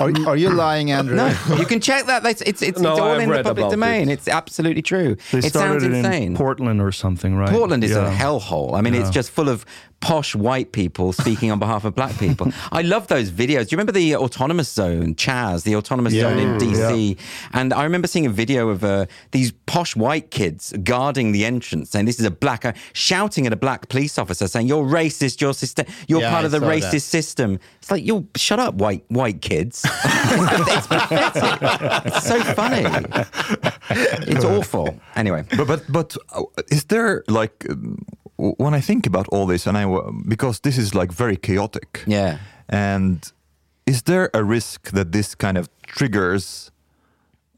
Are, 0.01 0.11
are 0.29 0.37
you 0.37 0.51
lying, 0.51 0.91
Andrew? 0.91 1.15
No, 1.17 1.27
you 1.59 1.67
can 1.67 1.81
check 1.81 2.07
that. 2.07 2.25
It's 2.25 2.41
it's, 2.43 2.63
it's, 2.63 2.81
No, 2.81 2.93
it's 2.93 3.01
all 3.01 3.11
I've 3.13 3.21
in 3.21 3.29
the 3.31 3.43
public 3.43 3.71
domain. 3.71 4.09
it. 4.09 4.15
It's 4.15 4.29
absolutely 4.29 4.83
true. 4.83 5.17
They 5.31 5.39
it 5.39 5.45
started 5.51 5.83
sounds 5.83 5.85
insane. 5.85 6.23
in 6.29 6.37
Portland 6.37 6.81
or 6.81 6.91
something, 6.93 7.37
right? 7.37 7.51
Portland 7.51 7.85
is 7.85 7.95
a 7.95 8.11
hellhole. 8.11 8.75
I 8.77 8.81
mean, 8.81 8.95
it's 8.95 9.11
just 9.11 9.31
full 9.31 9.49
of 9.49 9.67
posh 10.01 10.35
white 10.35 10.73
people 10.73 11.13
speaking 11.13 11.51
on 11.51 11.59
behalf 11.59 11.85
of 11.85 11.95
black 11.95 12.17
people. 12.19 12.51
I 12.73 12.81
love 12.81 13.09
those 13.09 13.31
videos. 13.31 13.69
Do 13.69 13.75
you 13.75 13.77
remember 13.77 13.93
the 13.93 14.17
autonomous 14.17 14.73
zone, 14.73 15.15
Chaz, 15.15 15.65
the 15.65 15.77
autonomous 15.77 16.15
Yeah. 16.15 16.23
zone 16.23 16.39
in 16.39 16.57
DC? 16.59 17.19
And 17.53 17.75
I 17.75 17.85
remember 17.85 18.09
seeing 18.09 18.25
a 18.25 18.31
video 18.31 18.71
of 18.71 18.83
uh, 18.83 19.05
these 19.33 19.53
posh 19.67 19.95
white 19.97 20.31
kids 20.31 20.73
guarding 20.83 21.33
the 21.33 21.45
entrance, 21.45 21.91
saying, 21.91 22.07
"This 22.07 22.19
is 22.19 22.25
a 22.25 22.31
black," 22.31 22.65
uh, 22.65 22.73
shouting 22.95 23.47
at 23.47 23.53
a 23.53 23.57
black 23.57 23.91
police 23.91 24.17
officer, 24.19 24.49
saying, 24.49 24.69
"You're 24.69 24.87
racist. 24.87 25.43
You're 25.43 25.53
system. 25.53 25.85
You're 26.09 26.23
Yeah, 26.23 26.31
part 26.31 26.43
I 26.45 26.47
of 26.47 26.53
the 26.53 26.61
saw 26.61 26.67
that. 26.69 26.83
racist 26.83 27.03
system." 27.03 27.59
It's 27.83 27.91
like, 27.91 28.07
"You 28.07 28.27
shut 28.37 28.59
up, 28.59 28.77
white 28.77 29.05
white 29.09 29.40
kids." 29.41 29.85
it's 30.05 30.87
pathetic. 30.87 32.07
It's 32.07 32.27
so 32.27 32.41
funny. 32.55 32.85
It's 34.27 34.45
awful. 34.45 34.95
Anyway. 35.17 35.45
but 35.57 35.67
but 35.67 35.83
but 35.89 36.17
uh, 36.33 36.43
is 36.71 36.85
there 36.85 37.23
like 37.29 37.67
um, 37.71 38.05
when 38.37 38.75
I 38.75 38.81
think 38.81 39.07
about 39.07 39.27
all 39.33 39.47
this 39.47 39.67
and 39.67 39.77
I 39.77 39.85
because 40.29 40.61
this 40.61 40.79
is 40.79 40.95
like 40.95 41.13
very 41.13 41.37
chaotic. 41.37 42.05
Yeah. 42.07 42.39
And 42.69 43.33
is 43.87 44.03
there 44.03 44.31
a 44.33 44.43
risk 44.45 44.91
that 44.93 45.13
this 45.13 45.35
kind 45.35 45.59
of 45.59 45.69
triggers 45.87 46.71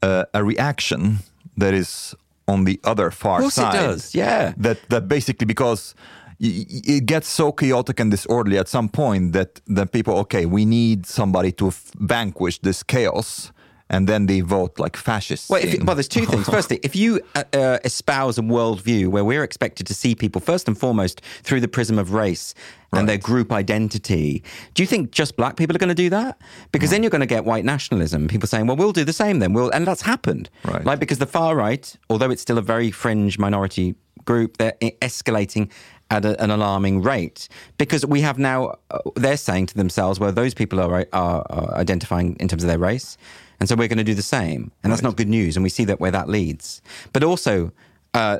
uh, 0.01 0.23
a 0.33 0.43
reaction 0.43 1.19
that 1.57 1.73
is 1.73 2.15
on 2.47 2.65
the 2.65 2.79
other 2.83 3.11
far 3.11 3.37
Of 3.37 3.43
course 3.43 3.57
it 3.57 3.61
side? 3.61 3.73
does, 3.73 4.15
yeah. 4.15 4.53
That 4.57 4.77
that 4.89 5.07
basically 5.07 5.45
because 5.45 5.95
it 6.43 7.05
gets 7.05 7.27
so 7.27 7.51
chaotic 7.51 7.99
and 7.99 8.11
disorderly 8.11 8.57
at 8.57 8.67
some 8.67 8.89
point 8.89 9.31
that 9.33 9.61
the 9.65 9.85
people 9.85 10.17
okay 10.17 10.45
we 10.45 10.65
need 10.65 11.05
somebody 11.05 11.51
to 11.51 11.67
f- 11.67 11.91
vanquish 11.95 12.59
this 12.59 12.83
chaos 12.83 13.51
and 13.89 14.07
then 14.07 14.25
they 14.25 14.41
vote 14.41 14.79
like 14.79 14.97
fascists. 14.97 15.49
Well, 15.49 15.63
if, 15.63 15.75
in. 15.75 15.85
well, 15.85 15.95
there's 15.95 16.07
two 16.07 16.25
things. 16.25 16.49
Firstly, 16.57 16.79
if 16.83 16.95
you 16.95 17.21
uh, 17.35 17.43
uh, 17.53 17.77
espouse 17.83 18.37
a 18.39 18.41
worldview 18.41 19.09
where 19.09 19.23
we're 19.23 19.43
expected 19.43 19.85
to 19.87 19.93
see 19.93 20.15
people 20.15 20.41
first 20.41 20.67
and 20.67 20.77
foremost 20.77 21.21
through 21.43 21.59
the 21.59 21.67
prism 21.67 21.99
of 21.99 22.11
race 22.13 22.55
and 22.91 23.09
their 23.09 23.17
group 23.17 23.51
identity, 23.51 24.43
do 24.73 24.83
you 24.83 24.87
think 24.87 25.11
just 25.11 25.35
black 25.35 25.57
people 25.57 25.75
are 25.75 25.79
going 25.79 25.89
to 25.89 25.95
do 25.95 26.09
that? 26.09 26.39
Because 26.71 26.89
then 26.91 27.03
you're 27.03 27.09
going 27.09 27.21
to 27.21 27.27
get 27.27 27.45
white 27.45 27.65
nationalism. 27.65 28.27
People 28.27 28.47
saying, 28.47 28.67
"Well, 28.67 28.77
we'll 28.77 28.93
do 28.93 29.03
the 29.03 29.13
same 29.13 29.39
then." 29.39 29.53
We'll, 29.53 29.69
and 29.69 29.85
that's 29.85 30.01
happened. 30.01 30.49
Right. 30.65 30.83
Like 30.83 30.99
because 30.99 31.19
the 31.19 31.27
far 31.27 31.55
right, 31.55 31.95
although 32.09 32.31
it's 32.31 32.41
still 32.41 32.57
a 32.57 32.63
very 32.63 32.89
fringe 32.89 33.37
minority 33.37 33.95
group, 34.25 34.57
they're 34.57 34.73
escalating 35.01 35.69
at 36.11 36.25
a, 36.25 36.41
an 36.43 36.51
alarming 36.51 37.01
rate 37.01 37.47
because 37.77 38.05
we 38.05 38.21
have 38.21 38.37
now 38.37 38.75
uh, 38.91 38.99
they're 39.15 39.37
saying 39.37 39.65
to 39.67 39.75
themselves 39.75 40.19
well 40.19 40.31
those 40.31 40.53
people 40.53 40.79
are, 40.79 41.07
are, 41.13 41.45
are 41.49 41.75
identifying 41.75 42.35
in 42.39 42.47
terms 42.47 42.63
of 42.63 42.67
their 42.67 42.77
race 42.79 43.17
and 43.59 43.69
so 43.69 43.75
we're 43.75 43.87
going 43.87 43.97
to 43.97 44.03
do 44.03 44.13
the 44.15 44.21
same. 44.21 44.71
And 44.83 44.91
that's 44.91 45.01
not 45.03 45.15
good 45.15 45.29
news 45.29 45.55
and 45.55 45.63
we 45.63 45.69
see 45.69 45.85
that 45.85 45.99
where 46.01 46.11
that 46.11 46.27
leads. 46.27 46.81
But 47.13 47.23
also 47.23 47.71
uh, 48.13 48.39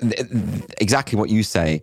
th- 0.00 0.16
th- 0.16 0.64
exactly 0.80 1.16
what 1.16 1.30
you 1.30 1.42
say 1.44 1.80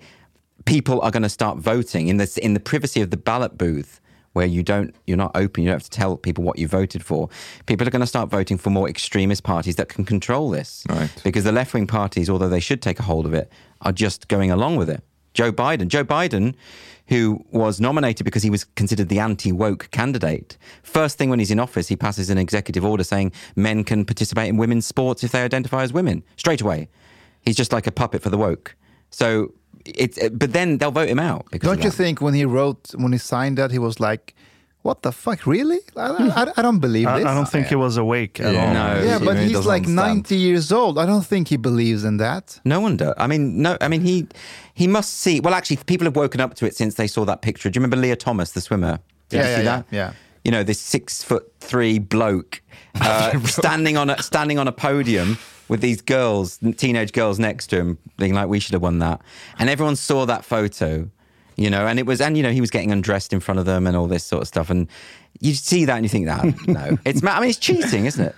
people 0.66 1.00
are 1.02 1.12
going 1.12 1.24
to 1.24 1.30
start 1.30 1.58
voting 1.58 2.08
in 2.10 2.18
the 2.18 2.40
in 2.42 2.54
the 2.54 2.60
privacy 2.60 3.02
of 3.02 3.10
the 3.10 3.18
ballot 3.18 3.58
booth 3.58 4.00
where 4.34 4.46
you 4.46 4.62
don't 4.64 4.94
you're 5.08 5.18
not 5.18 5.32
open 5.36 5.64
you 5.64 5.70
don't 5.70 5.76
have 5.76 5.84
to 5.84 5.90
tell 5.90 6.18
people 6.18 6.44
what 6.44 6.60
you 6.60 6.68
voted 6.68 7.04
for. 7.04 7.30
People 7.66 7.88
are 7.88 7.92
going 7.92 8.02
to 8.02 8.08
start 8.08 8.30
voting 8.30 8.58
for 8.58 8.70
more 8.70 8.90
extremist 8.90 9.44
parties 9.44 9.76
that 9.78 9.88
can 9.90 10.04
control 10.06 10.50
this 10.50 10.84
Right. 10.90 11.10
because 11.24 11.44
the 11.46 11.52
left 11.52 11.74
wing 11.74 11.88
parties 11.88 12.30
although 12.30 12.50
they 12.50 12.60
should 12.60 12.82
take 12.82 13.00
a 13.00 13.04
hold 13.04 13.26
of 13.26 13.34
it 13.34 13.52
are 13.82 13.92
just 13.94 14.28
going 14.28 14.52
along 14.52 14.76
with 14.76 14.90
it 14.90 15.04
joe 15.34 15.52
biden. 15.52 15.88
Joe 15.88 16.04
biden 16.04 16.56
who 17.08 17.44
was 17.52 17.82
nominated 17.82 18.24
because 18.24 18.44
he 18.44 18.50
was 18.50 18.64
considered 18.64 19.10
the 19.10 19.20
anti-woke 19.20 19.90
candidate 19.92 20.58
first 20.84 21.18
thing 21.18 21.30
when 21.30 21.40
he's 21.40 21.52
in 21.52 21.60
office 21.60 21.88
he 21.88 21.96
passes 21.96 22.30
an 22.30 22.38
executive 22.38 22.86
order 22.86 23.04
saying 23.04 23.32
men 23.56 23.84
can 23.84 24.06
participate 24.06 24.48
in 24.48 24.58
women's 24.58 24.86
sports 24.86 25.24
if 25.24 25.32
they 25.32 25.42
identify 25.44 25.84
as 25.84 25.92
women. 25.92 26.24
Straight 26.38 26.62
away. 26.62 26.90
He's 27.42 27.56
just 27.56 27.74
like 27.74 27.88
a 27.88 27.92
puppet 27.92 28.22
for 28.22 28.30
the 28.30 28.38
woke. 28.38 28.76
So 29.10 29.54
it's 29.86 30.18
but 30.30 30.54
then 30.54 30.78
they'll 30.78 30.92
vote 30.92 31.10
him 31.10 31.20
out 31.20 31.46
Don't 31.60 31.84
you 31.84 31.90
think 31.90 32.22
when 32.22 32.34
he 32.34 32.46
wrote, 32.46 32.92
when 32.96 33.12
he 33.12 33.18
signed 33.18 33.58
that, 33.58 33.72
he 33.72 33.80
was 33.80 34.00
like, 34.00 34.36
"What 34.84 35.02
the 35.04 35.12
fuck, 35.12 35.46
really? 35.46 35.80
I, 35.96 36.08
I, 36.46 36.52
I 36.58 36.62
don't 36.62 36.80
believe 36.80 37.08
I, 37.08 37.20
this." 37.20 37.28
I 37.28 37.34
don't 37.34 37.48
think 37.50 37.68
he 37.68 37.76
was 37.76 37.98
awake 37.98 38.40
at 38.40 38.54
Yeah. 38.54 38.68
all. 38.68 38.74
No. 38.74 39.04
yeah, 39.04 39.20
he 39.20 39.26
but 39.26 39.34
really 39.36 39.48
he's 39.50 39.66
like 39.66 39.84
understand. 39.86 40.16
90 40.18 40.36
years 40.36 40.72
old. 40.72 40.98
I 40.98 41.06
don't 41.06 41.26
think 41.26 41.48
he 41.50 41.58
believes 41.58 42.04
in 42.04 42.18
that. 42.18 42.60
No 42.66 42.80
wonder. 42.80 43.14
I 43.18 43.28
mean, 43.28 43.62
no. 43.62 43.78
I 43.82 43.88
mean, 43.88 44.02
he 44.02 44.28
he 44.74 44.88
must 44.88 45.20
see. 45.20 45.40
Well, 45.40 45.54
actually, 45.54 45.78
people 45.78 46.06
have 46.06 46.16
woken 46.16 46.42
up 46.42 46.56
to 46.56 46.66
it 46.66 46.76
since 46.76 46.96
they 46.96 47.08
saw 47.08 47.26
that 47.26 47.42
picture. 47.42 47.70
Do 47.70 47.78
you 47.78 47.82
remember 47.82 47.98
Lia 47.98 48.16
Thomas, 48.16 48.52
the 48.54 48.62
swimmer? 48.62 49.00
Did 49.30 49.38
Yeah, 49.38 49.44
you 49.44 49.50
yeah, 49.50 49.56
see 49.58 49.64
yeah, 49.64 49.76
that? 49.78 49.86
yeah. 49.92 50.14
You 50.44 50.52
know, 50.52 50.64
this 50.64 50.80
six 50.80 51.24
foot 51.24 51.52
three 51.60 52.00
bloke 52.00 52.62
uh, 52.96 53.40
standing 53.46 53.96
on 53.98 54.10
a 54.10 54.22
standing 54.24 54.58
on 54.58 54.68
a 54.68 54.72
podium 54.72 55.38
with 55.68 55.80
these 55.82 56.02
girls, 56.02 56.58
teenage 56.76 57.14
girls 57.14 57.38
next 57.40 57.68
to 57.68 57.78
him, 57.78 57.98
being 58.18 58.34
like, 58.34 58.48
"We 58.50 58.60
should 58.60 58.74
have 58.74 58.82
won 58.82 59.00
that." 59.00 59.22
And 59.60 59.70
everyone 59.70 59.96
saw 59.96 60.26
that 60.26 60.44
photo. 60.44 61.10
You 61.58 61.70
know, 61.70 61.86
and 61.88 62.00
it 62.00 62.06
was, 62.06 62.22
and 62.22 62.36
you 62.38 62.44
know, 62.44 62.52
he 62.52 62.62
was 62.62 62.70
getting 62.72 62.92
undressed 62.92 63.34
in 63.34 63.40
front 63.40 63.60
of 63.60 63.66
them 63.66 63.86
and 63.88 63.96
all 63.96 64.08
this 64.08 64.24
sort 64.24 64.42
of 64.42 64.48
stuff. 64.48 64.70
And 64.70 64.88
you 65.40 65.54
see 65.54 65.86
that 65.86 65.96
and 65.96 66.06
you 66.06 66.10
think, 66.10 66.26
that 66.26 66.68
no, 66.68 66.98
it's, 67.06 67.24
I 67.24 67.40
mean, 67.40 67.50
it's 67.50 67.60
cheating, 67.60 68.06
isn't 68.06 68.24
it? 68.26 68.36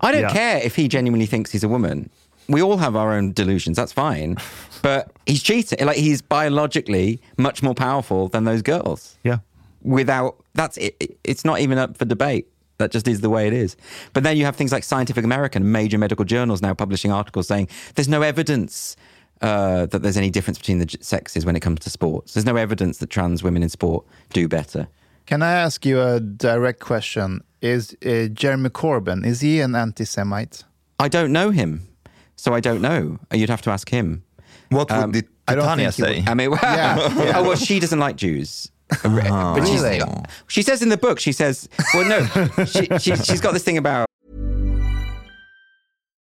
I 0.00 0.12
don't 0.12 0.22
Yeah. 0.22 0.30
care 0.32 0.58
if 0.62 0.76
he 0.76 0.88
genuinely 0.88 1.26
thinks 1.26 1.50
he's 1.50 1.64
a 1.64 1.68
woman. 1.68 2.08
We 2.48 2.62
all 2.62 2.76
have 2.76 2.94
our 2.94 3.12
own 3.12 3.32
delusions. 3.32 3.76
That's 3.76 3.92
fine. 3.92 4.36
But 4.82 5.10
he's 5.26 5.42
cheating. 5.42 5.84
Like 5.84 5.96
he's 5.96 6.22
biologically 6.22 7.20
much 7.36 7.62
more 7.62 7.74
powerful 7.74 8.28
than 8.28 8.44
those 8.44 8.62
girls. 8.62 9.18
Yeah. 9.24 9.38
Without 9.82 10.36
that's 10.54 10.76
it- 10.78 11.18
it's 11.24 11.44
not 11.44 11.60
even 11.60 11.78
up 11.78 11.96
for 11.96 12.04
debate. 12.04 12.46
That 12.78 12.90
just 12.92 13.08
is 13.08 13.20
the 13.22 13.30
way 13.30 13.46
it 13.46 13.52
is. 13.54 13.74
But 14.12 14.22
then 14.22 14.36
you 14.36 14.44
have 14.44 14.54
things 14.54 14.70
like 14.70 14.84
Scientific 14.84 15.24
American, 15.24 15.72
major 15.72 15.96
medical 15.98 16.24
journals 16.26 16.60
now 16.62 16.74
publishing 16.74 17.10
articles 17.10 17.48
saying 17.48 17.68
there's 17.94 18.08
no 18.08 18.20
evidence 18.22 18.96
uh, 19.42 19.86
that 19.86 20.02
there's 20.02 20.16
any 20.16 20.30
difference 20.30 20.58
between 20.58 20.78
the 20.78 20.96
sexes 21.00 21.44
when 21.44 21.56
it 21.56 21.60
comes 21.60 21.80
to 21.80 21.90
sports. 21.90 22.34
There's 22.34 22.46
no 22.46 22.56
evidence 22.56 22.98
that 22.98 23.10
trans 23.10 23.42
women 23.42 23.62
in 23.62 23.68
sport 23.68 24.06
do 24.32 24.48
better. 24.48 24.88
Can 25.26 25.42
I 25.42 25.52
ask 25.52 25.84
you 25.84 26.00
a 26.00 26.20
direct 26.20 26.80
question? 26.80 27.42
Is 27.60 27.96
uh, 28.04 28.26
Jeremy 28.32 28.68
Corbyn 28.70 29.24
is 29.26 29.40
he 29.40 29.60
an 29.60 29.74
anti-Semite? 29.74 30.62
I 31.00 31.08
don't 31.08 31.32
know 31.32 31.50
him, 31.50 31.88
so 32.36 32.54
I 32.54 32.60
don't 32.60 32.80
know. 32.80 33.18
You'd 33.32 33.50
have 33.50 33.62
to 33.62 33.70
ask 33.70 33.88
him. 33.88 34.22
what 34.70 34.90
would 34.90 34.98
um, 34.98 35.12
the 35.12 35.24
I 35.48 35.54
don't 35.54 35.64
Titania 35.64 35.90
think 35.92 36.08
he 36.08 36.22
say? 36.24 36.30
I 36.30 36.34
mean, 36.34 36.50
Yeah, 36.62 36.96
yeah. 37.24 37.32
oh 37.38 37.42
well, 37.42 37.56
she 37.56 37.80
doesn't 37.80 37.98
like 37.98 38.16
Jews. 38.16 38.70
But 39.02 39.10
Really? 39.10 40.00
She 40.46 40.62
says 40.62 40.80
in 40.80 40.90
the 40.90 40.96
book, 40.96 41.18
she 41.18 41.32
says, 41.32 41.68
well, 41.92 42.08
no, 42.08 42.64
she, 42.66 42.86
she, 43.00 43.16
she's 43.16 43.40
got 43.40 43.52
this 43.52 43.64
thing 43.64 43.78
about 43.78 44.06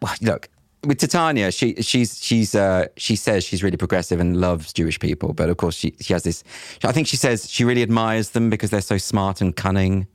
Well, 0.00 0.14
look 0.20 0.48
with 0.84 0.98
Titania, 0.98 1.50
she 1.50 1.74
she's 1.82 2.22
she's 2.22 2.54
uh, 2.54 2.86
she 2.96 3.16
says 3.16 3.44
she's 3.44 3.62
really 3.62 3.76
progressive 3.76 4.20
and 4.20 4.40
loves 4.40 4.72
Jewish 4.72 4.98
people, 4.98 5.32
but 5.32 5.48
of 5.48 5.56
course 5.56 5.74
she 5.74 5.94
she 6.00 6.12
has 6.12 6.22
this. 6.22 6.44
I 6.84 6.92
think 6.92 7.08
she 7.08 7.16
says 7.16 7.50
she 7.50 7.64
really 7.64 7.82
admires 7.82 8.30
them 8.30 8.48
because 8.48 8.70
they're 8.70 8.80
so 8.80 8.98
smart 8.98 9.40
and 9.40 9.54
cunning, 9.56 10.06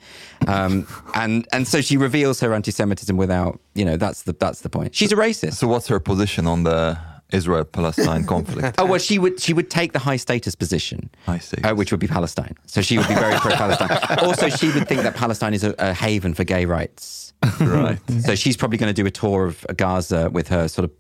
um, 0.48 0.88
and 1.16 1.48
and 1.52 1.68
so 1.68 1.82
she 1.82 1.98
reveals 1.98 2.40
her 2.40 2.54
anti-Semitism 2.54 3.16
without 3.18 3.60
you 3.76 3.84
know 3.84 3.98
that's 3.98 4.24
the 4.24 4.34
that's 4.34 4.62
the 4.62 4.70
point. 4.70 4.96
She's 4.96 5.12
a 5.12 5.16
racist. 5.16 5.56
So 5.56 5.68
what's 5.68 5.88
her 5.88 6.00
position 6.00 6.48
on 6.48 6.64
the 6.64 6.98
Israel-Palestine 7.32 8.26
conflict? 8.26 8.78
Oh 8.80 8.86
well, 8.86 9.00
she 9.00 9.20
would 9.20 9.42
she 9.42 9.54
would 9.54 9.70
take 9.70 9.92
the 9.92 10.00
high 10.00 10.18
status 10.18 10.56
position, 10.56 11.10
high 11.26 11.40
status. 11.40 11.72
Uh, 11.72 11.76
which 11.76 11.92
would 11.92 12.00
be 12.00 12.08
Palestine. 12.08 12.56
So 12.68 12.82
she 12.82 12.98
would 12.98 13.08
be 13.08 13.16
very 13.16 13.36
pro-Palestine. 13.36 14.20
also, 14.26 14.48
she 14.50 14.72
would 14.72 14.88
think 14.88 15.02
that 15.02 15.16
Palestine 15.16 15.54
is 15.54 15.64
a, 15.64 15.76
a 15.78 15.94
haven 15.94 16.34
for 16.34 16.46
gay 16.46 16.66
rights. 16.66 17.33
Right. 17.60 18.00
So 18.24 18.36
she's 18.36 18.56
probably 18.58 18.78
going 18.78 18.94
to 18.94 19.02
do 19.02 19.06
a 19.06 19.12
tour 19.12 19.46
of 19.46 19.66
Gaza 19.76 20.30
with 20.30 20.48
her 20.50 20.68
sort 20.68 20.86
of 20.90 20.92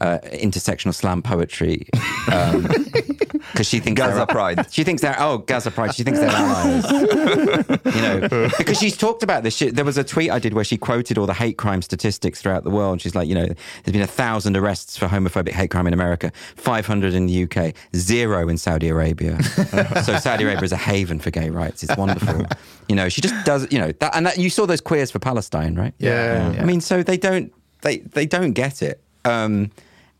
uh, 0.00 0.18
intersectional 0.24 0.92
slam 0.94 1.22
poetry 1.22 1.86
because 3.52 3.66
she 3.68 3.78
thinks 3.80 4.00
Gaza 4.00 4.16
they're- 4.16 4.26
Pride. 4.26 4.66
She 4.72 4.84
thinks 4.84 5.00
they're 5.02 5.16
oh 5.18 5.38
Gaza 5.38 5.70
Pride. 5.70 5.94
She 5.94 6.02
thinks 6.02 6.18
they're 6.20 6.28
allies. 6.28 6.90
you 7.94 8.02
know, 8.02 8.48
because 8.58 8.78
she's 8.78 8.96
talked 8.96 9.22
about 9.22 9.42
this. 9.42 9.56
She, 9.56 9.70
there 9.70 9.84
was 9.84 9.96
a 9.96 10.04
tweet 10.04 10.30
I 10.30 10.38
did 10.38 10.52
where 10.54 10.64
she 10.64 10.76
quoted 10.76 11.16
all 11.18 11.26
the 11.26 11.34
hate 11.34 11.56
crime 11.56 11.80
statistics 11.82 12.42
throughout 12.42 12.64
the 12.64 12.70
world. 12.70 13.00
She's 13.00 13.14
like, 13.14 13.28
you 13.28 13.34
know, 13.34 13.46
there's 13.46 13.92
been 13.92 14.02
a 14.02 14.06
thousand 14.06 14.56
arrests 14.56 14.96
for 14.96 15.06
homophobic 15.06 15.52
hate 15.52 15.70
crime 15.70 15.86
in 15.86 15.94
America, 15.94 16.32
500 16.56 17.14
in 17.14 17.26
the 17.26 17.44
UK, 17.44 17.74
zero 17.94 18.48
in 18.48 18.58
Saudi 18.58 18.88
Arabia. 18.88 19.42
so 20.04 20.16
Saudi 20.18 20.44
Arabia 20.44 20.64
is 20.64 20.72
a 20.72 20.76
haven 20.76 21.18
for 21.20 21.30
gay 21.30 21.50
rights. 21.50 21.82
It's 21.82 21.96
wonderful. 21.96 22.44
You 22.88 22.96
know, 22.96 23.08
she 23.08 23.20
just 23.20 23.34
does. 23.46 23.70
You 23.72 23.78
know, 23.78 23.92
that, 23.92 24.14
and 24.14 24.26
that, 24.26 24.38
you 24.38 24.50
saw 24.50 24.66
those 24.66 24.80
queers 24.80 25.10
for 25.10 25.18
Palestine, 25.18 25.74
right? 25.74 25.85
Yeah, 25.98 26.52
yeah. 26.52 26.62
I 26.62 26.64
mean, 26.64 26.80
so 26.80 27.02
they 27.02 27.16
don't 27.16 27.52
they 27.82 27.98
they 27.98 28.26
don't 28.26 28.52
get 28.52 28.82
it. 28.82 29.00
Um, 29.24 29.70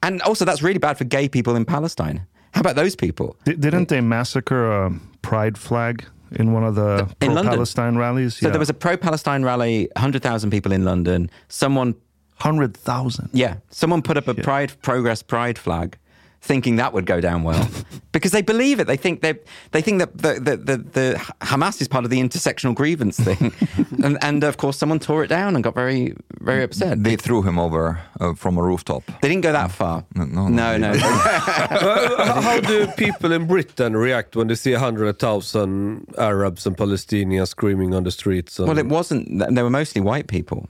and 0.02 0.20
also, 0.22 0.44
that's 0.44 0.62
really 0.62 0.78
bad 0.78 0.98
for 0.98 1.04
gay 1.04 1.28
people 1.28 1.56
in 1.56 1.64
Palestine. 1.64 2.26
How 2.52 2.60
about 2.60 2.76
those 2.76 2.94
people? 2.96 3.36
Di- 3.44 3.54
didn't 3.54 3.88
they 3.88 4.00
massacre 4.00 4.70
a 4.86 4.92
pride 5.22 5.58
flag 5.58 6.04
in 6.32 6.52
one 6.52 6.64
of 6.64 6.74
the 6.74 7.08
In 7.20 7.28
London. 7.34 7.44
pro-Palestine 7.44 7.96
rallies? 7.96 8.36
So 8.36 8.50
there 8.50 8.58
was 8.58 8.70
a 8.70 8.74
pro-Palestine 8.74 9.42
rally, 9.44 9.88
hundred 9.96 10.22
thousand 10.22 10.50
people 10.50 10.72
in 10.72 10.84
London. 10.84 11.30
Someone, 11.48 11.94
hundred 12.40 12.76
thousand. 12.76 13.30
yeah, 13.32 13.56
someone 13.70 14.02
put 14.02 14.16
up 14.16 14.28
a 14.28 14.34
Pride 14.34 14.72
Progress 14.82 15.22
Pride 15.22 15.58
flag, 15.58 15.96
thinking 16.40 16.76
that 16.76 16.92
would 16.92 17.06
go 17.06 17.20
down 17.20 17.42
well, 17.42 17.68
because 18.12 18.30
they 18.32 18.42
believe 18.42 18.78
it. 18.80 18.86
They 18.86 18.96
think 18.96 19.20
they 19.22 19.34
they 19.72 19.82
think 19.82 19.98
that 19.98 20.16
the 20.16 20.34
the, 20.34 20.56
the 20.56 20.76
the 20.78 21.32
Hamas 21.40 21.80
is 21.80 21.88
part 21.88 22.04
of 22.04 22.10
the 22.10 22.20
intersectional 22.20 22.74
grievance 22.74 23.18
thing, 23.18 23.52
and 24.04 24.18
and 24.22 24.44
of 24.44 24.56
course 24.56 24.78
someone 24.78 24.98
tore 24.98 25.24
it 25.24 25.28
down 25.28 25.54
and 25.54 25.64
got 25.64 25.74
very 25.74 26.14
very 26.40 26.62
upset. 26.62 27.02
They 27.02 27.16
threw 27.16 27.42
him 27.42 27.58
over 27.58 28.00
uh, 28.20 28.34
from 28.34 28.56
a 28.58 28.62
rooftop. 28.62 29.02
They 29.20 29.28
didn't 29.28 29.42
go 29.42 29.52
that 29.52 29.70
far. 29.72 30.04
No, 30.14 30.24
no, 30.24 30.48
no. 30.48 30.76
no. 30.78 30.90
Uh, 30.92 32.40
how 32.42 32.60
do 32.60 32.86
people 32.96 33.32
in 33.32 33.46
Britain 33.46 33.96
react 33.96 34.36
when 34.36 34.46
they 34.46 34.54
see 34.54 34.72
100,000 34.72 36.14
Arabs 36.18 36.66
and 36.66 36.76
Palestinians 36.76 37.48
screaming 37.48 37.94
on 37.94 38.04
the 38.04 38.10
streets? 38.10 38.58
and- 38.58 38.68
Well, 38.68 38.78
it 38.78 38.86
wasn't. 38.86 39.54
They 39.54 39.62
were 39.62 39.70
mostly 39.70 40.00
white 40.00 40.28
people. 40.28 40.68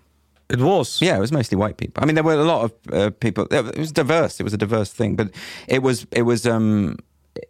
It 0.48 0.60
was. 0.60 1.02
Yeah, 1.02 1.16
it 1.16 1.20
was 1.20 1.32
mostly 1.32 1.56
white 1.56 1.76
people. 1.76 2.02
I 2.02 2.06
mean, 2.06 2.14
there 2.14 2.24
were 2.24 2.34
a 2.34 2.44
lot 2.44 2.64
of 2.64 2.72
uh, 2.92 3.10
people. 3.10 3.46
It 3.50 3.78
was 3.78 3.92
diverse. 3.92 4.38
It 4.40 4.44
was 4.44 4.52
a 4.54 4.58
diverse 4.58 4.92
thing, 4.92 5.16
but 5.16 5.30
it 5.68 5.82
was 5.82 6.06
it 6.12 6.22
was 6.22 6.46
um, 6.46 6.98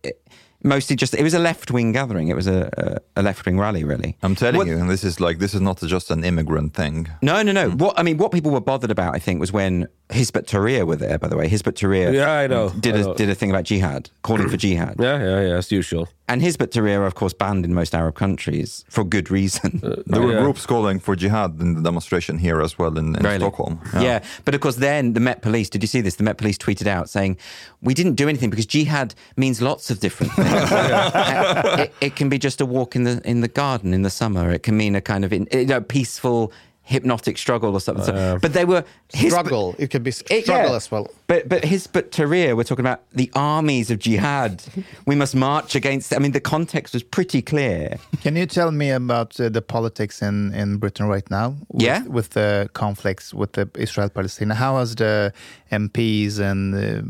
it, 0.03 0.21
mostly 0.63 0.97
just. 0.97 1.15
It 1.15 1.23
was 1.23 1.35
a 1.35 1.39
left 1.39 1.71
wing 1.71 1.93
gathering. 1.93 2.29
It 2.29 2.37
was 2.37 2.47
a, 2.47 2.71
a, 3.17 3.21
a 3.21 3.23
left 3.23 3.45
wing 3.45 3.59
rally, 3.61 3.85
really. 3.85 4.17
I'm 4.23 4.35
telling 4.35 4.57
What- 4.57 4.67
you, 4.67 4.79
and 4.79 4.89
this 4.91 5.05
is 5.05 5.21
like 5.21 5.39
this 5.39 5.53
is 5.55 5.61
not 5.61 5.81
just 5.83 6.11
an 6.11 6.25
immigrant 6.25 6.73
thing. 6.75 7.09
No, 7.21 7.43
no, 7.43 7.53
no. 7.53 7.71
What 7.71 7.99
I 7.99 8.03
mean, 8.03 8.17
what 8.17 8.33
people 8.33 8.51
were 8.51 8.61
bothered 8.63 8.91
about, 8.91 9.15
I 9.15 9.19
think, 9.19 9.41
was 9.41 9.53
when 9.53 9.89
Hizb 10.11 10.37
ut-Tahrir 10.37 10.87
were 10.87 10.95
there. 10.95 11.19
By 11.19 11.27
the 11.29 11.37
way, 11.37 11.49
Hizb 11.49 11.67
ut-Tahrir, 11.67 12.13
Yeah, 12.15 12.31
I 12.31 12.47
know. 12.47 12.71
did 12.71 12.95
I 12.95 12.99
a 12.99 13.03
know. 13.03 13.15
did 13.15 13.29
a 13.29 13.35
thing 13.35 13.51
about 13.51 13.65
jihad, 13.65 14.09
calling 14.23 14.49
for 14.49 14.57
jihad. 14.57 14.95
Yeah, 15.01 15.19
yeah, 15.19 15.41
yeah, 15.49 15.57
as 15.57 15.73
usual. 15.73 16.09
And 16.29 16.43
Hizb 16.43 16.63
ut-Tahrir 16.63 16.99
are, 17.01 17.07
of 17.07 17.15
course, 17.17 17.33
banned 17.33 17.65
in 17.65 17.75
most 17.75 17.93
Arab 17.93 18.15
countries 18.15 18.85
for 18.89 19.03
good 19.05 19.31
reason. 19.33 19.81
There 20.07 20.23
were 20.23 20.33
Yeah. 20.35 20.43
groups 20.43 20.65
calling 20.65 21.01
for 21.01 21.17
jihad 21.17 21.61
in 21.61 21.75
the 21.75 21.83
demonstration 21.83 22.39
here 22.39 22.61
as 22.63 22.79
well 22.79 22.97
in, 22.99 23.17
in 23.17 23.23
Really? 23.25 23.39
Stockholm. 23.39 23.81
Yeah. 23.95 24.21
but 24.45 24.55
of 24.55 24.61
course, 24.61 24.77
then 24.77 25.15
the 25.15 25.21
Met 25.21 25.43
Police. 25.43 25.69
Did 25.71 25.83
you 25.83 25.89
see 25.89 26.01
this? 26.03 26.15
The 26.17 26.23
Met 26.25 26.39
Police 26.39 26.57
tweeted 26.59 26.87
out 26.87 27.09
saying, 27.11 27.37
"We 27.83 27.93
didn't 27.93 28.15
do 28.15 28.29
anything 28.29 28.51
because 28.51 28.67
jihad 28.67 29.15
means 29.37 29.61
lots 29.61 29.91
of 29.91 29.99
different 29.99 30.33
things. 30.35 30.71
Uh, 30.73 31.77
it, 31.83 31.93
it 32.01 32.17
can 32.17 32.29
be 32.29 32.39
just 32.39 32.61
a 32.61 32.67
walk 32.67 32.95
in 32.95 33.03
the 33.05 33.21
in 33.25 33.41
the 33.41 33.49
garden 33.49 33.93
in 33.93 34.03
the 34.03 34.11
summer. 34.11 34.53
It 34.53 34.63
can 34.63 34.77
mean 34.77 34.95
a 34.95 35.01
kind 35.01 35.25
of 35.25 35.33
in, 35.33 35.49
you 35.53 35.67
know, 35.67 35.81
peaceful." 35.81 36.53
Hypnotic 36.89 37.37
struggle 37.37 37.73
or 37.75 37.81
something. 37.81 38.05
So- 38.05 38.39
but 38.41 38.53
they 38.53 38.65
were 38.65 38.85
Struggle. 39.13 39.75
It 39.79 39.89
could 39.91 40.03
be 40.05 40.11
s- 40.11 40.23
It- 40.31 40.45
struggle 40.45 40.71
yeah. 40.71 40.77
as 40.77 40.91
well. 40.91 41.07
But 41.27 41.49
but 41.49 41.63
Hizb 41.63 41.97
ut-Tahrir, 41.97 42.57
we're 42.57 42.63
talking 42.71 42.85
about 42.89 43.01
the 43.13 43.29
armies 43.35 43.91
of 43.91 43.99
jihad. 43.99 44.63
we 45.07 45.15
must 45.17 45.35
march 45.35 45.75
against. 45.75 46.15
I 46.15 46.19
mean, 46.19 46.33
the 46.33 46.41
context 46.55 46.95
was 46.95 47.03
pretty 47.03 47.43
clear. 47.43 47.97
Can 48.23 48.37
you 48.37 48.47
tell 48.47 48.71
me 48.71 48.89
about 48.91 49.31
uh, 49.41 49.49
the 49.49 49.63
politics 49.63 50.23
in, 50.23 50.55
in 50.55 50.79
Britain 50.79 51.07
right 51.09 51.29
now? 51.31 51.57
With, 51.69 51.83
Yeah. 51.83 52.03
With 52.17 52.29
the 52.31 52.69
conflicts 52.73 53.35
with 53.35 53.53
the 53.53 53.69
Israel 53.87 54.09
Palestine, 54.09 54.51
how 54.51 54.79
has 54.79 54.95
the 54.95 55.33
MPs 55.73 56.39
and 56.39 56.75
uh, 56.75 57.03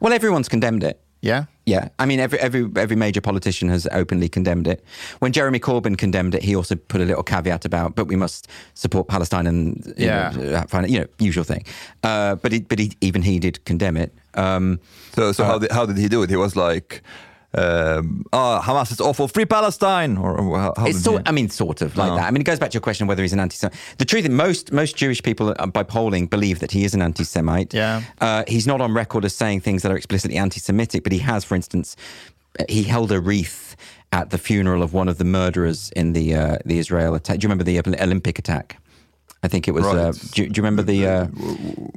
Well, 0.00 0.12
everyone's 0.12 0.48
condemned 0.48 0.84
it. 0.84 1.00
yeah? 1.22 1.44
Yeah, 1.66 1.88
I 1.98 2.04
mean, 2.04 2.20
every 2.20 2.38
every 2.40 2.68
every 2.76 2.96
major 2.96 3.20
politician 3.22 3.70
has 3.70 3.86
openly 3.90 4.28
condemned 4.28 4.66
it. 4.68 4.84
When 5.20 5.32
Jeremy 5.32 5.58
Corbyn 5.58 5.96
condemned 5.96 6.34
it, 6.34 6.42
he 6.42 6.54
also 6.54 6.74
put 6.74 7.00
a 7.00 7.04
little 7.04 7.22
caveat 7.22 7.64
about, 7.64 7.94
but 7.96 8.06
we 8.06 8.16
must 8.16 8.48
support 8.74 9.08
Palestine 9.08 9.46
and 9.46 9.82
you 9.96 10.06
Yeah. 10.06 10.30
know, 10.36 10.56
uh, 10.58 10.66
find, 10.66 10.90
you 10.90 11.00
know, 11.00 11.06
usual 11.18 11.44
thing. 11.44 11.64
Uh, 12.02 12.34
but 12.34 12.52
he, 12.52 12.60
but 12.60 12.78
he, 12.78 12.92
even 13.00 13.22
he 13.22 13.38
did 13.38 13.64
condemn 13.64 13.96
it. 13.96 14.12
Um, 14.34 14.78
So, 15.14 15.32
so 15.32 15.44
how, 15.44 15.58
did, 15.58 15.70
how 15.72 15.86
did 15.86 15.96
he 15.96 16.08
do 16.08 16.22
it? 16.22 16.28
He 16.30 16.36
was 16.36 16.54
like, 16.54 17.02
um, 17.56 18.24
oh, 18.32 18.60
Hamas 18.62 18.90
is 18.92 19.00
awful, 19.00 19.28
free 19.28 19.44
Palestine, 19.44 20.16
or, 20.16 20.38
or 20.38 20.58
how, 20.58 20.74
how 20.76 20.86
It's 20.86 21.02
sort, 21.02 21.20
you- 21.22 21.22
I 21.26 21.32
mean, 21.32 21.48
sort 21.50 21.82
of 21.82 21.96
like 21.96 22.10
No. 22.10 22.16
that. 22.16 22.26
I 22.26 22.30
mean, 22.30 22.40
it 22.40 22.44
goes 22.44 22.58
back 22.58 22.70
to 22.70 22.74
your 22.74 22.80
question 22.80 23.06
whether 23.06 23.22
he's 23.22 23.32
an 23.32 23.40
anti-Semite. 23.40 23.74
The 23.98 24.04
truth 24.04 24.24
is, 24.24 24.30
most 24.30 24.72
most 24.72 24.96
Jewish 24.96 25.22
people, 25.22 25.54
uh, 25.58 25.66
by 25.66 25.82
polling, 25.82 26.26
believe 26.26 26.58
that 26.60 26.72
he 26.72 26.84
is 26.84 26.94
an 26.94 27.02
anti-Semite. 27.02 27.72
Yeah. 27.74 28.02
Uh, 28.20 28.44
he's 28.48 28.66
not 28.66 28.80
on 28.80 28.92
record 28.94 29.24
as 29.24 29.34
saying 29.34 29.60
things 29.60 29.82
that 29.82 29.92
are 29.92 29.96
explicitly 29.96 30.36
anti-Semitic, 30.36 31.02
but 31.04 31.12
he 31.12 31.18
has, 31.20 31.44
for 31.44 31.54
instance, 31.54 31.96
uh, 32.58 32.64
he 32.68 32.82
held 32.84 33.10
a 33.12 33.20
wreath 33.20 33.76
at 34.12 34.30
the 34.30 34.38
funeral 34.38 34.82
of 34.82 34.92
one 34.92 35.08
of 35.08 35.18
the 35.18 35.24
murderers 35.24 35.90
in 35.96 36.12
the 36.12 36.34
uh, 36.34 36.56
the 36.64 36.78
Israel 36.78 37.14
attack. 37.14 37.38
Do 37.38 37.44
you 37.44 37.48
remember 37.48 37.64
the 37.64 37.78
uh, 37.78 37.82
Olympic 38.04 38.38
attack? 38.38 38.78
I 39.44 39.48
think 39.48 39.68
it 39.68 39.72
was. 39.72 39.84
Uh, 39.84 40.12
do, 40.32 40.42
you- 40.42 40.48
do 40.48 40.58
you 40.58 40.62
remember 40.62 40.82
the? 40.82 41.06
Uh, 41.06 41.26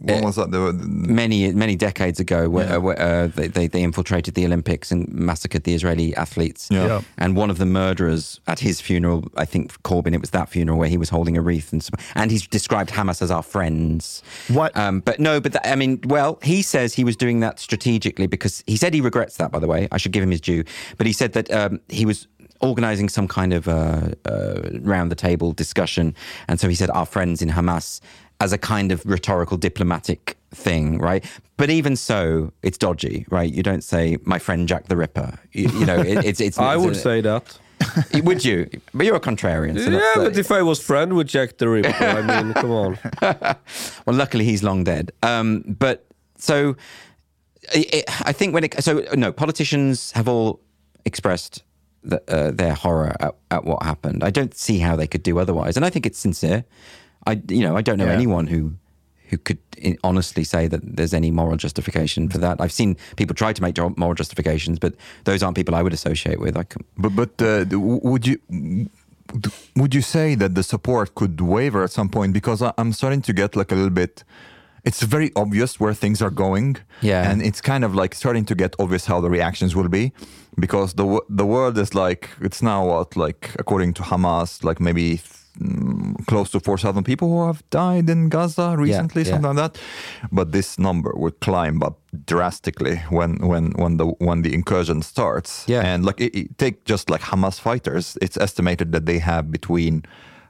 when 0.07 0.23
was 0.23 0.35
that? 0.35 0.51
The, 0.51 0.73
many 0.73 1.51
many 1.53 1.75
decades 1.75 2.19
ago, 2.19 2.49
where, 2.49 2.73
uh, 2.75 2.79
where 2.79 2.99
uh, 3.01 3.27
they, 3.27 3.47
they 3.47 3.67
they 3.67 3.83
infiltrated 3.83 4.33
the 4.35 4.45
Olympics 4.45 4.91
and 4.91 5.07
massacred 5.13 5.63
the 5.63 5.73
Israeli 5.73 6.13
athletes. 6.15 6.67
Yeah. 6.69 6.87
Yeah. 6.87 7.01
And 7.17 7.35
one 7.37 7.49
of 7.49 7.57
the 7.57 7.65
murderers 7.65 8.39
at 8.47 8.59
his 8.59 8.81
funeral, 8.81 9.19
I 9.37 9.45
think 9.45 9.81
Corbyn, 9.83 10.13
it 10.13 10.21
was 10.21 10.31
that 10.31 10.49
funeral 10.49 10.77
where 10.77 10.89
he 10.89 10.97
was 10.97 11.09
holding 11.09 11.37
a 11.37 11.41
wreath 11.41 11.71
and 11.71 11.81
so- 11.83 11.93
and 12.15 12.31
he's 12.31 12.45
described 12.47 12.89
Hamas 12.91 13.21
as 13.21 13.31
our 13.31 13.43
friends. 13.43 14.21
What? 14.49 14.75
Um, 14.75 14.99
but 14.99 15.19
no, 15.19 15.39
but 15.39 15.53
that, 15.53 15.65
I 15.71 15.75
mean, 15.75 15.99
well, 16.05 16.39
he 16.43 16.61
says 16.61 16.93
he 16.93 17.03
was 17.05 17.15
doing 17.15 17.39
that 17.39 17.59
strategically 17.59 18.27
because 18.27 18.63
he 18.67 18.75
said 18.77 18.93
he 18.93 19.01
regrets 19.01 19.37
that. 19.37 19.51
By 19.51 19.59
the 19.59 19.67
way, 19.67 19.87
I 19.91 19.97
should 19.97 20.11
give 20.11 20.23
him 20.23 20.31
his 20.31 20.41
due. 20.41 20.63
But 20.97 21.07
he 21.07 21.13
said 21.13 21.31
that 21.33 21.49
um, 21.51 21.79
he 21.87 22.05
was 22.05 22.27
organizing 22.61 23.09
some 23.09 23.27
kind 23.27 23.53
of 23.53 23.67
uh, 23.67 24.09
uh, 24.25 24.61
round 24.81 25.11
the 25.11 25.15
table 25.15 25.51
discussion, 25.53 26.15
and 26.47 26.59
so 26.59 26.67
he 26.69 26.75
said 26.75 26.89
our 26.91 27.05
friends 27.05 27.41
in 27.41 27.49
Hamas 27.49 27.99
as 28.39 28.53
a 28.53 28.57
kind 28.57 28.91
of 28.91 29.03
rhetorical 29.05 29.57
diplomatic 29.57 30.37
thing, 30.53 30.99
right? 30.99 31.25
But 31.57 31.69
even 31.71 31.95
so, 31.95 32.51
it's 32.61 32.77
dodgy, 32.77 33.25
right? 33.31 33.51
You 33.51 33.63
don't 33.63 33.83
say 33.83 34.17
my 34.23 34.37
friend 34.39 34.67
Jack 34.67 34.87
the 34.87 34.95
Ripper. 34.95 35.39
You, 35.53 35.69
you 35.69 35.85
know, 35.85 35.97
it, 35.99 36.23
it's 36.25 36.39
it's. 36.39 36.57
I 36.59 36.75
it's 36.75 36.83
would 36.83 36.93
a- 36.93 36.99
say 36.99 37.21
that. 37.21 37.57
would 38.23 38.43
you? 38.43 38.67
But 38.93 39.05
you're 39.05 39.15
a 39.15 39.19
contrarian. 39.19 39.77
So 39.83 39.91
yeah, 39.91 39.99
uh, 40.15 40.23
but 40.29 40.37
if 40.37 40.51
I 40.51 40.61
was 40.63 40.79
friend 40.79 41.13
with 41.15 41.27
Jack 41.27 41.57
the 41.57 41.69
Ripper, 41.69 41.93
I 42.03 42.21
mean, 42.43 42.53
come 42.53 42.71
on. 42.83 42.97
well, 43.21 44.15
luckily 44.15 44.45
he's 44.45 44.63
long 44.63 44.83
dead. 44.83 45.11
Um, 45.23 45.63
but 45.79 46.05
so 46.37 46.75
I- 47.73 47.85
I 47.93 48.03
I 48.25 48.31
think 48.33 48.53
when 48.53 48.63
it 48.63 48.83
so 48.83 49.03
no 49.15 49.31
politicians 49.31 50.11
have 50.13 50.27
all 50.27 50.59
expressed 51.05 51.63
the, 52.03 52.21
uh, 52.31 52.51
their 52.51 52.73
horror 52.73 53.15
at, 53.19 53.35
at 53.51 53.63
what 53.65 53.83
happened. 53.83 54.23
I 54.23 54.29
don't 54.29 54.55
see 54.55 54.79
how 54.79 54.95
they 54.95 55.07
could 55.07 55.23
do 55.23 55.39
otherwise, 55.39 55.75
and 55.77 55.85
I 55.85 55.89
think 55.89 56.05
it's 56.05 56.19
sincere. 56.19 56.63
I 57.25 57.41
you 57.49 57.61
know 57.61 57.75
I 57.75 57.81
don't 57.81 57.97
know 57.97 58.05
Yeah. 58.05 58.13
anyone 58.13 58.47
who 58.47 58.73
who 59.29 59.37
could 59.37 59.57
honestly 60.03 60.43
say 60.45 60.67
that 60.69 60.81
there's 60.97 61.13
any 61.13 61.31
moral 61.31 61.57
justification 61.57 62.29
for 62.29 62.37
that. 62.37 62.61
I've 62.61 62.71
seen 62.71 62.95
people 63.17 63.35
try 63.35 63.51
to 63.53 63.61
make 63.61 63.77
moral 63.97 64.13
justifications, 64.15 64.79
but 64.79 64.93
those 65.25 65.43
aren't 65.43 65.57
people 65.57 65.75
I 65.75 65.81
would 65.81 65.93
associate 65.93 66.39
with. 66.39 66.55
I 66.55 66.63
can, 66.63 66.83
But 66.97 67.13
but 67.15 67.41
uh, 67.41 67.65
would 67.79 68.25
you 68.25 68.37
would 69.75 69.93
you 69.93 70.01
say 70.01 70.35
that 70.35 70.55
the 70.55 70.63
support 70.63 71.13
could 71.15 71.41
waver 71.41 71.83
at 71.83 71.91
some 71.91 72.09
point? 72.09 72.31
Because 72.33 72.61
I'm 72.77 72.93
starting 72.93 73.21
to 73.23 73.33
get 73.33 73.55
like 73.55 73.71
a 73.71 73.75
little 73.75 73.89
bit. 74.03 74.23
It's 74.87 75.01
very 75.03 75.29
obvious 75.35 75.79
where 75.79 75.93
things 75.95 76.21
are 76.21 76.31
going, 76.33 76.77
Yeah. 77.01 77.29
and 77.31 77.41
it's 77.41 77.61
kind 77.61 77.83
of 77.83 77.91
like 78.01 78.15
starting 78.15 78.45
to 78.45 78.55
get 78.55 78.75
obvious 78.79 79.05
how 79.07 79.21
the 79.21 79.29
reactions 79.29 79.75
will 79.75 79.89
be, 79.89 80.11
because 80.59 80.93
the 80.95 81.05
the 81.37 81.45
world 81.45 81.77
is 81.77 81.93
like 81.93 82.29
it's 82.41 82.61
now 82.61 82.85
what 82.87 83.15
like 83.15 83.41
according 83.59 83.93
to 83.95 84.03
Hamas 84.03 84.63
like 84.63 84.79
maybe 84.83 85.19
mm, 85.61 86.13
close 86.27 86.49
to 86.51 86.59
four 86.59 86.77
thousand 86.77 87.03
people 87.03 87.27
who 87.27 87.45
have 87.47 87.61
died 87.69 88.09
in 88.09 88.29
Gaza 88.29 88.75
recently, 88.77 89.21
yeah. 89.23 89.31
something 89.31 89.55
like 89.55 89.73
that. 89.73 89.81
But 90.31 90.51
this 90.51 90.77
number 90.79 91.11
would 91.15 91.39
climb 91.39 91.83
up 91.87 91.97
drastically 92.25 92.95
when 93.09 93.31
when 93.51 93.71
when 93.81 93.97
the 93.97 94.05
when 94.27 94.41
the 94.43 94.53
incursion 94.53 95.01
starts. 95.03 95.63
Yeah. 95.67 95.93
and 95.93 96.05
like 96.05 96.21
it, 96.25 96.35
it- 96.39 96.57
take 96.57 96.75
just 96.89 97.09
like 97.09 97.23
Hamas 97.31 97.59
fighters, 97.59 98.17
it's 98.21 98.37
estimated 98.37 98.91
that 98.91 99.05
they 99.05 99.19
have 99.19 99.43
between. 99.51 100.03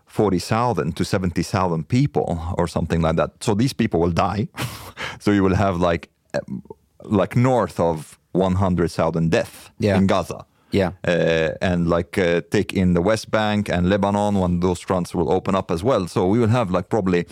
40,000 0.07 0.95
to 0.95 1.03
70,000 1.05 1.87
people 1.87 2.39
or 2.57 2.67
something 2.67 3.01
like 3.01 3.15
that. 3.17 3.31
So 3.43 3.53
these 3.55 3.73
people 3.73 3.99
will 3.99 4.11
die. 4.13 4.47
so 5.19 5.31
you 5.31 5.43
will 5.43 5.55
have 5.55 5.77
like 5.79 6.09
um, 6.33 6.61
like 7.03 7.35
north 7.35 7.79
of 7.79 8.17
100,000 8.31 9.29
deaths 9.31 9.69
Yeah. 9.79 9.97
in 9.97 10.07
Gaza. 10.07 10.45
yeah. 10.71 10.91
Uh, 11.07 11.49
and 11.61 11.87
like 11.87 12.17
uh, 12.17 12.41
take 12.49 12.73
in 12.73 12.93
the 12.93 13.01
West 13.01 13.29
Bank 13.31 13.69
and 13.69 13.89
Lebanon 13.89 14.35
when 14.39 14.59
those 14.59 14.79
fronts 14.85 15.13
will 15.15 15.31
open 15.31 15.55
up 15.55 15.71
as 15.71 15.81
well. 15.83 16.07
So 16.07 16.27
we 16.27 16.39
will 16.39 16.49
have 16.51 16.71
like 16.71 16.89
probably 16.89 17.25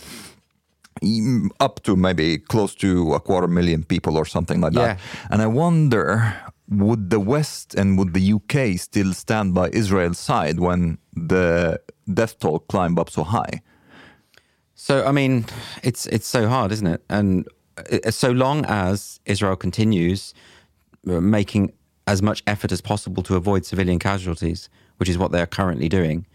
up 1.60 1.82
to 1.82 1.94
maybe 1.96 2.38
close 2.38 2.74
to 2.74 3.12
a 3.14 3.20
quarter 3.20 3.46
million 3.48 3.84
people 3.84 4.16
or 4.16 4.24
something 4.24 4.60
like 4.62 4.72
that. 4.72 4.98
And 5.30 5.42
I 5.42 5.46
wonder 5.46 6.34
would 6.68 7.10
the 7.10 7.20
West 7.20 7.74
and 7.74 7.98
would 7.98 8.14
the 8.14 8.32
UK 8.32 8.78
still 8.78 9.12
stand 9.12 9.54
by 9.54 9.68
Israel's 9.70 10.18
side 10.18 10.58
when 10.58 10.98
the 11.14 11.80
death 12.12 12.38
toll 12.38 12.60
climbed 12.60 12.98
up 12.98 13.10
so 13.10 13.24
high? 13.24 13.62
So 14.74 15.06
I 15.06 15.12
mean, 15.12 15.46
it's 15.82 16.06
it's 16.06 16.26
so 16.26 16.48
hard, 16.48 16.72
isn't 16.72 16.86
it? 16.86 17.02
And 17.08 17.48
uh, 17.78 18.10
so 18.10 18.30
long 18.30 18.64
as 18.66 19.20
Israel 19.26 19.56
continues 19.56 20.34
uh, 21.08 21.20
making 21.20 21.72
as 22.06 22.22
much 22.22 22.42
effort 22.46 22.72
as 22.72 22.80
possible 22.80 23.22
to 23.24 23.36
avoid 23.36 23.64
civilian 23.64 23.98
casualties, 23.98 24.68
which 24.98 25.08
is 25.08 25.18
what 25.18 25.32
they 25.32 25.40
are 25.40 25.46
currently 25.46 25.88
doing, 25.88 26.26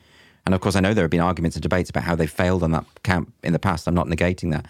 and 0.45 0.55
of 0.55 0.61
course, 0.61 0.75
I 0.75 0.79
know 0.79 0.93
there 0.93 1.03
have 1.03 1.11
been 1.11 1.21
arguments 1.21 1.55
and 1.55 1.61
debates 1.61 1.89
about 1.89 2.03
how 2.03 2.15
they 2.15 2.27
failed 2.27 2.63
on 2.63 2.71
that 2.71 2.85
camp 3.03 3.33
in 3.43 3.53
the 3.53 3.59
past. 3.59 3.87
I'm 3.87 3.93
not 3.93 4.07
negating 4.07 4.51
that, 4.51 4.65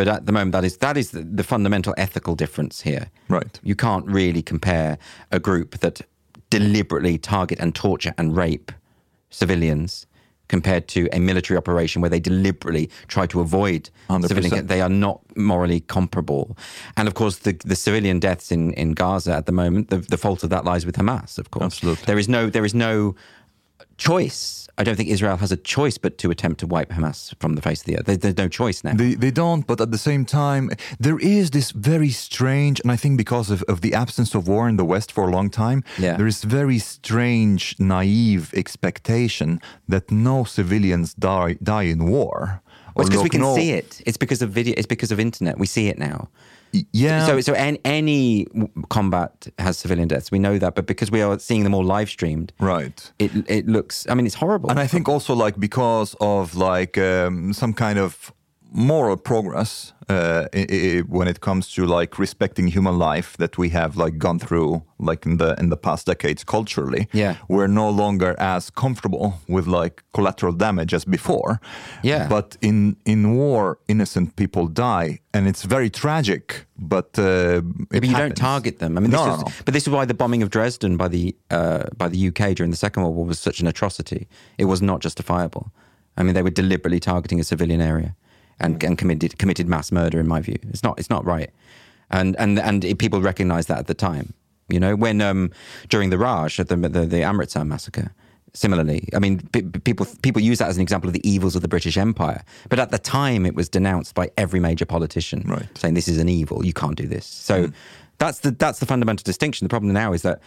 but 0.00 0.08
at 0.08 0.24
the 0.24 0.32
moment, 0.32 0.52
that 0.52 0.64
is 0.64 0.78
that 0.78 0.96
is 0.96 1.10
the, 1.10 1.20
the 1.20 1.44
fundamental 1.44 1.92
ethical 1.98 2.34
difference 2.34 2.80
here. 2.80 3.10
Right. 3.28 3.60
You 3.62 3.74
can't 3.74 4.06
really 4.06 4.40
compare 4.40 4.96
a 5.30 5.38
group 5.38 5.80
that 5.80 6.00
deliberately 6.48 7.18
target 7.18 7.58
and 7.60 7.74
torture 7.74 8.14
and 8.16 8.34
rape 8.34 8.72
civilians 9.28 10.06
compared 10.48 10.88
to 10.88 11.06
a 11.12 11.20
military 11.20 11.58
operation 11.58 12.00
where 12.00 12.08
they 12.08 12.18
deliberately 12.18 12.88
try 13.08 13.26
to 13.26 13.40
avoid 13.40 13.90
100%. 14.08 14.28
civilian. 14.28 14.66
They 14.68 14.80
are 14.80 14.88
not 14.88 15.20
morally 15.36 15.80
comparable. 15.80 16.56
And 16.96 17.06
of 17.06 17.12
course, 17.12 17.36
the, 17.36 17.52
the 17.66 17.76
civilian 17.76 18.20
deaths 18.20 18.50
in, 18.50 18.72
in 18.72 18.92
Gaza 18.92 19.34
at 19.34 19.44
the 19.44 19.52
moment, 19.52 19.90
the, 19.90 19.98
the 19.98 20.16
fault 20.16 20.42
of 20.42 20.48
that 20.48 20.64
lies 20.64 20.86
with 20.86 20.96
Hamas. 20.96 21.36
Of 21.36 21.50
course, 21.50 21.74
Absolutely. 21.74 22.06
There 22.06 22.18
is 22.18 22.26
no 22.26 22.48
there 22.48 22.64
is 22.64 22.74
no 22.74 23.14
choice. 23.96 24.68
I 24.78 24.84
don't 24.84 24.96
think 24.96 25.10
Israel 25.10 25.36
has 25.36 25.52
a 25.52 25.56
choice 25.58 25.98
but 25.98 26.16
to 26.18 26.30
attempt 26.30 26.60
to 26.60 26.66
wipe 26.66 26.88
Hamas 26.90 27.34
from 27.40 27.54
the 27.54 27.60
face 27.62 27.80
of 27.80 27.86
the 27.86 27.98
earth. 27.98 28.06
There, 28.06 28.16
there's 28.16 28.36
no 28.38 28.48
choice 28.48 28.82
now. 28.82 28.94
They, 28.94 29.14
they 29.14 29.30
don't, 29.30 29.66
but 29.66 29.80
at 29.80 29.90
the 29.90 29.98
same 29.98 30.24
time, 30.24 30.70
there 30.98 31.18
is 31.18 31.50
this 31.50 31.70
very 31.72 32.10
strange, 32.10 32.80
and 32.80 32.90
I 32.90 32.96
think 32.96 33.18
because 33.18 33.50
of, 33.50 33.62
of 33.64 33.82
the 33.82 33.92
absence 33.94 34.34
of 34.34 34.48
war 34.48 34.68
in 34.68 34.76
the 34.76 34.84
West 34.84 35.12
for 35.12 35.28
a 35.28 35.30
long 35.30 35.50
time, 35.50 35.84
Yeah. 35.98 36.16
there 36.16 36.26
is 36.26 36.42
very 36.44 36.78
strange, 36.78 37.76
naive 37.78 38.54
expectation 38.54 39.60
that 39.88 40.10
no 40.10 40.44
civilians 40.44 41.12
die, 41.14 41.56
die 41.62 41.84
in 41.94 42.06
war. 42.10 42.62
Well, 42.94 43.02
it's 43.06 43.10
because 43.10 43.22
we 43.22 43.28
can 43.30 43.42
no- 43.42 43.54
see 43.56 43.72
it. 43.72 44.00
It's 44.06 44.16
because 44.18 44.40
of 44.42 44.50
video. 44.50 44.74
It's 44.76 44.86
because 44.86 45.12
of 45.12 45.20
internet. 45.20 45.58
We 45.58 45.66
see 45.66 45.88
it 45.88 45.98
now. 45.98 46.28
Yeah. 46.72 47.26
So, 47.26 47.40
so 47.40 47.52
any, 47.54 47.80
any 47.84 48.46
combat 48.88 49.48
has 49.58 49.78
civilian 49.78 50.08
deaths. 50.08 50.30
We 50.30 50.38
know 50.38 50.58
that, 50.58 50.74
but 50.74 50.86
because 50.86 51.10
we 51.10 51.20
are 51.22 51.38
seeing 51.38 51.64
them 51.64 51.74
all 51.74 51.84
live 51.84 52.08
streamed, 52.08 52.52
right. 52.60 53.12
it 53.18 53.30
it 53.48 53.66
looks. 53.66 54.06
I 54.08 54.14
mean, 54.14 54.26
it's 54.26 54.34
horrible. 54.34 54.70
And 54.70 54.78
I 54.78 54.86
think 54.86 55.08
also 55.08 55.34
like 55.34 55.58
because 55.58 56.14
of 56.20 56.54
like 56.54 56.98
um, 56.98 57.52
some 57.52 57.72
kind 57.72 57.98
of 57.98 58.32
moral 58.72 59.16
progress 59.16 59.92
uh, 60.08 60.46
i 60.54 60.66
i 60.70 61.02
when 61.08 61.28
it 61.28 61.40
comes 61.40 61.68
to 61.74 61.84
like 61.98 62.18
respecting 62.18 62.66
human 62.68 62.98
life 62.98 63.36
that 63.36 63.56
we 63.58 63.68
have 63.70 63.96
like 63.96 64.16
gone 64.18 64.38
through 64.38 64.82
like 64.98 65.26
in 65.26 65.36
the 65.38 65.54
in 65.58 65.70
the 65.70 65.76
past 65.76 66.06
decades 66.06 66.44
culturally 66.44 67.08
Yeah. 67.12 67.34
we're 67.48 67.66
no 67.68 67.90
longer 67.90 68.34
as 68.38 68.70
comfortable 68.70 69.32
with 69.48 69.66
like 69.66 70.02
collateral 70.14 70.52
damage 70.56 70.94
as 70.94 71.04
before 71.04 71.58
Yeah. 72.02 72.28
but 72.28 72.56
in 72.60 72.96
in 73.04 73.34
war 73.36 73.78
innocent 73.88 74.36
people 74.36 74.66
die 74.68 75.18
and 75.34 75.46
it's 75.48 75.64
very 75.64 75.90
tragic 75.90 76.66
but 76.78 77.18
uh, 77.18 77.60
but 77.90 78.04
you 78.04 78.16
don't 78.16 78.36
target 78.36 78.78
them. 78.78 78.96
I 78.96 79.00
mean, 79.00 79.10
this 79.10 79.20
No, 79.20 79.26
was, 79.30 79.40
no, 79.40 79.46
no. 79.46 79.52
but 79.64 79.74
this 79.74 79.82
is 79.86 79.90
why 79.92 80.06
the 80.06 80.14
bombing 80.14 80.42
of 80.42 80.48
Dresden 80.48 80.96
by 80.96 81.08
the 81.08 81.34
uh, 81.50 81.82
by 82.02 82.08
the 82.08 82.28
UK 82.28 82.54
during 82.56 82.70
the 82.70 82.76
Second 82.86 83.02
World 83.02 83.16
War 83.16 83.26
was 83.26 83.38
such 83.38 83.60
an 83.60 83.66
atrocity. 83.66 84.26
It 84.56 84.64
was 84.64 84.80
not 84.80 85.02
justifiable. 85.04 85.64
I 86.18 86.22
mean, 86.22 86.34
they 86.34 86.42
were 86.42 86.54
deliberately 86.62 87.00
targeting 87.00 87.38
a 87.40 87.44
civilian 87.44 87.80
area 87.80 88.14
and, 88.60 88.82
and 88.84 88.96
committed 88.98 89.38
committed 89.38 89.68
mass 89.68 89.90
murder. 89.92 90.20
In 90.20 90.28
my 90.28 90.40
view, 90.40 90.58
it's 90.68 90.82
not 90.82 90.98
it's 90.98 91.10
not 91.10 91.24
right. 91.24 91.50
And 92.10 92.36
and 92.38 92.58
and 92.58 92.84
it, 92.84 92.98
people 92.98 93.20
recognised 93.20 93.68
that 93.68 93.78
at 93.78 93.86
the 93.86 93.94
time. 93.94 94.34
You 94.68 94.78
know, 94.80 94.94
when 94.94 95.20
um, 95.20 95.50
during 95.88 96.10
the 96.10 96.18
Raj, 96.18 96.56
the 96.56 96.64
the, 96.64 97.06
the 97.06 97.22
Amritsar 97.22 97.64
massacre. 97.64 98.12
Similarly, 98.52 99.08
I 99.14 99.20
mean, 99.20 99.38
pe- 99.52 99.62
pe- 99.62 99.78
people 99.78 100.06
people 100.22 100.42
use 100.42 100.58
that 100.58 100.68
as 100.68 100.76
an 100.76 100.82
example 100.82 101.08
of 101.08 101.14
the 101.14 101.28
evils 101.28 101.54
of 101.54 101.62
the 101.62 101.68
British 101.68 101.96
Empire. 101.96 102.42
But 102.68 102.80
at 102.80 102.90
the 102.90 102.98
time, 102.98 103.46
it 103.46 103.54
was 103.54 103.68
denounced 103.68 104.16
by 104.16 104.28
every 104.36 104.58
major 104.58 104.84
politician, 104.84 105.44
Right. 105.46 105.68
saying 105.78 105.94
this 105.94 106.08
is 106.08 106.18
an 106.18 106.28
evil. 106.28 106.66
You 106.66 106.72
can't 106.72 106.96
do 106.96 107.06
this. 107.06 107.24
So 107.26 107.70
that's 108.18 108.40
the 108.40 108.50
that's 108.50 108.80
the 108.80 108.86
fundamental 108.86 109.22
distinction. 109.22 109.64
The 109.66 109.68
problem 109.68 109.92
now 109.92 110.12
is 110.12 110.22
that 110.22 110.40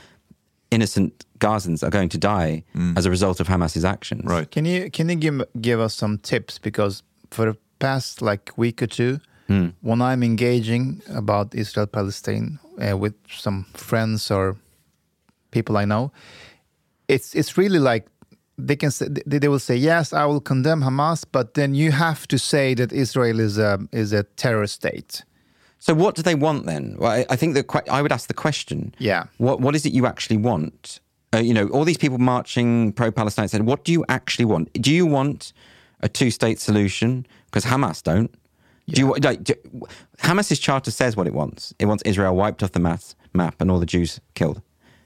innocent 0.70 1.26
Gazans 1.40 1.82
are 1.82 1.90
going 1.90 2.10
to 2.10 2.18
die 2.18 2.64
as 2.98 3.06
a 3.06 3.10
result 3.10 3.40
of 3.40 3.48
Hamas's 3.48 3.86
actions. 3.86 4.24
Right. 4.26 4.52
Can 4.52 4.66
you 4.66 4.90
can 4.92 5.08
you 5.08 5.16
give 5.16 5.42
give 5.62 5.80
us 5.80 5.94
some 5.94 6.18
tips 6.18 6.60
because 6.60 7.04
for 7.32 7.46
the 7.46 7.58
past 7.88 8.22
like 8.22 8.46
week 8.64 8.78
or 8.86 8.88
two, 9.00 9.14
when 9.90 10.00
I'm 10.10 10.24
engaging 10.24 11.02
about 11.22 11.48
Israel 11.64 11.88
Palestine 11.98 12.48
uh, 12.84 12.98
with 13.04 13.16
some 13.46 13.66
friends 13.90 14.32
or 14.32 14.46
people 15.52 15.76
I 15.84 15.86
know, 15.86 16.12
it's 17.08 17.30
it's 17.40 17.52
really 17.62 17.80
like 17.92 18.04
they 18.68 18.76
can 18.76 18.92
say, 18.92 19.08
they, 19.26 19.48
will 19.48 19.66
say 19.70 19.76
yes, 19.76 20.14
I 20.14 20.26
will 20.26 20.44
condemn 20.52 20.82
Hamas, 20.82 21.26
but 21.38 21.54
then 21.54 21.70
you 21.82 21.92
have 21.92 22.28
to 22.34 22.38
say 22.38 22.76
that 22.76 22.92
Israel 22.94 23.40
is 23.48 23.58
a 23.58 23.74
is 23.92 24.14
a 24.14 24.24
terrorist 24.44 24.76
state. 24.82 25.24
So 25.86 25.94
what 26.04 26.16
do 26.18 26.22
they 26.30 26.38
want 26.48 26.66
then? 26.66 26.84
Well, 27.00 27.12
I, 27.12 27.26
I 27.34 27.36
think 27.36 27.52
that 27.56 27.66
I 27.98 28.00
would 28.02 28.14
ask 28.18 28.26
the 28.34 28.40
question. 28.46 28.78
Yeah. 29.10 29.24
What 29.46 29.60
What 29.64 29.74
is 29.76 29.86
it 29.88 29.94
you 29.98 30.06
actually 30.14 30.40
want? 30.52 31.00
Uh, 31.34 31.44
you 31.50 31.54
know, 31.58 31.68
all 31.74 31.86
these 31.92 32.02
people 32.06 32.20
marching 32.36 32.94
pro-Palestine 33.00 33.48
said, 33.54 33.64
"What 33.72 33.80
do 33.86 33.92
you 33.92 34.04
actually 34.18 34.48
want? 34.54 34.66
Do 34.88 34.92
you 35.00 35.06
want 35.18 35.40
a 36.08 36.10
two-state 36.20 36.60
solution? 36.70 37.26
Because 37.54 37.66
Hamas 37.66 38.02
don't. 38.02 38.34
Do 38.90 39.00
you? 39.00 39.14
Like, 39.22 39.44
do, 39.44 39.54
Hamas's 40.18 40.58
charter 40.58 40.90
says 40.90 41.16
what 41.16 41.28
it 41.28 41.36
wants. 41.36 41.72
It 41.78 41.86
wants 41.86 42.02
Israel 42.04 42.36
wiped 42.36 42.64
off 42.64 42.72
the 42.72 42.80
map 42.80 43.62
and 43.62 43.70
all 43.70 43.80
the 43.80 43.86
Jews 43.86 44.20
killed. 44.34 44.60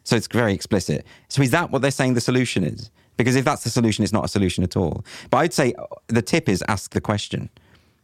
So 0.05 0.15
it's 0.15 0.27
very 0.27 0.53
explicit. 0.53 1.05
So 1.27 1.41
is 1.41 1.51
that 1.51 1.71
what 1.71 1.81
they're 1.81 1.91
saying 1.91 2.13
the 2.13 2.21
solution 2.21 2.63
is? 2.63 2.89
Because 3.17 3.35
if 3.35 3.43
that's 3.43 3.65
the 3.65 3.69
solution, 3.69 4.05
it's 4.05 4.13
not 4.13 4.23
a 4.23 4.29
solution 4.29 4.63
at 4.63 4.77
all. 4.77 5.03
But 5.29 5.39
I'd 5.39 5.53
say 5.53 5.73
uh, 5.77 5.85
the 6.07 6.21
tip 6.21 6.47
is 6.47 6.63
ask 6.69 6.93
the 6.93 7.01
question. 7.01 7.49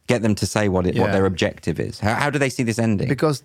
Get 0.06 0.20
them 0.20 0.34
to 0.34 0.44
say 0.44 0.68
what 0.68 0.86
it, 0.86 0.98
what 0.98 1.12
their 1.12 1.24
objective 1.24 1.80
is. 1.80 2.00
How, 2.00 2.14
how 2.14 2.28
do 2.28 2.38
they 2.38 2.50
see 2.50 2.62
this 2.62 2.78
ending? 2.78 3.08
Because, 3.08 3.42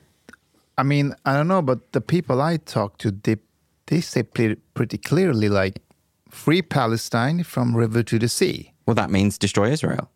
I 0.78 0.84
mean, 0.84 1.16
I 1.26 1.32
don't 1.32 1.48
know, 1.48 1.62
but 1.62 1.94
the 1.94 2.02
people 2.02 2.42
I 2.42 2.58
talk 2.58 2.98
to, 2.98 3.12
they, 3.12 3.38
they 3.86 4.02
say 4.02 4.24
pretty, 4.24 4.60
pretty 4.74 4.98
clearly, 4.98 5.48
like, 5.48 5.82
free 6.30 6.62
Palestine 6.62 7.44
from 7.44 7.78
river 7.78 8.04
to 8.04 8.20
the 8.20 8.28
sea. 8.28 8.74
Well, 8.86 8.96
that 8.96 9.10
means 9.10 9.38
destroy 9.38 9.72
Israel. 9.72 10.10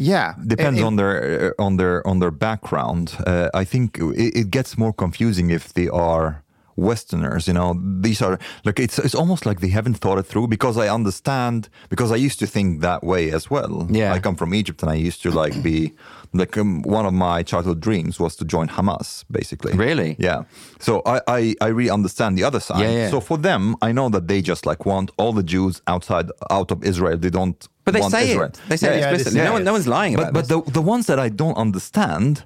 Yeah, 0.00 0.34
depends 0.46 0.78
It- 0.80 0.84
on 0.86 0.96
their 0.96 1.54
uh, 1.58 1.64
on 1.66 1.76
their 1.76 2.06
on 2.06 2.18
their 2.20 2.30
background. 2.30 3.16
Uh, 3.26 3.48
I 3.62 3.64
think 3.64 3.98
it, 3.98 4.36
it 4.36 4.50
gets 4.50 4.76
more 4.78 4.92
confusing 4.92 5.50
if 5.50 5.72
they 5.72 5.88
are 5.88 6.42
Westerners. 6.78 7.46
You 7.48 7.54
know, 7.54 7.70
these 8.00 8.22
are 8.22 8.38
like 8.64 8.78
it's 8.78 8.98
it's 8.98 9.14
almost 9.14 9.44
like 9.46 9.60
they 9.60 9.68
haven't 9.68 9.94
thought 10.02 10.18
it 10.18 10.26
through. 10.30 10.46
Because 10.48 10.76
I 10.78 10.88
understand 10.88 11.68
because 11.88 12.10
I 12.12 12.16
used 12.16 12.38
to 12.40 12.46
think 12.46 12.80
that 12.80 13.02
way 13.02 13.30
as 13.32 13.50
well. 13.50 13.86
Yeah. 13.90 14.12
I 14.12 14.18
come 14.20 14.36
from 14.36 14.54
Egypt 14.54 14.82
and 14.82 14.90
I 14.90 14.94
used 15.08 15.20
to 15.22 15.30
like 15.30 15.60
be 15.62 15.92
like 16.32 16.56
um, 16.56 16.82
one 16.82 17.06
of 17.06 17.14
my 17.14 17.42
childhood 17.42 17.80
dreams 17.80 18.20
was 18.20 18.36
to 18.36 18.44
join 18.44 18.68
Hamas. 18.68 19.24
Basically, 19.30 19.72
Really? 19.74 20.16
yeah. 20.18 20.44
So 20.78 21.02
I 21.04 21.20
I, 21.38 21.54
I 21.60 21.68
really 21.78 21.90
understand 21.98 22.38
the 22.38 22.44
other 22.44 22.60
side. 22.60 22.80
Yeah, 22.82 22.90
yeah. 23.00 23.10
So 23.10 23.20
for 23.20 23.38
them, 23.38 23.62
I 23.82 23.90
know 23.92 24.08
that 24.10 24.24
they 24.28 24.40
just 24.42 24.62
like 24.70 24.86
want 24.86 25.10
all 25.18 25.32
the 25.32 25.42
Jews 25.54 25.74
outside 25.86 26.26
out 26.50 26.70
of 26.70 26.78
Israel. 26.84 27.16
They 27.18 27.30
don't. 27.30 27.58
But 27.84 27.94
they 27.94 28.02
say 28.16 28.24
it. 28.28 28.30
Israel. 28.32 28.50
They 28.68 28.76
say 28.76 28.88
it 28.88 28.98
explicitly. 29.02 29.40
No 29.48 29.52
one- 29.54 29.64
no 29.64 29.72
one's 29.72 29.88
lying 29.98 30.14
but, 30.16 30.28
about 30.28 30.34
But 30.34 30.46
the, 30.52 30.58
the 30.78 30.82
ones 30.94 31.04
that 31.10 31.18
I 31.26 31.28
don't 31.42 31.56
understand 31.66 32.44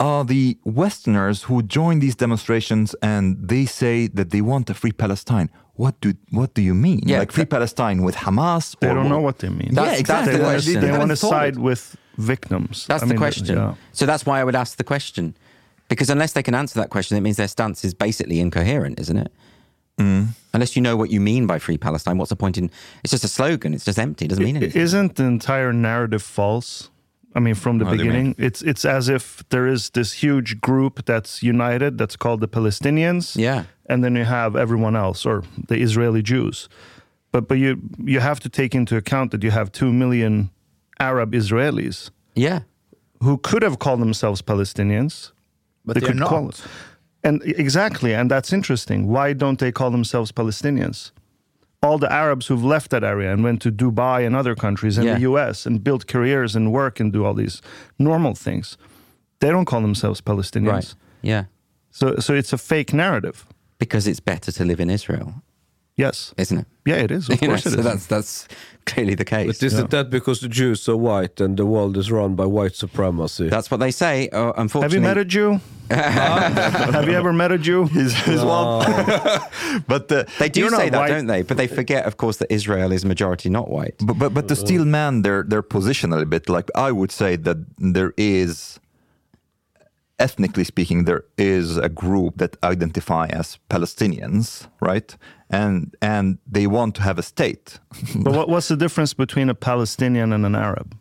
are 0.00 0.24
the 0.24 0.56
Westerners 0.64 1.42
who 1.44 1.62
join 1.62 2.00
these 2.00 2.16
demonstrations 2.16 2.94
and 3.02 3.36
they 3.48 3.66
say 3.66 4.08
that 4.08 4.30
they 4.30 4.40
want 4.40 4.70
a 4.70 4.74
free 4.74 4.92
Palestine. 4.92 5.50
What 5.74 6.00
do 6.00 6.14
what 6.30 6.54
do 6.54 6.62
you 6.62 6.74
mean? 6.74 7.00
Yeah, 7.06 7.20
like 7.20 7.32
free 7.32 7.44
Palestine 7.46 8.02
with 8.02 8.16
Hamas? 8.16 8.76
They 8.80 8.88
or 8.90 8.94
don't 8.94 9.08
know 9.08 9.20
what 9.20 9.38
they 9.38 9.48
mean. 9.50 9.70
yeah, 9.72 9.92
exactly. 9.92 10.32
They, 10.32 10.38
They- 10.38 10.44
want- 10.44 10.64
they 10.64 10.74
they 10.74 10.86
haven't 10.86 10.98
want 10.98 11.10
to 11.12 11.16
thought 11.16 11.28
it. 11.28 11.54
side 11.54 11.58
with 11.58 11.96
victims. 12.18 12.86
That's 12.86 13.02
I 13.02 13.06
the 13.06 13.14
mean, 13.14 13.18
question. 13.18 13.46
yeah. 13.46 13.74
So 13.92 14.04
that's 14.06 14.26
why 14.26 14.40
I 14.40 14.44
would 14.44 14.54
ask 14.56 14.76
the 14.76 14.84
question. 14.84 15.34
Because 15.88 16.10
unless 16.10 16.32
they 16.34 16.42
can 16.42 16.54
answer 16.54 16.78
that 16.80 16.90
question, 16.90 17.16
it 17.16 17.20
means 17.22 17.36
their 17.36 17.48
stance 17.48 17.84
is 17.84 17.94
basically 17.94 18.40
incoherent, 18.40 19.00
isn't 19.00 19.16
it? 19.16 19.32
Mm. 19.98 20.28
Unless 20.54 20.76
you 20.76 20.82
know 20.82 20.96
what 20.96 21.10
you 21.10 21.20
mean 21.20 21.46
by 21.46 21.58
free 21.58 21.78
Palestine, 21.78 22.16
what's 22.18 22.28
the 22.30 22.36
point 22.36 22.56
in? 22.58 22.70
It's 23.02 23.10
just 23.10 23.24
a 23.24 23.28
slogan. 23.28 23.74
It's 23.74 23.84
just 23.86 23.98
empty. 23.98 24.26
It 24.26 24.28
doesn't 24.28 24.44
mean 24.44 24.56
anything. 24.56 24.80
Isn't 24.80 25.16
the 25.16 25.24
entire 25.24 25.72
narrative 25.72 26.22
false? 26.22 26.89
I 27.34 27.40
mean, 27.40 27.54
from 27.54 27.78
the 27.78 27.84
you 27.84 27.90
beginning, 27.96 28.34
it's 28.38 28.60
it's 28.62 28.84
as 28.84 29.08
if 29.08 29.42
there 29.50 29.66
is 29.72 29.90
this 29.90 30.12
huge 30.22 30.60
group 30.60 31.04
that's 31.04 31.42
united 31.42 31.96
that's 31.98 32.16
called 32.16 32.40
the 32.40 32.48
Palestinians. 32.48 33.36
Yeah. 33.36 33.64
and 33.90 34.02
then 34.04 34.16
you 34.16 34.24
have 34.24 34.54
everyone 34.56 34.96
else 34.96 35.26
or 35.28 35.42
the 35.68 35.76
Israeli 35.82 36.22
Jews. 36.22 36.68
But 37.32 37.46
but 37.48 37.58
you 37.58 37.76
you 38.12 38.20
have 38.20 38.40
to 38.40 38.48
take 38.48 38.74
into 38.74 38.96
account 38.96 39.30
that 39.30 39.42
you 39.44 39.50
have 39.52 39.70
two 39.70 39.92
million 39.92 40.50
Arab 40.98 41.32
Israelis. 41.34 42.10
Yeah, 42.34 42.60
who 43.24 43.38
could 43.38 43.62
have 43.62 43.76
called 43.78 44.00
themselves 44.00 44.42
Palestinians, 44.42 45.32
But 45.84 45.94
They 45.94 46.06
could 46.06 46.20
call- 46.20 46.44
not. 46.44 46.66
and 47.22 47.42
exactly, 47.44 48.14
and 48.14 48.30
that's 48.30 48.52
interesting. 48.52 49.06
Why 49.14 49.34
don't 49.34 49.58
they 49.58 49.72
call 49.72 49.90
themselves 49.90 50.32
Palestinians? 50.32 51.12
All 51.82 51.98
the 51.98 52.12
Arabs 52.12 52.46
who've 52.48 52.64
left 52.64 52.90
that 52.90 53.02
area 53.02 53.32
and 53.32 53.42
went 53.42 53.62
to 53.62 53.72
Dubai 53.72 54.26
and 54.26 54.36
other 54.36 54.54
countries 54.54 54.98
and 54.98 55.06
Yeah. 55.06 55.14
the 55.14 55.20
US 55.30 55.64
and 55.66 55.82
built 55.82 56.06
careers 56.06 56.54
and 56.54 56.70
work 56.72 57.00
and 57.00 57.12
do 57.12 57.24
all 57.24 57.34
these 57.34 57.62
normal 57.98 58.34
things, 58.34 58.76
they 59.40 59.48
don't 59.50 59.64
call 59.64 59.80
themselves 59.80 60.20
Palestinians. 60.20 60.72
Right. 60.72 60.94
Yeah. 61.22 61.44
So, 61.90 62.16
so 62.18 62.34
it's 62.34 62.52
a 62.52 62.58
fake 62.58 62.92
narrative. 62.92 63.46
Because 63.78 64.06
it's 64.06 64.20
better 64.20 64.52
to 64.52 64.64
live 64.66 64.78
in 64.78 64.90
Israel, 64.90 65.42
Yes. 66.00 66.34
isn't 66.42 66.58
it? 66.62 66.66
Yeah, 66.90 67.04
it 67.04 67.10
is. 67.10 67.28
Of 67.28 67.32
You 67.42 67.48
know, 67.48 67.54
course 67.54 67.66
it 67.66 67.72
so 67.74 67.78
is. 67.80 67.84
that's 67.84 68.06
that's 68.14 68.32
clearly 68.90 69.14
the 69.22 69.24
case. 69.34 69.46
But 69.58 69.62
isn't 69.70 69.90
that 69.90 70.06
because 70.18 70.38
the 70.40 70.48
Jews 70.60 70.88
are 70.88 70.96
white 71.10 71.36
and 71.44 71.52
the 71.56 71.66
world 71.74 71.96
is 71.96 72.06
run 72.10 72.34
by 72.34 72.46
white 72.58 72.74
supremacy? 72.84 73.48
That's 73.48 73.70
what 73.70 73.80
they 73.84 73.92
say. 74.04 74.14
Uh, 74.32 74.66
Have 74.80 74.94
you 74.94 75.00
met 75.10 75.18
a 75.18 75.24
Jew? 75.24 75.60
Have 75.90 77.08
you 77.08 77.16
ever 77.22 77.32
met 77.32 77.50
a 77.50 77.58
Jew? 77.58 77.80
He's, 77.96 78.14
he's 78.28 78.44
one. 78.44 78.86
but 79.92 80.04
uh, 80.12 80.24
they 80.38 80.48
do 80.48 80.68
say 80.70 80.88
that, 80.90 80.98
white. 81.00 81.08
don't 81.14 81.26
they? 81.26 81.42
But 81.42 81.56
they 81.56 81.66
forget, 81.66 82.02
of 82.06 82.14
course, 82.22 82.36
that 82.40 82.48
Israel 82.58 82.92
is 82.92 83.04
majority 83.04 83.48
not 83.58 83.66
white. 83.76 83.96
But 84.08 84.16
but, 84.22 84.30
but 84.36 84.44
to 84.48 84.54
still 84.56 84.84
man 84.84 85.22
their 85.26 85.42
their 85.52 85.62
position 85.76 86.06
a 86.12 86.16
little 86.16 86.30
bit, 86.36 86.48
like 86.56 86.68
I 86.88 86.90
would 86.98 87.10
say 87.10 87.36
that 87.46 87.58
there 87.94 88.12
is, 88.16 88.78
ethnically 90.18 90.64
speaking, 90.64 91.04
there 91.06 91.24
is 91.36 91.76
a 91.76 91.88
group 91.88 92.32
that 92.36 92.52
identify 92.62 93.26
as 93.40 93.58
Palestinians, 93.68 94.68
right? 94.80 95.16
And 95.50 95.94
and 96.00 96.38
they 96.50 96.66
want 96.66 96.94
to 96.96 97.02
have 97.02 97.18
a 97.18 97.22
state. 97.22 97.80
But 98.14 98.32
what, 98.32 98.48
what's 98.48 98.68
the 98.68 98.76
difference 98.76 99.14
between 99.14 99.50
a 99.50 99.54
Palestinian 99.54 100.32
and 100.32 100.46
an 100.46 100.54
Arab? 100.54 100.96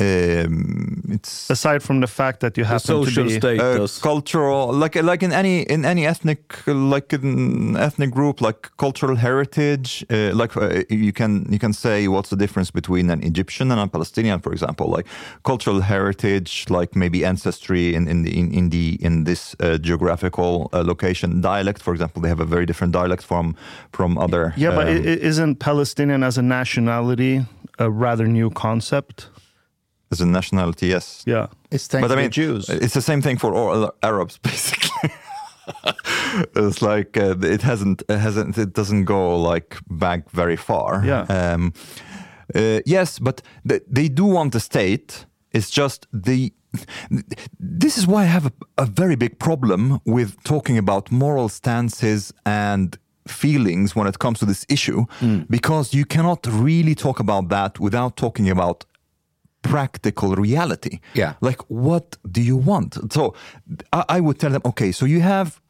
Um, 0.00 1.02
it's 1.14 1.50
Aside 1.50 1.82
from 1.82 2.00
the 2.00 2.06
fact 2.06 2.40
that 2.40 2.56
you 2.56 2.64
happen 2.64 2.80
to 3.14 3.24
be 3.24 3.38
uh, 3.60 3.86
cultural, 4.02 4.72
like 4.72 4.94
like 5.02 5.22
in 5.22 5.32
any 5.32 5.62
in 5.62 5.84
any 5.84 6.06
ethnic 6.06 6.38
like 6.66 7.12
an 7.12 7.76
ethnic 7.76 8.10
group, 8.10 8.40
like 8.40 8.70
cultural 8.76 9.16
heritage. 9.16 10.04
Uh, 10.10 10.30
like 10.34 10.56
uh, 10.56 10.82
you 10.88 11.12
can 11.12 11.46
you 11.52 11.58
can 11.58 11.72
say 11.72 12.08
what's 12.08 12.30
the 12.30 12.36
difference 12.36 12.70
between 12.72 13.10
an 13.10 13.22
Egyptian 13.22 13.70
and 13.72 13.80
a 13.80 13.86
Palestinian, 13.86 14.40
for 14.40 14.52
example. 14.52 14.86
Like 14.96 15.06
cultural 15.42 15.80
heritage, 15.80 16.64
like 16.70 16.96
maybe 16.96 17.24
ancestry 17.24 17.94
in 17.94 18.08
in 18.08 18.22
the 18.24 18.30
in, 18.38 18.52
in 18.54 18.70
the 18.70 18.96
in 19.00 19.24
this 19.24 19.54
uh, 19.60 19.76
geographical 19.78 20.68
uh, 20.72 20.82
location. 20.86 21.40
Dialect, 21.40 21.82
for 21.82 21.92
example, 21.92 22.22
they 22.22 22.28
have 22.28 22.40
a 22.42 22.46
very 22.48 22.64
different 22.66 22.92
dialect 22.94 23.22
from 23.22 23.54
from 23.92 24.16
other. 24.18 24.52
Yeah, 24.56 24.74
but 24.76 24.86
um, 24.88 24.94
i- 24.94 24.98
i- 25.12 25.20
isn't 25.28 25.58
Palestinian 25.58 26.22
as 26.22 26.38
a 26.38 26.42
nationality 26.42 27.44
a 27.78 27.90
rather 27.90 28.26
new 28.26 28.50
concept? 28.50 29.28
As 30.10 30.20
a 30.20 30.26
nationality, 30.26 30.88
yes. 30.88 31.22
Yeah. 31.26 31.46
It's 31.70 31.88
but 31.88 31.98
I 31.98 32.00
thanks 32.00 32.12
to 32.12 32.16
mean, 32.16 32.24
the 32.24 32.30
Jews. 32.30 32.68
It's 32.68 32.94
the 32.94 33.02
same 33.02 33.22
thing 33.22 33.38
for 33.38 33.54
all 33.54 33.92
Arabs, 34.02 34.38
basically. 34.42 35.10
it's 36.56 36.82
like 36.82 37.16
uh, 37.16 37.36
it 37.42 37.62
hasn't, 37.62 38.02
it 38.08 38.18
hasn't, 38.18 38.58
it 38.58 38.72
doesn't 38.72 39.04
go 39.04 39.36
like 39.36 39.78
back 39.88 40.30
very 40.30 40.56
far. 40.56 41.04
Yeah. 41.04 41.22
Um, 41.28 41.72
uh, 42.54 42.80
yes, 42.84 43.18
but 43.18 43.42
th- 43.68 43.82
they 43.88 44.08
do 44.08 44.24
want 44.24 44.54
a 44.54 44.60
state. 44.60 45.26
It's 45.52 45.70
just 45.70 46.06
the. 46.12 46.52
This 47.58 47.98
is 47.98 48.06
why 48.06 48.22
I 48.22 48.26
have 48.26 48.46
a, 48.46 48.52
a 48.78 48.86
very 48.86 49.16
big 49.16 49.40
problem 49.40 50.00
with 50.04 50.40
talking 50.44 50.78
about 50.78 51.10
moral 51.10 51.48
stances 51.48 52.32
and 52.46 52.96
feelings 53.26 53.96
when 53.96 54.06
it 54.06 54.20
comes 54.20 54.38
to 54.38 54.46
this 54.46 54.64
issue, 54.68 55.04
because 55.48 55.92
you 55.94 56.04
cannot 56.04 56.46
really 56.46 56.94
talk 56.94 57.18
about 57.18 57.48
that 57.48 57.80
without 57.80 58.16
talking 58.16 58.48
about 58.48 58.84
practical 59.62 60.34
reality. 60.34 61.00
Yeah. 61.14 61.34
Like, 61.40 61.60
what 61.68 62.16
do 62.30 62.40
you 62.40 62.56
want? 62.56 63.12
So 63.12 63.34
I, 63.92 64.04
I 64.08 64.20
would 64.20 64.38
tell 64.38 64.50
them, 64.50 64.62
okay, 64.64 64.92
so 64.92 65.06
you 65.06 65.20
have 65.20 65.60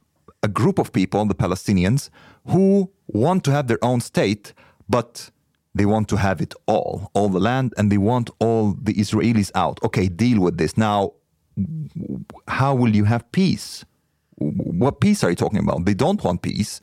a 0.42 0.48
group 0.48 0.78
of 0.78 0.92
people, 0.92 1.24
the 1.26 1.34
Palestinians, 1.34 2.10
who 2.46 2.90
want 3.08 3.44
to 3.44 3.50
have 3.50 3.66
their 3.66 3.82
own 3.82 4.00
state, 4.00 4.52
but 4.88 5.30
they 5.74 5.86
want 5.86 6.08
to 6.08 6.16
have 6.16 6.40
it 6.40 6.54
all, 6.66 7.10
all 7.14 7.28
the 7.28 7.38
land, 7.40 7.74
and 7.76 7.92
they 7.92 7.98
want 7.98 8.30
all 8.40 8.72
the 8.72 8.94
Israelis 8.94 9.50
out. 9.54 9.78
Okay, 9.84 10.08
deal 10.08 10.40
with 10.40 10.56
this. 10.56 10.76
Now, 10.76 11.12
how 12.48 12.74
will 12.74 12.94
you 12.94 13.04
have 13.04 13.30
peace? 13.32 13.84
What 14.36 15.00
peace 15.00 15.22
are 15.22 15.30
you 15.30 15.36
talking 15.36 15.58
about? 15.58 15.84
They 15.84 15.94
don't 15.94 16.22
want 16.24 16.42
peace. 16.42 16.80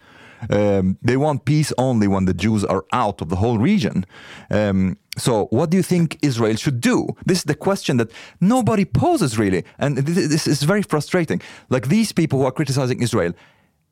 Um, 0.49 0.97
they 1.01 1.17
want 1.17 1.45
peace 1.45 1.73
only 1.77 2.07
when 2.07 2.25
the 2.25 2.33
Jews 2.33 2.63
are 2.65 2.85
out 2.91 3.21
of 3.21 3.29
the 3.29 3.35
whole 3.37 3.57
region. 3.57 4.05
Um, 4.51 4.97
so, 5.17 5.45
what 5.45 5.71
do 5.71 5.77
you 5.77 5.83
think 5.83 6.17
Israel 6.21 6.55
should 6.55 6.79
do? 6.79 7.07
This 7.25 7.39
is 7.39 7.43
the 7.45 7.55
question 7.55 7.97
that 7.97 8.11
nobody 8.39 8.85
poses 8.85 9.37
really, 9.37 9.63
and 9.79 9.95
th- 9.95 10.29
this 10.29 10.47
is 10.47 10.63
very 10.63 10.83
frustrating. 10.83 11.41
Like 11.69 11.87
these 11.87 12.11
people 12.11 12.39
who 12.39 12.45
are 12.45 12.51
criticizing 12.51 13.01
Israel, 13.01 13.33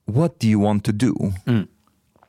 what 0.05 0.39
do 0.39 0.47
you 0.47 0.59
want 0.59 0.83
to 0.83 0.93
do? 0.93 1.13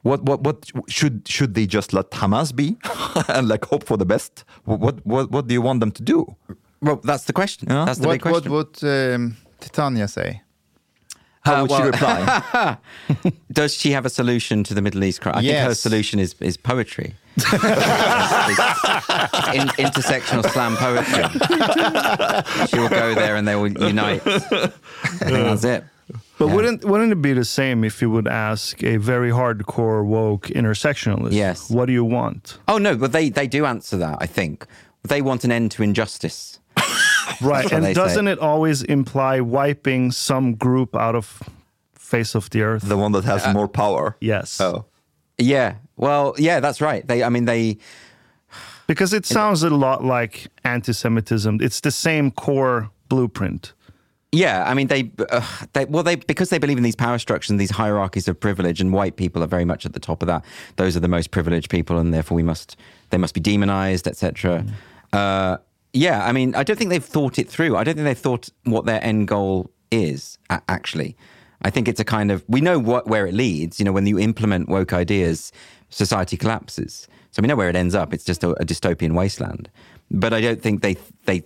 What 0.02 0.22
what 0.22 0.40
what 0.42 0.70
should 0.88 1.26
should 1.26 1.54
they 1.54 1.66
just 1.66 1.92
let 1.92 2.10
Hamas 2.12 2.54
be 2.54 2.76
and 3.28 3.48
like 3.48 3.64
hope 3.64 3.84
for 3.84 3.96
the 3.96 4.06
best? 4.06 4.44
What 4.64 5.04
what 5.04 5.30
what 5.30 5.46
do 5.48 5.52
you 5.52 5.62
want 5.62 5.80
them 5.80 5.90
to 5.92 6.02
do? 6.02 6.36
Well, 6.80 7.00
that's 7.02 7.24
the 7.24 7.32
question. 7.32 7.68
That's 7.68 7.98
the 7.98 8.06
what, 8.06 8.14
big 8.14 8.22
question. 8.22 8.52
What 8.52 8.80
would 8.82 9.14
um, 9.14 9.36
Titania 9.60 10.08
say? 10.08 10.42
How 11.46 11.56
uh, 11.56 11.62
would 11.62 11.70
she 11.70 11.82
reply? 11.82 12.76
Does 13.52 13.74
she 13.74 13.92
have 13.92 14.04
a 14.04 14.10
solution 14.10 14.64
to 14.64 14.74
the 14.74 14.82
Middle 14.82 15.04
East 15.04 15.20
crisis? 15.20 15.38
I 15.38 15.42
think 15.42 15.58
her 15.58 15.74
solution 15.74 16.18
is, 16.18 16.34
is 16.40 16.56
poetry. 16.56 17.14
In, 17.36 17.42
intersectional 19.78 20.44
slam 20.50 20.76
poetry. 20.76 21.24
she 22.68 22.78
will 22.78 22.88
go 22.88 23.14
there 23.14 23.36
and 23.36 23.46
they 23.46 23.54
will 23.54 23.70
unite. 23.70 24.22
I 24.26 24.68
think 24.68 25.30
that's 25.30 25.64
it. 25.64 25.84
But 26.38 26.48
wouldn't 26.48 26.84
wouldn't 26.84 27.12
it 27.12 27.22
be 27.22 27.32
the 27.32 27.44
same 27.44 27.82
if 27.84 28.02
you 28.02 28.10
would 28.10 28.28
ask 28.28 28.82
a 28.82 28.96
very 28.98 29.30
hardcore 29.30 30.04
woke 30.04 30.48
intersectionalist? 30.48 31.32
Yes. 31.32 31.70
What 31.70 31.86
do 31.86 31.92
you 31.92 32.04
want? 32.04 32.58
Oh 32.68 32.78
no, 32.78 32.96
but 32.96 33.12
they, 33.12 33.30
they 33.30 33.46
do 33.46 33.64
answer 33.64 33.96
that. 33.98 34.18
I 34.20 34.26
think 34.26 34.66
they 35.02 35.22
want 35.22 35.44
an 35.44 35.52
end 35.52 35.70
to 35.72 35.82
injustice. 35.82 36.58
Right. 37.40 37.70
and 37.72 37.94
doesn't 37.94 38.28
it 38.28 38.38
always 38.38 38.82
imply 38.82 39.40
wiping 39.40 40.12
some 40.12 40.54
group 40.54 40.94
out 40.96 41.14
of 41.14 41.42
face 41.94 42.34
of 42.34 42.50
the 42.50 42.62
earth? 42.62 42.82
the 42.82 42.96
one 42.96 43.12
that 43.12 43.24
has 43.24 43.46
more 43.54 43.68
power. 43.68 44.16
yes. 44.20 44.60
Oh. 44.60 44.84
Yeah. 45.38 45.74
Well, 45.96 46.34
yeah, 46.38 46.60
that's 46.60 46.80
right. 46.80 47.06
They, 47.06 47.22
I 47.22 47.28
mean, 47.28 47.44
they. 47.44 47.78
Because 48.86 49.12
it 49.12 49.26
sounds 49.26 49.62
a 49.62 49.70
lot 49.70 50.04
like 50.04 50.46
anti-Semitism. 50.64 51.58
It's 51.60 51.80
the 51.80 51.90
same 51.90 52.30
core 52.30 52.90
blueprint. 53.08 53.74
Yeah, 54.32 54.64
I 54.66 54.74
mean 54.74 54.88
they, 54.88 55.10
uh, 55.30 55.40
they 55.72 55.84
well 55.86 56.02
they 56.02 56.16
because 56.16 56.50
they 56.50 56.58
believe 56.58 56.76
in 56.76 56.82
these 56.82 56.96
power 56.96 57.18
structures 57.18 57.50
and 57.50 57.58
these 57.60 57.70
hierarchies 57.70 58.28
of 58.28 58.38
privilege, 58.38 58.80
and 58.80 58.92
white 58.92 59.16
people 59.16 59.42
are 59.42 59.46
very 59.46 59.64
much 59.64 59.86
at 59.86 59.92
the 59.92 60.00
top 60.00 60.22
of 60.22 60.26
that. 60.26 60.44
Those 60.76 60.96
are 60.96 61.00
the 61.00 61.08
most 61.08 61.30
privileged 61.30 61.70
people, 61.70 61.96
and 61.98 62.12
therefore 62.12 62.36
we 62.36 62.42
must 62.42 62.76
they 63.10 63.16
must 63.18 63.34
be 63.34 63.40
demonized, 63.40 64.06
etc. 64.06 64.64
Uh, 65.12 65.56
yeah, 65.96 66.24
I 66.24 66.32
mean 66.32 66.54
I 66.54 66.62
don't 66.62 66.76
think 66.76 66.90
they've 66.90 67.04
thought 67.04 67.38
it 67.38 67.48
through. 67.48 67.76
I 67.76 67.84
don't 67.84 67.94
think 67.94 68.04
they've 68.04 68.18
thought 68.18 68.48
what 68.64 68.84
their 68.84 69.02
end 69.02 69.28
goal 69.28 69.70
is 69.90 70.38
actually. 70.50 71.16
I 71.62 71.70
think 71.70 71.88
it's 71.88 72.00
a 72.00 72.04
kind 72.04 72.30
of 72.30 72.44
we 72.48 72.60
know 72.60 72.78
what 72.78 73.06
where 73.06 73.26
it 73.26 73.34
leads. 73.34 73.78
You 73.78 73.84
know, 73.84 73.92
when 73.92 74.06
you 74.06 74.18
implement 74.18 74.68
woke 74.68 74.92
ideas, 74.92 75.52
society 75.88 76.36
collapses. 76.36 77.08
So 77.30 77.42
we 77.42 77.48
know 77.48 77.56
where 77.56 77.68
it 77.68 77.76
ends 77.76 77.94
up. 77.94 78.14
It's 78.14 78.24
just 78.24 78.44
a, 78.44 78.50
a 78.50 78.64
dystopian 78.64 79.14
wasteland. 79.14 79.70
But 80.10 80.32
I 80.32 80.40
don't 80.40 80.62
think 80.62 80.82
they 80.82 80.96
they 81.24 81.42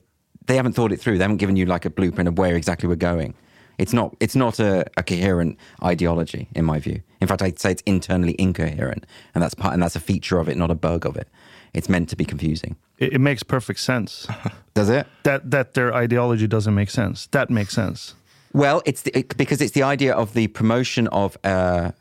they 0.47 0.57
haven't 0.57 0.73
thought 0.73 0.93
it 0.93 1.01
through. 1.01 1.19
They 1.19 1.25
haven't 1.25 1.39
given 1.39 1.57
you 1.57 1.67
like 1.67 1.85
a 1.85 1.91
blueprint 1.91 2.29
of 2.29 2.39
where 2.39 2.57
exactly 2.57 2.89
we're 2.89 2.97
going. 2.97 3.35
It's 3.79 3.93
not 3.93 4.15
it's 4.21 4.37
not 4.37 4.59
a, 4.59 4.85
a 4.97 5.03
coherent 5.03 5.59
ideology 5.83 6.49
in 6.55 6.65
my 6.65 6.81
view. 6.81 7.01
In 7.21 7.29
fact, 7.29 7.41
I'd 7.41 7.59
say 7.59 7.73
it's 7.73 7.83
internally 7.87 8.37
incoherent, 8.39 9.07
and 9.35 9.43
that's 9.43 9.55
part 9.55 9.75
and 9.75 9.83
that's 9.83 9.97
a 9.97 10.01
feature 10.01 10.39
of 10.39 10.49
it, 10.49 10.57
not 10.57 10.71
a 10.71 10.75
bug 10.75 11.07
of 11.07 11.17
it. 11.17 11.29
It's 11.73 11.89
meant 11.89 12.09
to 12.09 12.17
be 12.17 12.25
confusing. 12.25 12.77
It, 12.99 13.15
it 13.15 13.21
makes 13.21 13.43
perfect 13.43 13.81
sense. 13.81 14.27
Does 14.75 14.89
it? 14.89 15.07
that 15.25 15.51
that 15.51 15.75
their 15.75 15.95
ideology 15.95 16.47
doesn't 16.47 16.75
make 16.75 16.91
sense. 16.91 17.27
That 17.29 17.51
makes 17.51 17.75
sense. 17.75 18.15
Well, 18.53 18.83
it's 18.85 19.03
the, 19.03 19.17
it, 19.19 19.37
because 19.37 19.61
it's 19.61 19.73
the 19.73 19.83
idea 19.83 20.15
of 20.15 20.35
the 20.35 20.49
promotion 20.49 21.07
of. 21.09 21.37
Uh, 21.45 21.93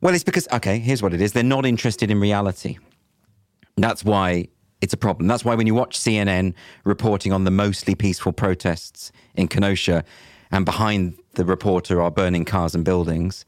well, 0.00 0.14
it's 0.14 0.24
because 0.24 0.48
okay. 0.52 0.78
Here's 0.78 1.02
what 1.02 1.14
it 1.14 1.20
is: 1.20 1.32
they're 1.32 1.42
not 1.42 1.66
interested 1.66 2.10
in 2.10 2.20
reality. 2.20 2.78
That's 3.76 4.04
why 4.04 4.48
it's 4.80 4.92
a 4.92 4.96
problem. 4.96 5.28
That's 5.28 5.44
why 5.44 5.54
when 5.54 5.66
you 5.66 5.74
watch 5.74 5.98
CNN 5.98 6.54
reporting 6.84 7.32
on 7.32 7.44
the 7.44 7.50
mostly 7.50 7.94
peaceful 7.94 8.32
protests 8.32 9.12
in 9.34 9.48
Kenosha, 9.48 10.04
and 10.50 10.64
behind 10.64 11.18
the 11.34 11.44
reporter 11.44 12.00
are 12.00 12.10
burning 12.10 12.44
cars 12.44 12.74
and 12.74 12.84
buildings, 12.84 13.44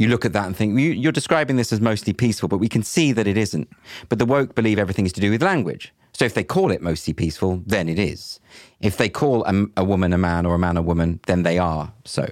you 0.00 0.08
look 0.08 0.24
at 0.24 0.32
that 0.32 0.46
and 0.46 0.56
think 0.56 0.78
you, 0.78 0.92
you're 0.92 1.12
describing 1.12 1.56
this 1.56 1.72
as 1.72 1.80
mostly 1.80 2.14
peaceful, 2.14 2.48
but 2.48 2.56
we 2.56 2.68
can 2.68 2.82
see 2.82 3.12
that 3.12 3.26
it 3.26 3.36
isn't. 3.36 3.68
But 4.08 4.18
the 4.18 4.24
woke 4.24 4.54
believe 4.54 4.78
everything 4.78 5.04
is 5.04 5.12
to 5.12 5.20
do 5.20 5.30
with 5.30 5.42
language. 5.42 5.92
So 6.14 6.24
if 6.24 6.32
they 6.32 6.42
call 6.42 6.70
it 6.70 6.80
mostly 6.80 7.12
peaceful, 7.12 7.62
then 7.66 7.86
it 7.86 7.98
is. 7.98 8.40
If 8.80 8.96
they 8.96 9.10
call 9.10 9.44
a, 9.44 9.66
a 9.76 9.84
woman 9.84 10.14
a 10.14 10.18
man 10.18 10.46
or 10.46 10.54
a 10.54 10.58
man 10.58 10.78
a 10.78 10.82
woman, 10.82 11.20
then 11.26 11.42
they 11.42 11.58
are 11.58 11.92
so. 12.04 12.30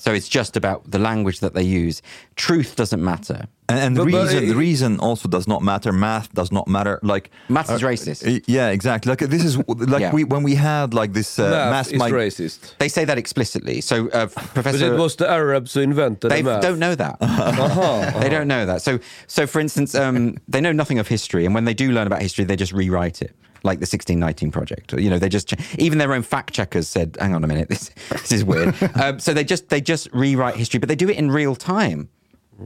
So, 0.00 0.12
it's 0.12 0.28
just 0.28 0.56
about 0.56 0.90
the 0.90 0.98
language 0.98 1.40
that 1.40 1.54
they 1.54 1.62
use. 1.62 2.02
Truth 2.36 2.76
doesn't 2.76 3.02
matter. 3.02 3.46
And, 3.68 3.78
and 3.78 3.96
the 3.96 4.04
But- 4.04 4.12
but 4.12 4.22
reason, 4.24 4.44
it- 4.44 4.46
the 4.48 4.54
reason 4.56 4.98
also 5.00 5.28
does 5.28 5.46
not 5.48 5.62
matter. 5.62 5.92
Math 5.92 6.32
does 6.34 6.50
not 6.52 6.66
matter. 6.68 6.98
Like 7.02 7.30
Math 7.48 7.70
is 7.70 7.82
uh, 7.82 7.86
racist. 7.86 8.44
Yeah, 8.46 8.68
exactly. 8.70 9.08
Like 9.10 9.20
this 9.20 9.44
is 9.44 9.56
like 9.66 10.00
Yeah. 10.00 10.12
we 10.12 10.24
when 10.24 10.42
we 10.42 10.54
had 10.56 10.92
like 10.94 11.12
this 11.12 11.38
uh, 11.38 11.48
math 11.50 11.70
mass 11.70 11.88
is 11.88 11.98
mig- 11.98 12.12
racist. 12.12 12.74
They 12.78 12.88
say 12.88 13.04
that 13.06 13.18
explicitly. 13.18 13.80
So 13.80 14.08
uh, 14.10 14.26
But 14.34 14.54
Professor 14.54 14.94
it 14.94 14.98
was 14.98 15.16
the 15.16 15.28
Arabs 15.30 15.72
who 15.74 15.80
invented 15.80 16.30
They 16.30 16.42
the 16.42 16.58
don't 16.60 16.78
know 16.78 16.94
that. 16.94 17.16
Uh-huh, 17.20 18.20
They 18.20 18.28
don't 18.28 18.48
know 18.48 18.66
that. 18.66 18.82
So, 18.82 18.98
so 19.26 19.46
for 19.46 19.60
instance, 19.60 19.94
um, 19.94 20.36
they 20.48 20.60
know 20.60 20.72
nothing 20.72 20.98
of 20.98 21.08
history, 21.08 21.46
and 21.46 21.54
when 21.54 21.64
they 21.64 21.74
do 21.74 21.92
learn 21.92 22.06
about 22.06 22.20
history, 22.22 22.44
they 22.44 22.56
just 22.56 22.72
rewrite 22.72 23.22
it, 23.22 23.34
like 23.64 23.78
the 23.78 23.84
1619 23.84 24.50
project. 24.50 24.92
You 24.92 25.10
know, 25.10 25.18
they 25.18 25.28
just 25.28 25.54
even 25.78 25.98
their 25.98 26.12
own 26.12 26.22
fact 26.22 26.52
checkers 26.54 26.88
said, 26.88 27.16
"Hang 27.20 27.34
on 27.34 27.44
a 27.44 27.46
minute, 27.46 27.68
this 27.68 27.90
this 28.10 28.32
is 28.32 28.44
weird." 28.44 28.74
um, 28.94 29.18
so 29.18 29.32
they 29.32 29.44
just 29.44 29.68
they 29.68 29.80
just 29.80 30.08
rewrite 30.12 30.56
history, 30.56 30.78
but 30.78 30.88
they 30.88 30.96
do 30.96 31.08
it 31.08 31.16
in 31.16 31.30
real 31.30 31.54
time. 31.54 32.08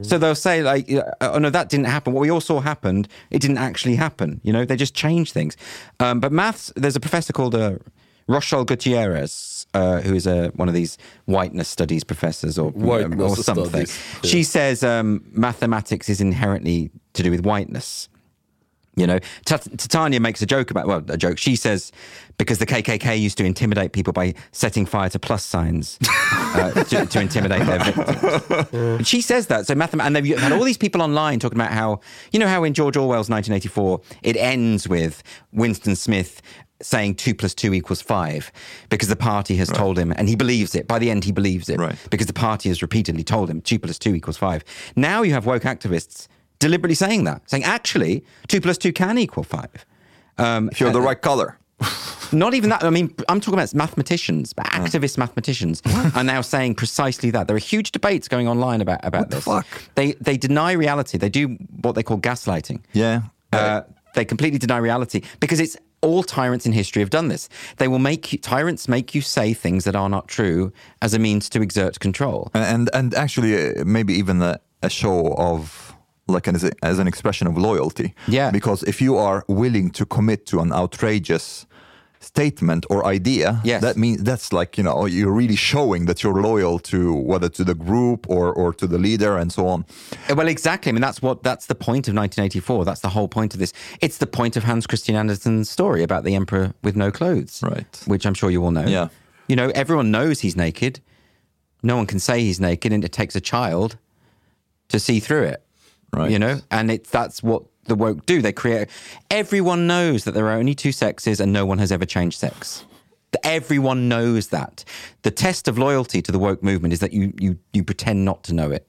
So 0.01 0.19
they'll 0.19 0.35
say 0.35 0.61
like, 0.61 0.91
uh, 0.91 1.03
"Oh 1.21 1.39
no, 1.39 1.49
that 1.49 1.69
didn't 1.69 1.87
happen. 1.87 2.13
What 2.13 2.21
we 2.21 2.29
all 2.29 2.41
saw 2.41 2.59
happened. 2.59 3.07
It 3.31 3.39
didn't 3.39 3.57
actually 3.57 3.95
happen." 3.95 4.41
You 4.43 4.53
know, 4.53 4.63
they 4.63 4.75
just 4.75 4.93
change 4.93 5.31
things. 5.31 5.57
Um, 5.99 6.19
but 6.19 6.31
maths, 6.31 6.71
there's 6.75 6.95
a 6.95 6.99
professor 6.99 7.33
called 7.33 7.55
uh, 7.55 7.77
Rochelle 8.27 8.65
Gutierrez, 8.65 9.65
uh, 9.73 10.01
who 10.01 10.13
is 10.13 10.27
a, 10.27 10.49
one 10.49 10.67
of 10.67 10.73
these 10.73 10.97
whiteness 11.25 11.67
studies 11.67 12.03
professors 12.03 12.59
or, 12.59 12.67
um, 12.67 12.81
Whiteness 12.81 13.39
or 13.39 13.43
something. 13.43 13.65
studies, 13.69 13.99
yeah. 14.23 14.29
She 14.29 14.43
says 14.43 14.83
um, 14.83 15.23
mathematics 15.31 16.09
is 16.09 16.21
inherently 16.21 16.91
to 17.13 17.23
do 17.23 17.31
with 17.31 17.45
whiteness. 17.45 18.09
You 18.97 19.05
know, 19.05 19.19
Titania 19.45 20.19
makes 20.19 20.41
a 20.41 20.45
joke 20.47 20.71
about, 20.71 20.87
well, 20.87 21.03
a 21.07 21.17
joke. 21.17 21.37
She 21.37 21.55
says, 21.55 21.91
because 22.39 22.57
the 22.57 22.65
KKK 22.65 23.19
used 23.19 23.37
to 23.37 23.45
intimidate 23.45 23.91
people 23.93 24.11
by 24.11 24.33
setting 24.51 24.87
fire 24.87 25.07
to 25.09 25.19
plus 25.19 25.45
signs 25.45 25.99
uh, 26.33 26.71
to, 26.83 27.05
to 27.05 27.21
intimidate 27.21 27.65
their 27.67 27.79
victims. 27.83 28.67
And 28.73 29.07
she 29.13 29.21
says 29.21 29.47
that. 29.47 29.67
So, 29.67 29.75
mathem- 29.75 30.01
and 30.03 30.15
they've 30.15 30.37
had 30.39 30.51
all 30.51 30.63
these 30.63 30.77
people 30.79 31.03
online 31.03 31.39
talking 31.39 31.59
about 31.59 31.71
how, 31.73 31.99
you 32.31 32.39
know, 32.39 32.47
how 32.47 32.63
in 32.63 32.73
George 32.73 32.97
Orwell's 32.97 33.29
1984, 33.29 34.01
it 34.23 34.35
ends 34.35 34.87
with 34.87 35.21
Winston 35.53 35.95
Smith 35.95 36.41
saying 36.81 37.15
two 37.15 37.33
plus 37.33 37.53
two 37.55 37.73
equals 37.73 38.01
five 38.01 38.51
because 38.89 39.07
the 39.09 39.15
party 39.15 39.55
has 39.57 39.67
told 39.69 39.97
him, 39.97 40.11
and 40.15 40.27
he 40.29 40.35
believes 40.35 40.75
it. 40.75 40.87
By 40.87 40.99
the 40.99 41.09
end, 41.11 41.23
he 41.23 41.31
believes 41.31 41.69
it 41.69 41.79
Right. 41.79 41.95
because 42.11 42.27
the 42.27 42.33
party 42.33 42.69
has 42.69 42.81
repeatedly 42.83 43.23
told 43.23 43.49
him 43.49 43.61
two 43.61 43.79
plus 43.79 43.97
two 43.97 44.13
equals 44.15 44.37
five. 44.37 44.63
Now 44.95 45.21
you 45.23 45.33
have 45.33 45.45
woke 45.45 45.63
activists 45.63 46.27
deliberately 46.59 46.95
saying 46.95 47.23
that, 47.25 47.41
saying 47.49 47.63
actually 47.63 48.23
two 48.47 48.61
plus 48.61 48.77
two 48.77 48.93
can 48.93 49.17
equal 49.17 49.43
five. 49.43 49.85
Um, 50.37 50.69
if 50.71 50.79
you're 50.79 50.91
the 50.91 50.99
uh, 50.99 51.03
right 51.03 51.21
color. 51.21 51.57
not 52.31 52.53
even 52.55 52.69
that. 52.71 52.83
I 52.83 52.89
mean, 52.89 53.13
I'm 53.29 53.39
talking 53.39 53.53
about 53.53 53.73
mathematicians, 53.75 54.51
but 54.53 54.65
activist 54.67 55.17
mathematicians 55.17 55.81
are 56.15 56.23
now 56.23 56.41
saying 56.41 56.75
precisely 56.75 57.29
that. 57.31 57.47
There 57.47 57.55
are 57.55 57.59
huge 57.59 57.91
debates 57.91 58.27
going 58.27 58.47
online 58.47 58.81
about 58.81 58.99
about 59.03 59.21
What 59.21 59.29
the 59.29 59.35
this. 59.37 59.45
fuck? 59.45 59.67
They 59.95 60.13
they 60.13 60.37
deny 60.37 60.71
reality. 60.71 61.17
They 61.17 61.29
do 61.29 61.49
what 61.81 61.93
they 61.95 62.03
call 62.03 62.17
gaslighting. 62.17 62.81
Yeah. 62.93 63.21
Uh, 63.53 63.81
they 64.15 64.25
completely 64.25 64.59
deny 64.59 64.77
reality 64.77 65.21
because 65.39 65.59
it's 65.59 65.77
all 66.01 66.23
tyrants 66.23 66.65
in 66.65 66.73
history 66.73 67.01
have 67.01 67.09
done 67.11 67.27
this. 67.27 67.47
They 67.77 67.87
will 67.87 67.99
make 67.99 68.33
you, 68.33 68.39
tyrants 68.39 68.87
make 68.87 69.15
you 69.15 69.21
say 69.21 69.53
things 69.53 69.83
that 69.83 69.95
are 69.95 70.09
not 70.09 70.27
true 70.27 70.71
as 71.01 71.13
a 71.13 71.19
means 71.19 71.49
to 71.49 71.61
exert 71.61 71.99
control. 71.99 72.49
and 72.53 72.89
and 72.93 73.13
actually 73.13 73.53
uh, 73.79 73.85
maybe 73.85 74.13
even 74.13 74.41
a, 74.41 74.59
a 74.81 74.89
show 74.89 75.33
of 75.37 75.86
like 76.27 76.47
an, 76.47 76.55
as, 76.55 76.63
a, 76.63 76.71
as 76.83 76.99
an 76.99 77.07
expression 77.07 77.47
of 77.47 77.57
loyalty 77.57 78.13
Yeah. 78.27 78.51
because 78.51 78.83
if 78.83 79.01
you 79.01 79.15
are 79.17 79.43
willing 79.47 79.91
to 79.91 80.05
commit 80.05 80.45
to 80.47 80.59
an 80.59 80.71
outrageous 80.73 81.65
statement 82.19 82.85
or 82.89 83.05
idea 83.05 83.61
Yes. 83.63 83.81
that 83.81 83.95
means 83.95 84.23
that's 84.23 84.51
like 84.51 84.77
you 84.77 84.83
know 84.83 85.05
you're 85.05 85.31
really 85.31 85.55
showing 85.55 86.05
that 86.07 86.23
you're 86.23 86.41
loyal 86.41 86.79
to 86.79 87.13
whether 87.13 87.47
to 87.49 87.63
the 87.63 87.75
group 87.75 88.27
or 88.29 88.51
or 88.51 88.73
to 88.73 88.87
the 88.87 88.97
leader 88.97 89.37
and 89.37 89.51
so 89.53 89.67
on 89.67 89.85
Uh, 90.29 90.35
Well, 90.35 90.47
exactly. 90.47 90.89
I 90.89 90.93
mean, 90.93 91.01
that's 91.01 91.21
what 91.21 91.43
that's 91.43 91.67
the 91.67 91.75
point 91.75 92.07
of 92.07 92.15
1984. 92.15 92.85
That's 92.85 93.01
the 93.01 93.09
whole 93.09 93.27
point 93.27 93.53
of 93.53 93.59
this. 93.59 93.71
It's 94.01 94.17
the 94.17 94.27
point 94.27 94.57
of 94.57 94.63
Hans 94.63 94.87
Christian 94.87 95.15
Andersen's 95.15 95.69
story 95.69 96.01
about 96.03 96.23
the 96.23 96.33
emperor 96.35 96.73
with 96.83 96.95
no 96.95 97.11
clothes, 97.11 97.61
Right. 97.63 98.03
Which 98.07 98.25
I'm 98.25 98.33
sure 98.33 98.49
you 98.51 98.63
all 98.63 98.71
know. 98.71 98.87
Yeah. 98.87 99.09
You 99.47 99.55
know, 99.55 99.69
everyone 99.75 100.09
knows 100.11 100.41
he's 100.41 100.55
naked. 100.57 100.99
No 101.83 101.95
one 101.95 102.07
can 102.07 102.19
say 102.19 102.41
he's 102.41 102.59
naked, 102.59 102.91
and 102.91 103.03
it 103.05 103.11
takes 103.11 103.35
a 103.35 103.41
child 103.41 103.95
to 104.89 104.99
see 104.99 105.19
through 105.19 105.43
it. 105.53 105.61
Right. 106.13 106.31
You 106.31 106.39
know, 106.39 106.59
and 106.71 106.89
it's 106.89 107.09
that's 107.09 107.43
what 107.43 107.63
the 107.85 107.95
woke 107.95 108.25
do. 108.25 108.41
They 108.41 108.53
create. 108.53 108.89
Everyone 109.29 109.87
knows 109.87 110.23
that 110.23 110.33
there 110.33 110.47
are 110.47 110.57
only 110.57 110.75
two 110.75 110.91
sexes, 110.91 111.39
and 111.39 111.51
no 111.51 111.65
one 111.65 111.77
has 111.79 111.91
ever 111.91 112.05
changed 112.05 112.39
sex. 112.39 112.85
Everyone 113.43 114.09
knows 114.09 114.47
that. 114.47 114.83
The 115.21 115.31
test 115.31 115.67
of 115.67 115.77
loyalty 115.77 116.21
to 116.21 116.31
the 116.31 116.39
woke 116.39 116.63
movement 116.63 116.93
is 116.93 116.99
that 116.99 117.13
you 117.13 117.33
you 117.39 117.57
you 117.73 117.83
pretend 117.83 118.25
not 118.25 118.43
to 118.45 118.53
know 118.53 118.71
it, 118.71 118.87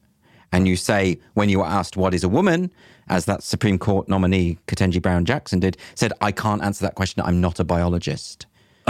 and 0.52 0.66
you 0.68 0.76
say 0.76 1.18
when 1.34 1.48
you 1.48 1.60
are 1.60 1.68
asked 1.68 1.96
what 1.96 2.14
is 2.14 2.24
a 2.24 2.28
woman, 2.28 2.70
as 3.08 3.24
that 3.24 3.42
Supreme 3.42 3.78
Court 3.78 4.08
nominee 4.08 4.58
Ketanji 4.66 5.02
Brown 5.02 5.24
Jackson 5.24 5.60
did, 5.60 5.76
said 5.94 6.12
I 6.20 6.32
can't 6.32 6.62
answer 6.62 6.84
that 6.84 6.94
question. 6.94 7.22
I'm 7.24 7.40
not 7.40 7.58
a 7.60 7.64
biologist. 7.64 8.46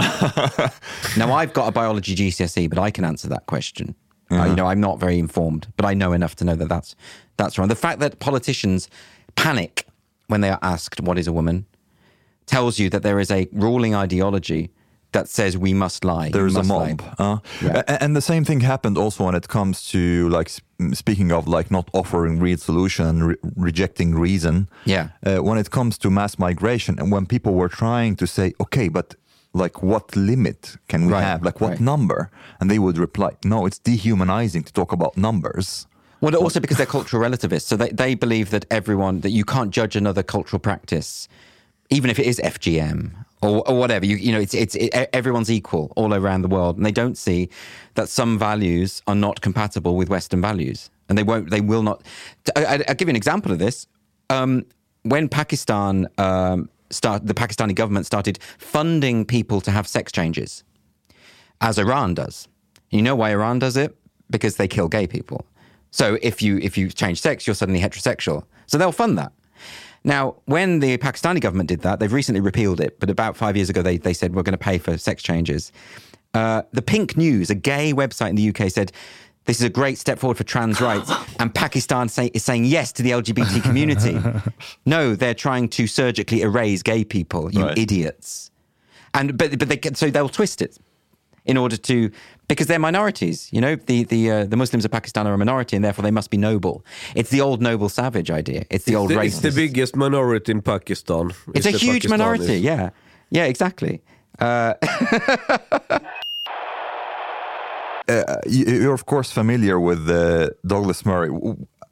now 1.17 1.33
I've 1.33 1.53
got 1.53 1.67
a 1.67 1.71
biology 1.71 2.15
GCSE, 2.15 2.69
but 2.69 2.79
I 2.79 2.91
can 2.91 3.03
answer 3.03 3.27
that 3.29 3.45
question. 3.47 3.95
Uh, 4.31 4.45
you 4.45 4.55
know, 4.55 4.67
I'm 4.67 4.79
not 4.79 4.99
very 4.99 5.17
informed, 5.17 5.67
but 5.75 5.85
I 5.85 5.93
know 5.95 6.13
enough 6.13 6.35
to 6.35 6.45
know 6.45 6.55
that 6.55 6.69
that's 6.69 6.95
that's 7.37 7.57
wrong. 7.57 7.67
The 7.67 7.75
fact 7.75 7.99
that 7.99 8.19
politicians 8.19 8.89
panic 9.35 9.85
when 10.27 10.41
they 10.41 10.49
are 10.49 10.59
asked 10.61 11.01
what 11.01 11.17
is 11.17 11.27
a 11.27 11.33
woman 11.33 11.65
tells 12.45 12.77
you 12.79 12.89
that 12.89 13.01
there 13.03 13.19
is 13.19 13.31
a 13.31 13.47
ruling 13.51 13.95
ideology 13.95 14.69
that 15.11 15.27
says 15.27 15.57
we 15.57 15.73
must 15.73 16.03
lie. 16.05 16.29
There's 16.29 16.55
a 16.55 16.63
mob. 16.63 17.01
Uh, 17.17 17.37
Yeah. 17.61 17.81
And 17.87 18.15
the 18.15 18.21
same 18.21 18.45
thing 18.45 18.59
happened 18.61 18.97
also 18.97 19.23
when 19.25 19.35
it 19.35 19.47
comes 19.47 19.83
to 19.91 20.29
like 20.29 20.51
speaking 20.93 21.31
of 21.31 21.47
like 21.47 21.71
not 21.71 21.89
offering 21.93 22.39
real 22.39 22.57
solution 22.57 23.05
and 23.07 23.27
re- 23.29 23.35
rejecting 23.55 24.13
reason. 24.13 24.69
Yeah. 24.85 25.09
Uh, 25.25 25.37
when 25.43 25.57
it 25.57 25.69
comes 25.71 25.97
to 25.99 26.09
mass 26.11 26.37
migration 26.37 26.99
and 26.99 27.11
when 27.11 27.25
people 27.25 27.53
were 27.55 27.69
trying 27.69 28.15
to 28.17 28.27
say, 28.27 28.53
okay, 28.61 28.87
but 28.89 29.15
like 29.53 29.81
what 29.81 30.15
limit 30.15 30.77
can 30.87 31.07
we 31.07 31.13
Right, 31.13 31.23
have? 31.23 31.43
Like 31.43 31.59
what 31.61 31.71
right. 31.71 31.79
number? 31.79 32.29
And 32.59 32.69
they 32.69 32.79
would 32.79 32.97
reply, 32.97 33.31
no, 33.43 33.65
it's 33.65 33.79
dehumanizing 33.79 34.63
to 34.63 34.73
talk 34.73 34.91
about 34.91 35.17
numbers. 35.17 35.87
Well, 36.21 36.35
also 36.35 36.59
because 36.59 36.77
they're 36.77 36.85
cultural 36.85 37.21
relativists, 37.21 37.69
so 37.69 37.77
they, 37.77 37.89
they 37.89 38.13
believe 38.13 38.49
that 38.49 38.65
everyone 38.69 39.21
that 39.21 39.29
you 39.29 39.45
can't 39.45 39.71
judge 39.71 39.95
another 39.95 40.21
cultural 40.21 40.59
practice, 40.59 41.29
even 41.89 42.09
if 42.09 42.19
it 42.19 42.25
is 42.25 42.39
FGM 42.43 43.11
or, 43.41 43.67
or 43.67 43.79
whatever. 43.79 44.05
You 44.05 44.17
you 44.17 44.33
know, 44.33 44.39
it's 44.39 44.53
it's 44.53 44.75
it, 44.75 44.89
everyone's 45.13 45.49
equal 45.49 45.93
all 45.95 46.13
around 46.13 46.41
the 46.41 46.49
world, 46.49 46.75
and 46.75 46.85
they 46.85 46.91
don't 46.91 47.17
see 47.17 47.49
that 47.95 48.09
some 48.09 48.37
values 48.37 49.01
are 49.07 49.15
not 49.15 49.39
compatible 49.39 49.95
with 49.95 50.09
Western 50.09 50.41
values, 50.41 50.89
and 51.07 51.17
they 51.17 51.23
won't, 51.23 51.49
they 51.51 51.61
will 51.61 51.83
not. 51.83 52.03
I, 52.55 52.65
I, 52.65 52.83
I'll 52.89 52.95
give 52.95 53.07
you 53.07 53.11
an 53.11 53.15
example 53.15 53.53
of 53.53 53.59
this. 53.59 53.87
Um, 54.29 54.65
when 55.03 55.29
Pakistan 55.29 56.07
um, 56.17 56.69
start, 56.91 57.25
the 57.25 57.33
Pakistani 57.33 57.75
government 57.75 58.05
started 58.05 58.39
funding 58.57 59.25
people 59.25 59.61
to 59.61 59.71
have 59.71 59.87
sex 59.87 60.11
changes, 60.11 60.63
as 61.61 61.77
Iran 61.77 62.13
does. 62.13 62.47
You 62.89 63.01
know 63.01 63.15
why 63.15 63.31
Iran 63.31 63.59
does 63.59 63.77
it? 63.77 63.95
Because 64.29 64.57
they 64.57 64.67
kill 64.67 64.87
gay 64.87 65.07
people. 65.07 65.45
So 65.91 66.17
if 66.21 66.41
you 66.41 66.57
if 66.59 66.77
you 66.77 66.89
change 66.89 67.21
sex, 67.21 67.47
you're 67.47 67.55
suddenly 67.55 67.81
heterosexual. 67.81 68.43
So 68.67 68.77
they'll 68.77 68.91
fund 68.91 69.17
that. 69.17 69.31
Now, 70.03 70.35
when 70.45 70.79
the 70.79 70.97
Pakistani 70.97 71.41
government 71.41 71.67
did 71.67 71.81
that, 71.81 71.99
they've 71.99 72.13
recently 72.13 72.41
repealed 72.41 72.79
it, 72.79 72.99
but 72.99 73.09
about 73.09 73.35
five 73.35 73.57
years 73.57 73.69
ago, 73.69 73.81
they, 73.81 73.97
they 73.97 74.13
said 74.13 74.33
we're 74.33 74.43
going 74.43 74.53
to 74.53 74.57
pay 74.57 74.77
for 74.77 74.97
sex 74.97 75.21
changes. 75.21 75.71
Uh, 76.33 76.61
the 76.71 76.81
Pink 76.81 77.17
News, 77.17 77.49
a 77.49 77.55
gay 77.55 77.91
website 77.91 78.29
in 78.29 78.35
the 78.35 78.49
UK, 78.49 78.71
said 78.71 78.91
this 79.49 79.57
is 79.57 79.63
a 79.65 79.69
great 79.81 79.97
step 79.97 80.19
forward 80.19 80.37
for 80.37 80.43
trans 80.43 80.79
rights, 80.79 81.11
and 81.39 81.47
Pakistan 81.53 82.07
say, 82.07 82.27
is 82.35 82.43
saying 82.45 82.65
yes 82.65 82.91
to 82.93 83.01
the 83.01 83.09
LGBT 83.09 83.63
community. 83.63 84.15
no, 84.85 85.15
they're 85.15 85.33
trying 85.47 85.67
to 85.69 85.87
surgically 85.87 86.41
erase 86.43 86.83
gay 86.83 87.03
people, 87.03 87.51
you 87.51 87.63
Right. 87.63 87.77
idiots. 87.85 88.51
And 89.15 89.37
but 89.39 89.57
but 89.57 89.67
they 89.67 89.77
can- 89.77 89.95
so 89.95 90.05
they'll 90.11 90.29
twist 90.29 90.61
it 90.61 90.77
in 91.45 91.57
order 91.57 91.77
to 91.77 92.11
because 92.47 92.67
they're 92.67 92.85
minorities. 92.91 93.49
You 93.51 93.61
know, 93.61 93.75
the 93.75 94.03
the 94.03 94.21
uh, 94.31 94.45
the 94.45 94.55
Muslims 94.55 94.85
of 94.85 94.91
Pakistan 94.91 95.25
are 95.25 95.33
a 95.33 95.37
minority, 95.45 95.75
and 95.75 95.83
therefore 95.83 96.03
they 96.03 96.11
must 96.19 96.29
be 96.29 96.37
noble. 96.37 96.85
It's 97.15 97.31
the 97.31 97.41
old 97.41 97.59
noble 97.59 97.89
savage 97.89 98.29
idea. 98.29 98.61
It's 98.69 98.85
the 98.85 98.95
old 98.95 99.09
the, 99.09 99.17
race. 99.17 99.33
it's 99.33 99.41
the 99.41 99.61
biggest 99.63 99.95
minority 99.95 100.51
in 100.51 100.61
Pakistan. 100.61 101.31
It's 101.55 101.65
a 101.65 101.71
huge 101.71 102.03
Pakistanis. 102.03 102.09
minority. 102.09 102.57
Yeah, 102.59 102.91
yeah, 103.31 103.45
exactly. 103.45 104.01
Uh, 104.37 104.73
uh, 108.09 108.23
you- 108.47 108.65
you're 108.81 108.93
of 108.93 109.05
course 109.05 109.31
familiar 109.31 109.79
with 109.79 110.09
uh, 110.09 110.49
Douglas 110.65 111.05
Murray. 111.05 111.29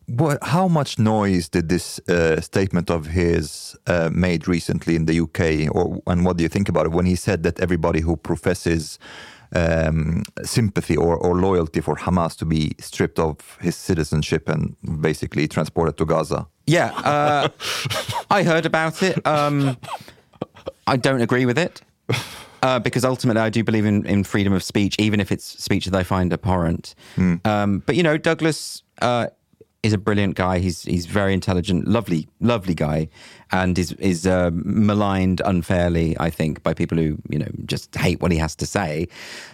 What, 0.10 0.38
how 0.42 0.68
much 0.70 0.98
noise 0.98 1.50
did 1.50 1.68
this 1.68 2.00
uh, 2.10 2.40
statement 2.42 2.90
of 2.90 3.08
his 3.08 3.76
uh, 3.88 4.10
made 4.14 4.48
recently 4.48 4.96
in 4.96 5.06
the 5.06 5.20
UK, 5.20 5.70
or 5.76 6.02
and 6.08 6.24
what 6.26 6.38
do 6.38 6.44
you 6.44 6.50
think 6.50 6.70
about 6.70 6.86
it 6.86 6.92
when 6.94 7.06
he 7.06 7.16
said 7.16 7.44
that 7.44 7.60
everybody 7.60 8.00
who 8.02 8.16
professes 8.16 9.00
um, 9.56 10.24
sympathy 10.44 10.96
or, 10.96 11.18
or 11.18 11.36
loyalty 11.36 11.82
for 11.82 11.96
Hamas 11.96 12.36
to 12.38 12.46
be 12.46 12.72
stripped 12.80 13.20
of 13.20 13.58
his 13.62 13.76
citizenship 13.76 14.48
and 14.50 14.76
basically 15.02 15.48
transported 15.48 15.98
to 15.98 16.06
Gaza? 16.06 16.48
yeah, 16.68 16.92
uh, 17.04 17.48
I 18.30 18.44
heard 18.44 18.66
about 18.66 19.04
it. 19.04 19.16
Um, 19.28 19.78
I 20.86 20.96
don't 20.98 21.22
agree 21.22 21.46
with 21.46 21.58
it 21.58 21.82
uh, 22.64 22.80
because 22.80 23.06
ultimately 23.06 23.42
I 23.42 23.50
do 23.50 23.64
believe 23.64 23.86
in, 23.86 24.06
in 24.06 24.24
freedom 24.24 24.54
of 24.54 24.64
speech, 24.64 24.96
even 25.00 25.20
if 25.20 25.32
it's 25.32 25.46
speech 25.64 25.86
that 25.86 25.96
I 25.96 26.04
find 26.04 26.34
abhorrent. 26.34 26.96
Um, 27.46 27.84
but 27.86 27.96
you 27.96 28.04
know, 28.04 28.18
Douglas 28.18 28.84
uh, 29.02 29.28
is 29.84 29.94
a 29.94 29.98
brilliant 29.98 30.36
guy. 30.36 30.60
He's 30.60 30.84
he's 30.84 31.06
very 31.06 31.34
intelligent, 31.34 31.88
lovely, 31.88 32.28
lovely 32.40 32.74
guy, 32.74 33.10
and 33.52 33.78
is 33.78 33.94
is 33.94 34.26
uh, 34.28 34.50
maligned 34.54 35.42
unfairly, 35.46 36.16
I 36.20 36.30
think, 36.30 36.64
by 36.64 36.74
people 36.74 36.98
who 36.98 37.18
you 37.30 37.40
know 37.40 37.48
just 37.66 37.96
hate 37.96 38.22
what 38.22 38.32
he 38.32 38.38
has 38.38 38.56
to 38.58 38.66
say. 38.66 39.08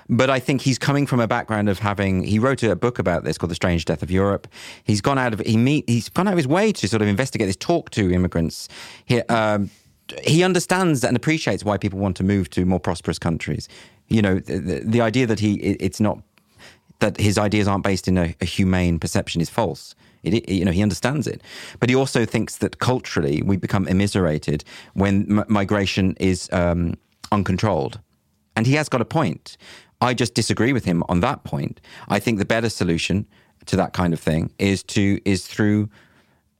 But 0.09 0.29
I 0.29 0.39
think 0.39 0.61
he's 0.61 0.79
coming 0.79 1.05
from 1.05 1.19
a 1.19 1.27
background 1.27 1.69
of 1.69 1.79
having. 1.79 2.23
He 2.23 2.39
wrote 2.39 2.63
a 2.63 2.75
book 2.75 2.99
about 2.99 3.23
this 3.23 3.37
called 3.37 3.51
"The 3.51 3.55
Strange 3.55 3.85
Death 3.85 4.03
of 4.03 4.11
Europe." 4.11 4.47
He's 4.83 5.01
gone 5.01 5.19
out 5.19 5.33
of 5.33 5.39
he 5.41 5.57
meet 5.57 5.89
he's 5.89 6.09
gone 6.09 6.27
out 6.27 6.33
of 6.33 6.37
his 6.37 6.47
way 6.47 6.71
to 6.71 6.87
sort 6.87 7.01
of 7.01 7.07
investigate 7.07 7.47
this, 7.47 7.55
talk 7.55 7.89
to 7.91 8.11
immigrants. 8.11 8.69
He, 9.05 9.21
um, 9.23 9.69
he 10.23 10.43
understands 10.43 11.03
and 11.03 11.15
appreciates 11.15 11.63
why 11.63 11.77
people 11.77 11.99
want 11.99 12.17
to 12.17 12.23
move 12.23 12.49
to 12.51 12.65
more 12.65 12.79
prosperous 12.79 13.19
countries. 13.19 13.69
You 14.07 14.21
know, 14.21 14.39
the, 14.39 14.81
the, 14.85 15.01
idea 15.01 15.25
that 15.27 15.39
he 15.39 15.53
it's 15.55 15.99
not 15.99 16.19
that 16.99 17.19
his 17.19 17.37
ideas 17.37 17.67
aren't 17.67 17.83
based 17.83 18.07
in 18.07 18.17
a, 18.17 18.35
a 18.41 18.45
humane 18.45 18.99
perception 18.99 19.41
is 19.41 19.49
false. 19.49 19.95
It, 20.23 20.33
it- 20.35 20.51
you 20.53 20.65
know, 20.65 20.71
he 20.71 20.83
understands 20.83 21.27
it, 21.27 21.41
but 21.79 21.89
he 21.89 21.95
also 21.95 22.25
thinks 22.25 22.57
that 22.57 22.79
culturally 22.79 23.41
we 23.41 23.57
become 23.57 23.87
immiserated 23.87 24.63
when 24.93 25.39
m- 25.39 25.45
migration 25.47 26.15
is 26.19 26.49
um, 26.51 26.95
uncontrolled, 27.31 27.99
and 28.55 28.67
he 28.67 28.73
has 28.73 28.89
got 28.89 29.01
a 29.01 29.05
point. 29.05 29.57
I 30.01 30.13
just 30.13 30.33
disagree 30.33 30.73
with 30.73 30.85
him 30.85 31.03
on 31.07 31.21
that 31.21 31.43
point. 31.43 31.79
I 32.09 32.19
think 32.19 32.37
the 32.39 32.45
better 32.45 32.69
solution 32.69 33.25
to 33.65 33.75
that 33.77 33.93
kind 33.93 34.13
of 34.13 34.19
thing 34.19 34.51
is 34.59 34.83
to 34.83 35.19
is 35.25 35.47
through 35.47 35.89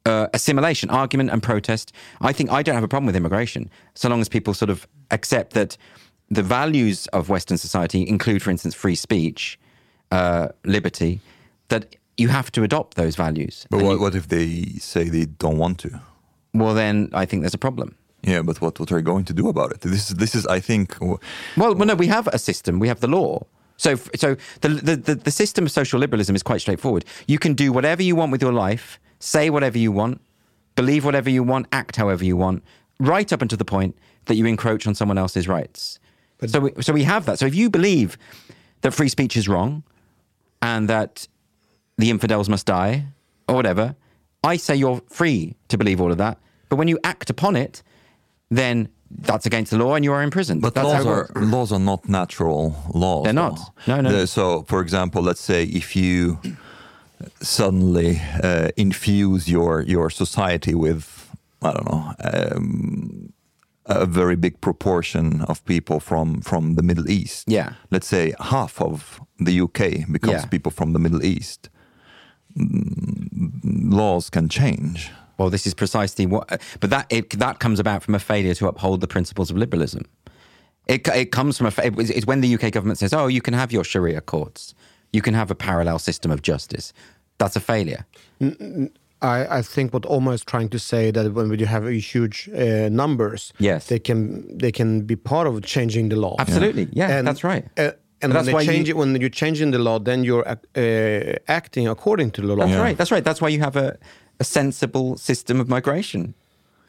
uh, 0.06 0.28
assimilation, 0.34 0.89
argument, 0.89 1.30
and 1.30 1.41
protest. 1.41 1.91
I 2.22 2.34
think 2.34 2.51
I 2.51 2.62
don't 2.64 2.76
have 2.76 2.84
a 2.84 2.88
problem 2.88 3.06
with 3.08 3.16
immigration 3.16 3.70
so 3.95 4.10
long 4.10 4.22
as 4.22 4.30
people 4.30 4.54
sort 4.54 4.70
of 4.70 4.88
accept 5.12 5.54
that 5.54 5.78
the 6.30 6.43
values 6.43 7.08
of 7.08 7.30
Western 7.30 7.58
society 7.58 8.08
include, 8.08 8.41
for 8.41 8.49
instance, 8.51 8.74
free 8.76 8.95
speech, 8.95 9.60
uh, 10.12 10.47
liberty, 10.66 11.20
that 11.70 11.95
you 12.18 12.28
have 12.30 12.51
to 12.51 12.64
adopt 12.64 12.95
those 12.95 13.16
values. 13.16 13.66
But 13.70 13.82
what, 13.84 13.91
you- 13.93 13.99
what 13.99 14.16
if 14.16 14.28
they 14.28 14.64
say 14.80 15.10
they 15.10 15.26
don't 15.26 15.58
want 15.58 15.78
to? 15.80 16.01
well, 16.54 16.74
then 16.76 17.10
I 17.14 17.26
think 17.26 17.41
there's 17.41 17.56
a 17.56 17.58
problem. 17.58 17.95
Yeah, 18.22 18.41
but 18.43 18.62
what, 18.62 18.80
what 18.80 18.91
are 18.91 18.97
you 18.97 19.04
going 19.04 19.26
to 19.26 19.34
do 19.34 19.49
about 19.49 19.72
it? 19.74 19.82
This 19.82 20.10
is 20.12 20.16
this 20.18 20.34
is 20.36 20.45
I 20.47 20.60
think 20.62 20.95
Well, 21.01 21.20
well, 21.58 21.76
no, 21.76 21.95
we 21.95 22.08
have 22.08 22.28
a 22.28 22.38
system. 22.38 22.80
We 22.80 22.88
have 22.88 22.99
the 23.01 23.08
law. 23.10 23.43
So, 23.78 23.95
so 24.16 24.38
the, 24.62 24.70
the 24.70 24.95
the 24.95 25.16
the 25.16 25.32
system 25.32 25.66
of 25.66 25.72
social 25.72 25.99
liberalism 25.99 26.36
is 26.36 26.43
quite 26.43 26.62
straightforward. 26.62 27.04
You 27.28 27.38
can 27.39 27.54
do 27.54 27.74
whatever 27.74 28.01
you 28.04 28.16
want 28.16 28.32
with 28.32 28.41
your 28.41 28.54
life, 28.54 28.97
say 29.24 29.49
whatever 29.49 29.78
you 29.78 29.91
want, 29.91 30.21
believe 30.76 31.05
whatever 31.05 31.30
you 31.30 31.43
want, 31.43 31.67
act 31.71 31.95
however 31.95 32.26
you 32.26 32.36
want, 32.36 32.63
right 32.99 33.32
up 33.32 33.41
until 33.41 33.57
the 33.57 33.65
point 33.65 33.97
that 34.26 34.36
you 34.36 34.45
encroach 34.45 34.86
on 34.86 34.93
someone 34.95 35.17
else's 35.17 35.47
rights. 35.47 35.99
so, 36.45 36.59
we, 36.59 36.71
so 36.82 36.91
we 36.93 37.03
have 37.03 37.26
that. 37.26 37.39
So, 37.39 37.45
if 37.45 37.55
you 37.55 37.69
believe 37.69 38.17
that 38.82 38.93
free 38.93 39.09
speech 39.09 39.38
is 39.38 39.47
wrong, 39.47 39.84
and 40.61 40.89
that 40.89 41.28
the 41.97 42.09
infidels 42.09 42.49
must 42.49 42.65
die, 42.65 43.05
or 43.47 43.55
whatever, 43.55 43.95
I 44.43 44.57
say 44.57 44.76
you're 44.76 45.01
free 45.07 45.55
to 45.69 45.78
believe 45.78 46.01
all 46.01 46.11
of 46.11 46.17
that. 46.17 46.38
But 46.69 46.76
when 46.76 46.88
you 46.88 46.99
act 47.03 47.30
upon 47.30 47.55
it, 47.55 47.84
then 48.49 48.89
that's 49.09 49.45
against 49.45 49.71
the 49.71 49.78
law 49.78 49.95
and 49.95 50.03
you 50.03 50.11
are 50.11 50.24
imprisoned. 50.24 50.61
But 50.61 50.74
that's 50.74 50.88
laws 50.88 51.05
are 51.05 51.30
laws 51.36 51.71
are 51.71 51.80
not 51.80 52.09
natural 52.09 52.76
laws. 52.93 53.26
They're 53.26 53.34
not. 53.34 53.59
though. 53.86 54.01
No, 54.01 54.09
no. 54.09 54.26
So, 54.26 54.63
for 54.63 54.82
example, 54.82 55.21
let's 55.21 55.41
say 55.41 55.63
if 55.63 55.95
you 55.95 56.39
suddenly 57.41 58.21
uh, 58.43 58.69
infuse 58.78 59.47
your 59.47 59.82
your 59.84 60.09
society 60.09 60.74
with 60.76 61.30
I 61.61 61.71
don't 61.74 61.86
know 61.91 62.13
um, 62.34 63.34
a 63.86 64.05
very 64.05 64.36
big 64.36 64.59
proportion 64.61 65.41
of 65.47 65.63
people 65.65 65.99
from 65.99 66.41
from 66.41 66.76
the 66.76 66.84
Middle 66.84 67.09
East. 67.09 67.43
Yeah. 67.47 67.74
Let's 67.91 68.07
say 68.07 68.34
half 68.39 68.82
of 68.82 69.19
the 69.39 69.61
UK 69.61 70.05
becomes 70.11 70.43
Yeah. 70.43 70.49
people 70.49 70.71
from 70.71 70.93
the 70.93 70.99
Middle 70.99 71.24
East. 71.24 71.69
Mm, 72.57 73.91
Laws 73.93 74.30
can 74.30 74.49
change. 74.49 75.11
Well, 75.38 75.49
this 75.49 75.65
is 75.67 75.74
precisely 75.74 76.26
what, 76.26 76.61
but 76.80 76.89
that 76.91 77.07
it, 77.09 77.32
that 77.39 77.59
comes 77.59 77.80
about 77.80 78.03
from 78.03 78.15
a 78.15 78.19
failure 78.19 78.53
to 78.55 78.67
uphold 78.67 79.01
the 79.01 79.07
principles 79.07 79.49
of 79.49 79.57
liberalism. 79.57 80.03
It, 80.88 81.07
it 81.07 81.32
comes 81.32 81.57
from 81.57 81.67
a. 81.67 81.74
it's 81.78 82.26
when 82.28 82.41
the 82.41 82.53
UK 82.55 82.71
government 82.71 82.99
says, 82.99 83.13
"Oh, 83.13 83.28
you 83.28 83.41
can 83.41 83.53
have 83.53 83.71
your 83.71 83.84
Sharia 83.84 84.21
courts, 84.21 84.76
you 85.11 85.21
can 85.21 85.34
have 85.34 85.49
a 85.49 85.55
parallel 85.55 85.97
system 85.99 86.30
of 86.32 86.41
justice." 86.41 86.93
That's 87.38 87.55
a 87.55 87.59
failure. 87.59 88.05
I, 89.21 89.59
I 89.59 89.61
think 89.61 89.93
what 89.93 90.05
Omar 90.05 90.34
is 90.34 90.43
trying 90.43 90.69
to 90.69 90.79
say 90.79 91.11
that 91.11 91.34
when 91.34 91.57
you 91.57 91.65
have 91.65 91.86
a 91.86 91.93
huge 91.93 92.49
uh, 92.53 92.89
numbers, 92.89 93.53
Yes. 93.59 93.88
they 93.88 93.99
can 93.99 94.43
they 94.57 94.71
can 94.71 95.01
be 95.05 95.15
part 95.15 95.47
of 95.47 95.61
changing 95.63 96.09
the 96.09 96.15
law. 96.17 96.36
Absolutely, 96.39 96.88
yeah, 96.91 97.21
that's 97.21 97.43
right. 97.43 97.63
Uh, 97.77 97.81
and 97.81 97.93
But 98.21 98.21
when 98.21 98.31
that's 98.34 98.45
they 98.47 98.53
why 98.53 98.65
change 98.65 98.88
you- 98.89 98.95
it, 98.95 98.97
when 98.97 99.15
you're 99.21 99.29
changing 99.29 99.71
the 99.71 99.79
law, 99.79 99.99
then 99.99 100.23
you're 100.23 100.45
uh, 100.47 101.36
acting 101.47 101.88
according 101.88 102.31
to 102.31 102.41
the 102.41 102.47
law. 102.47 102.65
That's 102.65 102.77
right. 102.79 102.97
That's 102.97 103.11
right. 103.11 103.23
That's 103.23 103.41
why 103.41 103.49
you 103.49 103.59
have 103.61 103.75
a, 103.77 103.97
a 104.39 104.43
sensible 104.43 105.17
system 105.17 105.59
of 105.61 105.67
migration, 105.67 106.34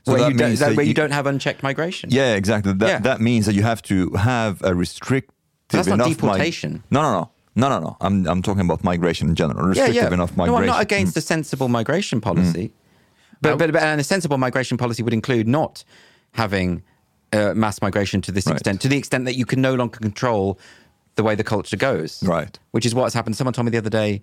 So 0.06 0.12
where, 0.12 0.20
that 0.22 0.32
you 0.32 0.36
don't, 0.38 0.50
that, 0.50 0.58
that 0.58 0.76
where 0.76 0.84
you, 0.84 0.88
you- 0.90 0.94
don't 0.94 1.12
have 1.12 1.26
unchecked 1.26 1.62
migration. 1.62 2.10
Yeah, 2.12 2.34
exactly. 2.36 2.72
That 2.72 2.88
Yeah. 2.88 2.98
that 3.00 3.20
means 3.20 3.46
that 3.46 3.54
you 3.54 3.62
have 3.62 3.80
to 3.82 4.10
have 4.16 4.60
a 4.62 4.74
restrictive 4.74 5.30
That's 5.70 5.88
not 5.88 5.94
enough 5.94 6.08
mi- 6.08 6.14
deportation. 6.14 6.82
no, 6.90 7.00
no, 7.02 7.10
no, 7.20 7.30
no, 7.56 7.68
no, 7.68 7.78
no. 7.78 7.96
I'm 8.00 8.26
I'm 8.26 8.42
talking 8.42 8.64
about 8.64 8.82
migration 8.84 9.28
in 9.28 9.34
general. 9.34 9.62
yeah, 9.74 9.84
Restrictive 9.84 10.10
yeah. 10.10 10.14
enough 10.14 10.36
No. 10.36 10.56
I'm 10.56 10.66
not 10.66 10.82
against 10.82 11.16
a 11.16 11.20
mm. 11.20 11.24
sensible 11.24 11.68
migration 11.68 12.20
mm. 12.20 12.24
policy, 12.24 12.72
but, 13.40 13.58
but 13.58 13.72
but 13.72 13.82
and 13.82 14.00
a 14.00 14.04
sensible 14.04 14.38
migration 14.38 14.76
policy 14.76 15.02
would 15.02 15.14
include 15.14 15.46
not 15.46 15.84
having 16.32 16.82
uh, 17.32 17.54
mass 17.54 17.80
migration 17.80 18.20
to 18.22 18.32
this 18.32 18.46
extent, 18.46 18.80
to 18.80 18.88
the 18.88 18.96
extent 18.96 19.24
that 19.24 19.34
you 19.34 19.46
can 19.46 19.60
no 19.60 19.74
longer 19.74 19.98
control 19.98 20.58
the 21.16 21.22
way 21.22 21.34
the 21.34 21.44
culture 21.44 21.76
goes. 21.76 22.22
Right. 22.22 22.58
Which 22.72 22.86
is 22.86 22.94
what's 22.94 23.14
happened. 23.14 23.36
Someone 23.36 23.52
told 23.52 23.66
me 23.66 23.70
the 23.70 23.78
other 23.78 23.90
day 23.90 24.22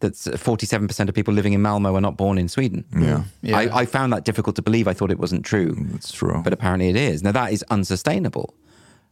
that 0.00 0.12
47% 0.12 1.08
of 1.08 1.14
people 1.14 1.34
living 1.34 1.52
in 1.52 1.62
Malmo 1.62 1.94
are 1.96 2.00
not 2.00 2.16
born 2.16 2.38
in 2.38 2.48
Sweden. 2.48 2.84
Yeah. 2.92 3.00
Mm. 3.00 3.24
Yeah. 3.42 3.58
I, 3.58 3.80
I 3.80 3.86
found 3.86 4.12
that 4.12 4.24
difficult 4.24 4.56
to 4.56 4.62
believe. 4.62 4.86
I 4.86 4.92
thought 4.92 5.10
it 5.10 5.18
wasn't 5.18 5.44
true. 5.44 5.76
It's 5.94 6.12
true. 6.12 6.40
But 6.44 6.52
apparently 6.52 6.88
it 6.88 6.96
is. 6.96 7.22
Now, 7.22 7.32
that 7.32 7.52
is 7.52 7.64
unsustainable, 7.70 8.54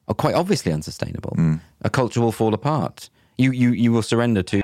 or 0.06 0.14
quite 0.14 0.34
obviously 0.34 0.72
unsustainable. 0.72 1.36
A 1.82 1.90
culture 1.90 2.20
will 2.20 2.32
fall 2.32 2.54
apart. 2.54 3.10
You, 3.38 3.52
you, 3.52 3.74
you 3.74 3.92
will 3.92 4.02
surrender 4.02 4.42
to... 4.42 4.56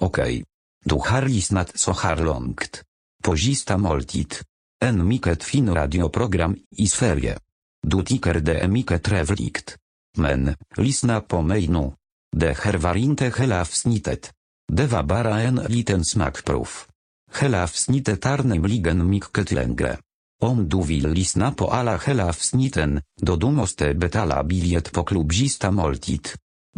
Okej. 0.00 0.44
du 0.84 0.94
har 0.94 1.22
lyssnat 1.22 1.78
så 1.78 1.92
här 1.92 2.16
långt. 2.16 2.82
På 3.24 3.36
sista 3.36 3.78
måltid, 3.78 4.34
En 4.84 5.08
mycket 5.08 5.44
fin 5.44 5.74
radioprogram 5.74 6.56
i 6.76 6.86
Sverige. 6.86 7.38
Du 7.86 8.04
tycker 8.04 8.34
det 8.34 8.58
är 8.58 8.68
mycket 8.68 9.02
trevligt. 9.02 9.76
Men, 10.16 10.54
lyssna 10.76 11.20
på 11.20 11.42
mig 11.42 11.68
nu. 11.68 11.92
Det 12.36 12.58
här 12.58 12.78
var 12.78 12.96
inte 12.96 13.32
hela 13.38 13.60
avsnittet. 13.60 14.32
Det 14.72 14.86
var 14.86 15.02
bara 15.02 15.40
en 15.40 15.56
liten 15.56 16.04
smakprov. 16.04 16.68
Hela 17.40 17.62
avsnittet 17.62 18.24
Helafsnitetarnym 18.24 18.62
nämligen 18.62 19.10
mycket 19.10 19.52
längre. 19.52 19.98
Om 20.42 20.68
du 20.68 20.82
vill 20.82 21.08
lyssna 21.08 21.52
på 21.52 21.70
alla 21.70 21.96
hela 21.96 22.28
avsnitten, 22.28 23.02
då 23.20 23.36
du 23.36 23.50
måste 23.50 23.94
betala 23.94 24.44
biljet 24.44 24.92
på 24.92 25.04
klubb 25.04 25.30
klubzista 25.30 25.70
måltid. 25.70 26.28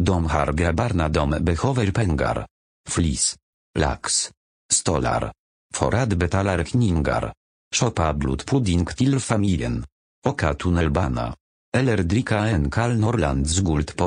De 0.01 0.25
har 0.25 0.53
grabbarna 0.53 1.09
de 1.09 1.29
behöver 1.29 1.91
pengar. 1.91 2.45
Flis. 2.89 3.35
Lax. 3.79 4.31
Stolar. 4.71 5.31
För 5.73 5.95
att 5.95 6.13
betala 6.13 6.57
räkningar. 6.57 7.33
Shoppa 7.75 8.13
blodpudding 8.13 8.85
till 8.85 9.19
familjen. 9.19 9.85
Åka 10.27 10.53
tunnelbana. 10.53 11.35
Eller 11.77 11.97
dricka 11.97 12.37
en 12.37 12.71
kall 12.71 12.99
Norrlands 12.99 13.61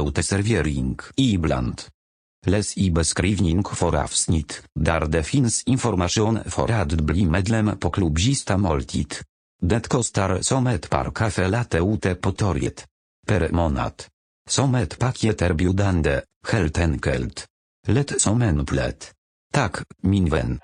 uteservering, 0.08 0.98
ibland. 1.16 1.82
Läs 2.46 2.76
i 2.76 2.90
beskrivning 2.90 3.64
för 3.64 3.96
avsnitt, 3.96 4.62
där 4.74 5.06
det 5.06 5.22
finns 5.22 5.62
information 5.62 6.38
för 6.46 6.70
att 6.70 6.92
bli 6.92 7.26
medlem 7.26 7.78
på 7.78 7.90
klubbista 7.90 8.58
måltid. 8.58 9.14
Det 9.62 9.88
kostar 9.88 10.42
som 10.42 10.66
ett 10.66 10.90
par 10.90 11.10
kaffe 11.10 11.48
latte 11.48 11.78
ute 11.78 12.14
på 12.14 12.32
torget. 12.32 12.86
Per 13.26 13.48
månad. 13.52 14.13
Som 14.50 14.74
ett 14.74 14.98
paketerbjudande, 14.98 16.20
helt 16.48 16.78
enkelt. 16.78 17.46
Lätt 17.86 18.20
som 18.20 18.42
en 18.42 18.66
plätt. 18.66 19.12
Tak, 19.52 19.76
min 20.02 20.30
vän. 20.30 20.60